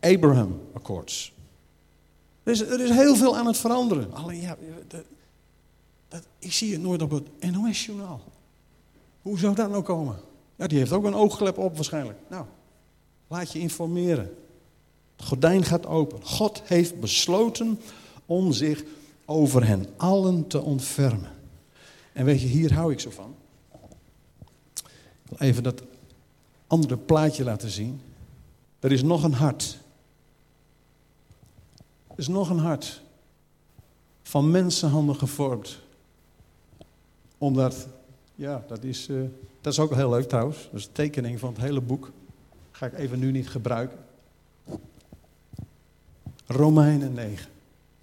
Abraham 0.00 0.60
Accords. 0.72 1.32
Er 2.42 2.52
is, 2.52 2.60
er 2.60 2.80
is 2.80 2.90
heel 2.90 3.16
veel 3.16 3.36
aan 3.36 3.46
het 3.46 3.56
veranderen. 3.56 4.12
Alleen 4.12 4.40
ja, 4.40 4.56
dat, 4.88 5.04
dat, 6.08 6.26
ik 6.38 6.52
zie 6.52 6.72
het 6.72 6.82
nooit 6.82 7.02
op 7.02 7.10
het 7.10 7.52
NOS-journaal. 7.52 8.20
Hoe 9.22 9.38
zou 9.38 9.54
dat 9.54 9.70
nou 9.70 9.82
komen? 9.82 10.16
Ja, 10.56 10.66
die 10.66 10.78
heeft 10.78 10.92
ook 10.92 11.04
een 11.04 11.14
oogklep 11.14 11.58
op 11.58 11.74
waarschijnlijk. 11.74 12.18
Nou, 12.28 12.44
laat 13.28 13.52
je 13.52 13.58
informeren. 13.58 14.34
Het 15.16 15.26
gordijn 15.26 15.64
gaat 15.64 15.86
open. 15.86 16.24
God 16.24 16.62
heeft 16.64 17.00
besloten 17.00 17.80
om 18.26 18.52
zich 18.52 18.84
over 19.24 19.66
hen 19.66 19.86
allen 19.96 20.46
te 20.46 20.60
ontfermen. 20.60 21.32
En 22.12 22.24
weet 22.24 22.40
je, 22.40 22.46
hier 22.46 22.74
hou 22.74 22.92
ik 22.92 23.00
zo 23.00 23.10
van 23.10 23.34
even 25.38 25.62
dat 25.62 25.82
andere 26.66 26.96
plaatje 26.96 27.44
laten 27.44 27.70
zien. 27.70 28.00
Er 28.80 28.92
is 28.92 29.02
nog 29.02 29.22
een 29.22 29.32
hart. 29.32 29.78
Er 32.08 32.18
is 32.18 32.28
nog 32.28 32.50
een 32.50 32.58
hart. 32.58 33.02
Van 34.22 34.50
mensenhanden 34.50 35.16
gevormd. 35.16 35.78
Omdat, 37.38 37.88
ja, 38.34 38.64
dat 38.68 38.84
is, 38.84 39.08
uh, 39.08 39.22
dat 39.60 39.72
is 39.72 39.78
ook 39.78 39.94
heel 39.94 40.10
leuk 40.10 40.28
trouwens. 40.28 40.62
Dat 40.70 40.80
is 40.80 40.86
een 40.86 40.92
tekening 40.92 41.38
van 41.38 41.52
het 41.52 41.62
hele 41.62 41.80
boek. 41.80 42.10
Ga 42.70 42.86
ik 42.86 42.98
even 42.98 43.18
nu 43.18 43.30
niet 43.30 43.48
gebruiken. 43.48 43.98
Romeinen 46.46 47.12
9, 47.12 47.50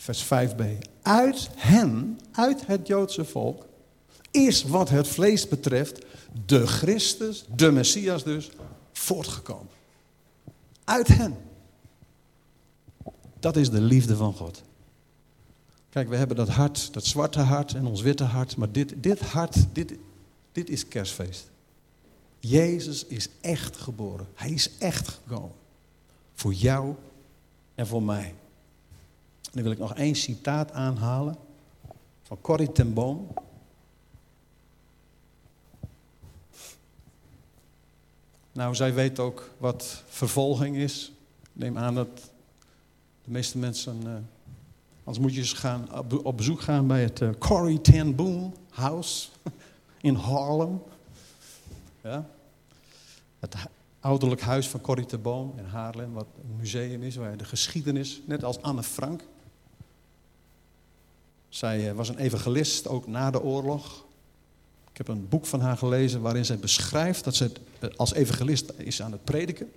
vers 0.01 0.25
5b. 0.25 0.63
Uit 1.01 1.49
hen, 1.55 2.19
uit 2.31 2.65
het 2.65 2.87
Joodse 2.87 3.25
volk, 3.25 3.65
is 4.31 4.63
wat 4.63 4.89
het 4.89 5.07
vlees 5.07 5.47
betreft 5.47 6.05
de 6.45 6.67
Christus, 6.67 7.45
de 7.55 7.71
Messias 7.71 8.23
dus, 8.23 8.49
voortgekomen. 8.91 9.69
Uit 10.83 11.07
hen. 11.07 11.37
Dat 13.39 13.55
is 13.55 13.69
de 13.69 13.81
liefde 13.81 14.15
van 14.15 14.33
God. 14.33 14.61
Kijk, 15.89 16.09
we 16.09 16.15
hebben 16.15 16.37
dat 16.37 16.49
hart, 16.49 16.93
dat 16.93 17.05
zwarte 17.05 17.39
hart 17.39 17.73
en 17.73 17.85
ons 17.85 18.01
witte 18.01 18.23
hart, 18.23 18.57
maar 18.57 18.71
dit, 18.71 18.93
dit 18.97 19.19
hart, 19.19 19.55
dit, 19.73 19.93
dit 20.51 20.69
is 20.69 20.87
kerstfeest. 20.87 21.49
Jezus 22.39 23.05
is 23.05 23.29
echt 23.41 23.77
geboren. 23.77 24.27
Hij 24.33 24.51
is 24.51 24.77
echt 24.77 25.07
gekomen. 25.07 25.55
Voor 26.33 26.53
jou 26.53 26.95
en 27.75 27.87
voor 27.87 28.03
mij. 28.03 28.33
En 29.51 29.57
dan 29.57 29.63
wil 29.63 29.71
ik 29.71 29.77
nog 29.77 29.95
één 29.95 30.15
citaat 30.15 30.71
aanhalen 30.71 31.35
van 32.23 32.41
Corrie 32.41 32.71
ten 32.71 32.93
Boom. 32.93 33.27
Nou, 38.51 38.75
zij 38.75 38.93
weet 38.93 39.19
ook 39.19 39.49
wat 39.57 40.03
vervolging 40.07 40.75
is. 40.75 41.11
Ik 41.41 41.49
neem 41.53 41.77
aan 41.77 41.95
dat 41.95 42.31
de 43.23 43.31
meeste 43.31 43.57
mensen. 43.57 43.97
Uh, 44.05 44.13
anders 45.03 45.19
moet 45.19 45.33
je 45.33 45.39
eens 45.39 45.53
gaan, 45.53 46.05
op, 46.23 46.37
bezoek 46.37 46.61
gaan 46.61 46.87
bij 46.87 47.03
het 47.03 47.19
uh, 47.19 47.29
Corrie 47.39 47.81
ten 47.81 48.15
Boom 48.15 48.53
House 48.69 49.29
in 50.01 50.15
Harlem. 50.15 50.81
Ja? 52.01 52.25
Het 53.39 53.55
ouderlijk 53.99 54.41
huis 54.41 54.69
van 54.69 54.81
Corrie 54.81 55.05
ten 55.05 55.21
Boom 55.21 55.53
in 55.57 55.65
Haarlem, 55.65 56.13
wat 56.13 56.27
een 56.43 56.55
museum 56.57 57.03
is 57.03 57.15
waar 57.15 57.37
de 57.37 57.45
geschiedenis, 57.45 58.21
net 58.25 58.43
als 58.43 58.61
Anne 58.61 58.83
Frank. 58.83 59.23
Zij 61.51 61.89
uh, 61.89 61.91
was 61.91 62.09
een 62.09 62.17
evangelist, 62.17 62.87
ook 62.87 63.07
na 63.07 63.31
de 63.31 63.41
oorlog. 63.41 64.05
Ik 64.91 64.97
heb 64.97 65.07
een 65.07 65.27
boek 65.29 65.45
van 65.45 65.59
haar 65.59 65.77
gelezen 65.77 66.21
waarin 66.21 66.45
zij 66.45 66.59
beschrijft 66.59 67.23
dat 67.23 67.35
ze 67.35 67.51
als 67.95 68.13
evangelist 68.13 68.71
is 68.77 69.01
aan 69.01 69.11
het 69.11 69.23
prediken. 69.23 69.71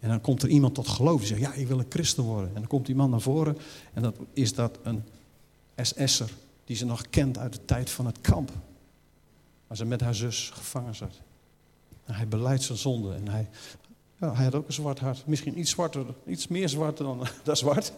En 0.00 0.08
dan 0.08 0.20
komt 0.20 0.42
er 0.42 0.48
iemand 0.48 0.74
tot 0.74 0.88
geloof 0.88 1.18
die 1.18 1.28
zegt, 1.28 1.40
ja, 1.40 1.52
ik 1.52 1.66
wil 1.66 1.78
een 1.78 1.86
christen 1.88 2.22
worden. 2.22 2.48
En 2.48 2.54
dan 2.54 2.66
komt 2.66 2.86
die 2.86 2.94
man 2.94 3.10
naar 3.10 3.20
voren 3.20 3.58
en 3.92 4.02
dan 4.02 4.14
is 4.32 4.54
dat 4.54 4.78
een 4.82 5.04
SS'er 5.76 6.30
die 6.64 6.76
ze 6.76 6.84
nog 6.84 7.10
kent 7.10 7.38
uit 7.38 7.52
de 7.52 7.64
tijd 7.64 7.90
van 7.90 8.06
het 8.06 8.20
kamp. 8.20 8.50
Waar 9.66 9.76
ze 9.76 9.84
met 9.84 10.00
haar 10.00 10.14
zus 10.14 10.50
gevangen 10.54 10.94
zat. 10.94 11.20
En 12.04 12.14
hij 12.14 12.28
beleidt 12.28 12.62
zijn 12.62 12.78
zonde 12.78 13.14
en 13.14 13.28
hij, 13.28 13.48
ja, 14.20 14.34
hij 14.34 14.44
had 14.44 14.54
ook 14.54 14.66
een 14.66 14.72
zwart 14.72 14.98
hart. 14.98 15.26
Misschien 15.26 15.58
iets 15.58 15.70
zwarter, 15.70 16.06
iets 16.26 16.48
meer 16.48 16.68
zwart 16.68 16.96
dan 16.96 17.26
dat 17.42 17.58
zwart. 17.58 17.92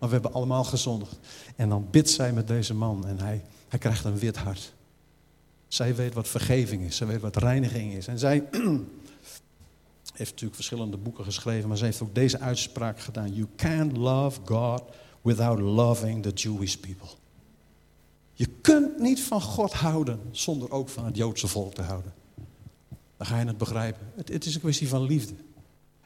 Maar 0.00 0.08
we 0.08 0.14
hebben 0.14 0.32
allemaal 0.32 0.64
gezondigd. 0.64 1.18
En 1.56 1.68
dan 1.68 1.88
bidt 1.90 2.10
zij 2.10 2.32
met 2.32 2.48
deze 2.48 2.74
man 2.74 3.06
en 3.06 3.18
hij, 3.18 3.44
hij 3.68 3.78
krijgt 3.78 4.04
een 4.04 4.18
wit 4.18 4.36
hart. 4.36 4.72
Zij 5.68 5.94
weet 5.94 6.14
wat 6.14 6.28
vergeving 6.28 6.82
is. 6.82 6.96
Zij 6.96 7.06
weet 7.06 7.20
wat 7.20 7.36
reiniging 7.36 7.92
is. 7.92 8.06
En 8.06 8.18
zij 8.18 8.44
heeft 10.20 10.30
natuurlijk 10.30 10.54
verschillende 10.54 10.96
boeken 10.96 11.24
geschreven, 11.24 11.68
maar 11.68 11.76
ze 11.76 11.84
heeft 11.84 12.02
ook 12.02 12.14
deze 12.14 12.38
uitspraak 12.38 13.00
gedaan. 13.00 13.34
You 13.34 13.46
can't 13.56 13.96
love 13.96 14.40
God 14.44 14.82
without 15.22 15.58
loving 15.58 16.22
the 16.22 16.30
Jewish 16.30 16.74
people. 16.74 17.08
Je 18.32 18.46
kunt 18.60 18.98
niet 18.98 19.22
van 19.22 19.40
God 19.40 19.72
houden 19.72 20.20
zonder 20.30 20.70
ook 20.70 20.88
van 20.88 21.04
het 21.04 21.16
Joodse 21.16 21.48
volk 21.48 21.74
te 21.74 21.82
houden. 21.82 22.12
Dan 23.16 23.26
ga 23.26 23.38
je 23.38 23.46
het 23.46 23.58
begrijpen. 23.58 24.12
Het, 24.16 24.28
het 24.28 24.44
is 24.44 24.54
een 24.54 24.60
kwestie 24.60 24.88
van 24.88 25.02
liefde. 25.02 25.34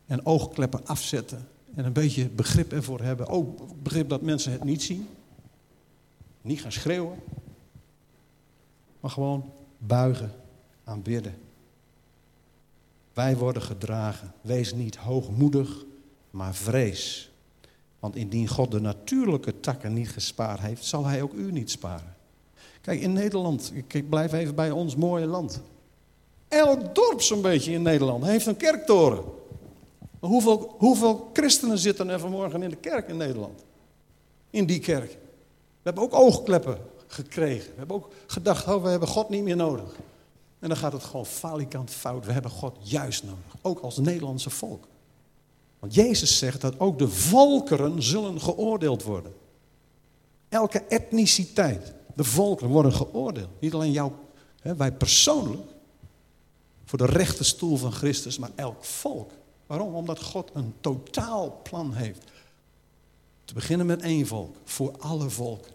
En 0.07 0.27
oogkleppen 0.27 0.87
afzetten. 0.87 1.49
En 1.75 1.85
een 1.85 1.93
beetje 1.93 2.29
begrip 2.29 2.73
ervoor 2.73 3.01
hebben. 3.01 3.27
Ook 3.27 3.83
begrip 3.83 4.09
dat 4.09 4.23
mensen 4.23 4.53
het 4.53 4.65
niet 4.65 4.83
zien. 4.83 5.09
Niet 6.43 6.61
gaan 6.61 6.73
schreeuwen 6.73 7.19
maar 9.05 9.13
gewoon 9.13 9.53
buigen, 9.79 10.33
aanbidden. 10.85 11.35
Wij 13.13 13.37
worden 13.37 13.63
gedragen. 13.63 14.33
Wees 14.41 14.75
niet 14.75 14.97
hoogmoedig, 14.97 15.85
maar 16.31 16.55
vrees. 16.55 17.31
Want 17.99 18.17
indien 18.17 18.49
God 18.49 18.71
de 18.71 18.81
natuurlijke 18.81 19.61
takken 19.61 19.93
niet 19.93 20.09
gespaard 20.09 20.61
heeft, 20.61 20.85
zal 20.85 21.05
hij 21.05 21.23
ook 21.23 21.33
u 21.33 21.53
niet 21.53 21.71
sparen. 21.71 22.15
Kijk, 22.81 23.01
in 23.01 23.13
Nederland, 23.13 23.73
ik 23.75 24.09
blijf 24.09 24.33
even 24.33 24.55
bij 24.55 24.71
ons 24.71 24.97
mooie 24.97 25.27
land. 25.27 25.63
Elk 26.49 26.95
dorp 26.95 27.23
zo'n 27.23 27.43
beetje 27.43 27.73
in 27.73 27.83
Nederland 27.83 28.25
heeft 28.25 28.47
een 28.47 28.57
kerktoren. 28.57 29.25
Hoeveel, 30.27 30.75
hoeveel 30.79 31.31
christenen 31.33 31.79
zitten 31.79 32.09
er 32.09 32.21
vanmorgen 32.21 32.63
in 32.63 32.71
de 32.71 32.77
kerk 32.77 33.09
in 33.09 33.17
Nederland? 33.17 33.65
In 34.51 34.67
die 34.67 34.79
kerk. 34.79 35.11
We 35.11 35.91
hebben 35.91 36.03
ook 36.03 36.15
oogkleppen 36.15 36.79
gekregen. 37.07 37.71
We 37.71 37.79
hebben 37.79 37.97
ook 37.97 38.13
gedacht, 38.27 38.69
oh, 38.69 38.83
we 38.83 38.89
hebben 38.89 39.09
God 39.09 39.29
niet 39.29 39.43
meer 39.43 39.57
nodig. 39.57 39.97
En 40.59 40.69
dan 40.69 40.79
gaat 40.79 40.93
het 40.93 41.05
gewoon 41.05 41.27
falikant 41.27 41.91
fout. 41.91 42.27
We 42.27 42.33
hebben 42.33 42.51
God 42.51 42.77
juist 42.81 43.23
nodig. 43.23 43.57
Ook 43.63 43.81
als 43.81 43.99
Nederlandse 43.99 44.51
volk. 44.51 44.87
Want 45.79 45.95
Jezus 45.95 46.39
zegt 46.39 46.61
dat 46.61 46.81
ook 46.81 46.99
de 46.99 47.09
volkeren 47.09 48.03
zullen 48.03 48.41
geoordeeld 48.41 49.03
worden. 49.03 49.35
Elke 50.49 50.81
etniciteit, 50.81 51.93
de 52.15 52.25
volkeren 52.25 52.73
worden 52.73 52.93
geoordeeld. 52.93 53.49
Niet 53.59 53.75
alleen 53.75 53.93
jou, 53.93 54.13
hè, 54.61 54.77
wij 54.77 54.93
persoonlijk, 54.93 55.73
voor 56.85 56.99
de 56.99 57.07
rechte 57.07 57.45
stoel 57.45 57.77
van 57.77 57.93
Christus, 57.93 58.39
maar 58.39 58.51
elk 58.55 58.85
volk. 58.85 59.31
Waarom? 59.75 59.95
Omdat 59.95 60.23
God 60.23 60.51
een 60.55 60.75
totaal 60.81 61.61
plan 61.63 61.95
heeft. 61.95 62.25
Te 63.45 63.55
beginnen 63.55 63.87
met 63.87 64.03
één 64.03 64.27
volk, 64.27 64.57
voor 64.65 64.99
alle 64.99 65.31
volken. 65.31 65.73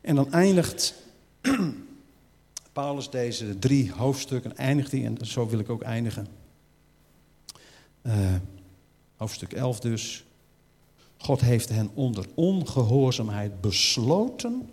En 0.00 0.14
dan 0.14 0.32
eindigt 0.32 0.94
Paulus 2.72 3.10
deze 3.10 3.58
drie 3.58 3.92
hoofdstukken, 3.92 4.56
eindigt 4.56 4.92
hij, 4.92 5.04
en 5.04 5.26
zo 5.26 5.48
wil 5.48 5.58
ik 5.58 5.70
ook 5.70 5.82
eindigen. 5.82 6.26
Uh, 8.02 8.34
hoofdstuk 9.16 9.52
11 9.52 9.80
dus. 9.80 10.24
God 11.16 11.40
heeft 11.40 11.68
hen 11.68 11.90
onder 11.94 12.26
ongehoorzaamheid 12.34 13.60
besloten 13.60 14.70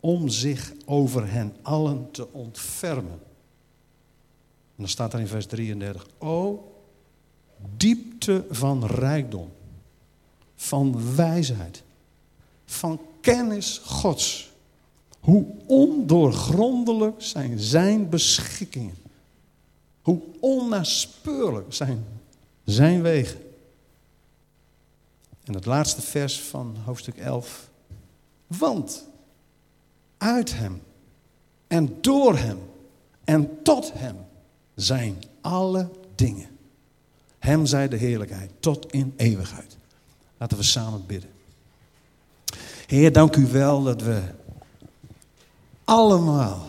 om 0.00 0.28
zich 0.28 0.72
over 0.84 1.30
hen 1.30 1.56
allen 1.62 2.10
te 2.10 2.32
ontfermen. 2.32 3.20
En 4.76 4.84
dan 4.84 4.88
staat 4.88 5.12
er 5.12 5.20
in 5.20 5.26
vers 5.26 5.46
33, 5.46 6.06
o 6.18 6.72
diepte 7.76 8.44
van 8.50 8.86
rijkdom, 8.86 9.50
van 10.56 11.14
wijsheid, 11.14 11.82
van 12.64 13.00
kennis 13.20 13.80
Gods. 13.84 14.50
Hoe 15.20 15.46
ondoorgrondelijk 15.66 17.22
zijn 17.22 17.58
zijn 17.58 18.08
beschikkingen. 18.08 18.96
Hoe 20.02 20.20
onnaspeurlijk 20.40 21.74
zijn 21.74 22.04
zijn 22.64 23.02
wegen. 23.02 23.40
En 25.44 25.54
het 25.54 25.66
laatste 25.66 26.02
vers 26.02 26.40
van 26.40 26.76
hoofdstuk 26.84 27.16
11. 27.16 27.70
Want 28.46 29.04
uit 30.16 30.54
hem 30.54 30.82
en 31.66 31.98
door 32.00 32.36
hem 32.36 32.58
en 33.24 33.62
tot 33.62 33.92
hem 33.92 34.16
zijn 34.74 35.22
alle 35.40 35.90
dingen. 36.14 36.57
Hem 37.38 37.66
zij 37.66 37.88
de 37.88 37.96
heerlijkheid 37.96 38.50
tot 38.60 38.92
in 38.92 39.14
eeuwigheid. 39.16 39.76
Laten 40.38 40.56
we 40.56 40.62
samen 40.62 41.06
bidden. 41.06 41.30
Heer, 42.86 43.12
dank 43.12 43.36
u 43.36 43.46
wel 43.46 43.82
dat 43.82 44.02
we 44.02 44.22
allemaal 45.84 46.66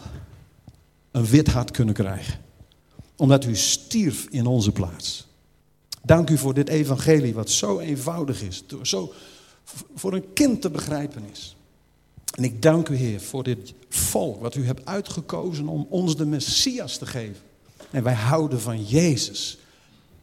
een 1.12 1.26
wit 1.26 1.48
hart 1.48 1.72
kunnen 1.72 1.94
krijgen. 1.94 2.40
Omdat 3.16 3.46
u 3.46 3.56
stierf 3.56 4.28
in 4.30 4.46
onze 4.46 4.72
plaats. 4.72 5.28
Dank 6.02 6.30
u 6.30 6.38
voor 6.38 6.54
dit 6.54 6.70
evangelie 6.70 7.34
wat 7.34 7.50
zo 7.50 7.80
eenvoudig 7.80 8.42
is, 8.42 8.64
zo 8.82 9.14
voor 9.96 10.14
een 10.14 10.34
kind 10.34 10.62
te 10.62 10.70
begrijpen 10.70 11.24
is. 11.32 11.56
En 12.36 12.44
ik 12.44 12.62
dank 12.62 12.90
u 12.90 12.96
Heer 12.96 13.22
voor 13.22 13.44
dit 13.44 13.74
volk 13.90 14.42
wat 14.42 14.56
u 14.56 14.66
hebt 14.66 14.86
uitgekozen 14.86 15.68
om 15.68 15.88
ons 15.90 16.18
de 16.18 16.26
Messias 16.26 16.98
te 16.98 17.06
geven. 17.06 17.42
En 17.92 18.04
wij 18.04 18.14
houden 18.14 18.62
van 18.62 18.84
Jezus. 18.84 19.58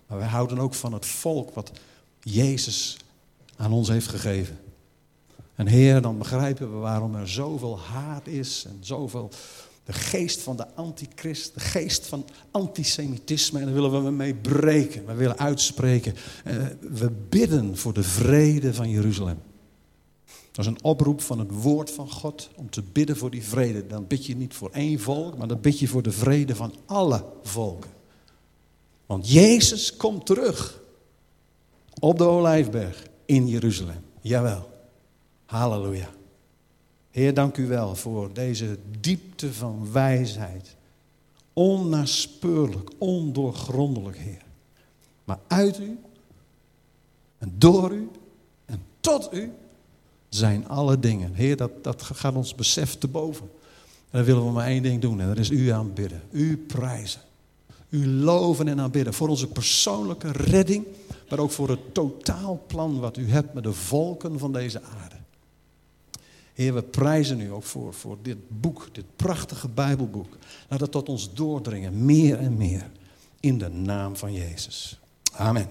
Maar 0.06 0.18
wij 0.18 0.28
houden 0.28 0.58
ook 0.58 0.74
van 0.74 0.92
het 0.92 1.06
volk 1.06 1.54
wat 1.54 1.70
Jezus 2.20 2.96
aan 3.56 3.72
ons 3.72 3.88
heeft 3.88 4.08
gegeven. 4.08 4.58
En 5.54 5.66
Heer, 5.66 6.00
dan 6.00 6.18
begrijpen 6.18 6.72
we 6.72 6.76
waarom 6.76 7.14
er 7.14 7.28
zoveel 7.28 7.78
haat 7.78 8.26
is 8.26 8.64
en 8.68 8.78
zoveel 8.80 9.30
de 9.84 9.92
geest 9.92 10.40
van 10.40 10.56
de 10.56 10.74
antichrist, 10.74 11.54
de 11.54 11.60
geest 11.60 12.06
van 12.06 12.24
antisemitisme. 12.50 13.58
En 13.58 13.64
daar 13.64 13.74
willen 13.74 14.04
we 14.04 14.10
mee 14.10 14.34
breken. 14.34 15.06
We 15.06 15.14
willen 15.14 15.38
uitspreken. 15.38 16.14
Eh, 16.44 16.54
we 16.80 17.10
bidden 17.28 17.76
voor 17.76 17.92
de 17.92 18.02
vrede 18.02 18.74
van 18.74 18.90
Jeruzalem. 18.90 19.38
Dat 20.24 20.64
is 20.64 20.70
een 20.70 20.82
oproep 20.82 21.20
van 21.20 21.38
het 21.38 21.50
woord 21.50 21.90
van 21.90 22.10
God 22.10 22.50
om 22.54 22.70
te 22.70 22.82
bidden 22.92 23.16
voor 23.16 23.30
die 23.30 23.44
vrede. 23.44 23.86
Dan 23.86 24.06
bid 24.06 24.26
je 24.26 24.36
niet 24.36 24.54
voor 24.54 24.70
één 24.70 25.00
volk, 25.00 25.36
maar 25.36 25.48
dan 25.48 25.60
bid 25.60 25.78
je 25.78 25.88
voor 25.88 26.02
de 26.02 26.12
vrede 26.12 26.56
van 26.56 26.74
alle 26.86 27.24
volken. 27.42 27.90
Want 29.06 29.32
Jezus 29.32 29.96
komt 29.96 30.26
terug 30.26 30.80
op 32.00 32.18
de 32.18 32.24
Olijfberg 32.24 33.06
in 33.24 33.48
Jeruzalem. 33.48 34.04
Jawel. 34.20 34.70
Halleluja. 35.44 36.08
Heer, 37.10 37.34
dank 37.34 37.56
u 37.56 37.66
wel 37.66 37.94
voor 37.94 38.32
deze 38.32 38.78
diepte 39.00 39.52
van 39.52 39.92
wijsheid. 39.92 40.76
Onnaspeurlijk, 41.52 42.90
ondoorgrondelijk, 42.98 44.16
Heer. 44.16 44.44
Maar 45.24 45.38
uit 45.46 45.78
u 45.78 45.98
en 47.38 47.54
door 47.58 47.92
u 47.92 48.10
en 48.64 48.82
tot 49.00 49.28
u 49.32 49.52
zijn 50.28 50.68
alle 50.68 50.98
dingen. 50.98 51.34
Heer, 51.34 51.56
dat, 51.56 51.84
dat 51.84 52.02
gaat 52.02 52.34
ons 52.34 52.54
besef 52.54 52.98
te 52.98 53.08
boven. 53.08 53.50
En 54.10 54.18
dan 54.18 54.24
willen 54.24 54.44
we 54.44 54.50
maar 54.50 54.66
één 54.66 54.82
ding 54.82 55.00
doen 55.00 55.20
en 55.20 55.28
dat 55.28 55.38
is 55.38 55.50
u 55.50 55.68
aanbidden. 55.68 56.22
U 56.30 56.56
prijzen. 56.56 57.20
U 57.88 58.06
loven 58.06 58.68
en 58.68 58.80
aanbidden. 58.80 59.14
Voor 59.14 59.28
onze 59.28 59.46
persoonlijke 59.46 60.32
redding, 60.32 60.84
maar 61.28 61.38
ook 61.38 61.50
voor 61.50 61.68
het 61.68 61.94
totaalplan 61.94 63.00
wat 63.00 63.16
u 63.16 63.30
hebt 63.30 63.54
met 63.54 63.64
de 63.64 63.72
volken 63.72 64.38
van 64.38 64.52
deze 64.52 64.82
aarde. 64.82 65.16
Heer, 66.52 66.74
we 66.74 66.82
prijzen 66.82 67.40
u 67.40 67.52
ook 67.52 67.62
voor, 67.62 67.94
voor 67.94 68.18
dit 68.22 68.36
boek, 68.48 68.88
dit 68.92 69.04
prachtige 69.16 69.68
Bijbelboek. 69.68 70.36
Laat 70.68 70.80
het 70.80 70.90
tot 70.90 71.08
ons 71.08 71.34
doordringen, 71.34 72.04
meer 72.04 72.38
en 72.38 72.56
meer. 72.56 72.90
In 73.40 73.58
de 73.58 73.68
naam 73.68 74.16
van 74.16 74.32
Jezus. 74.32 75.00
Amen. 75.32 75.68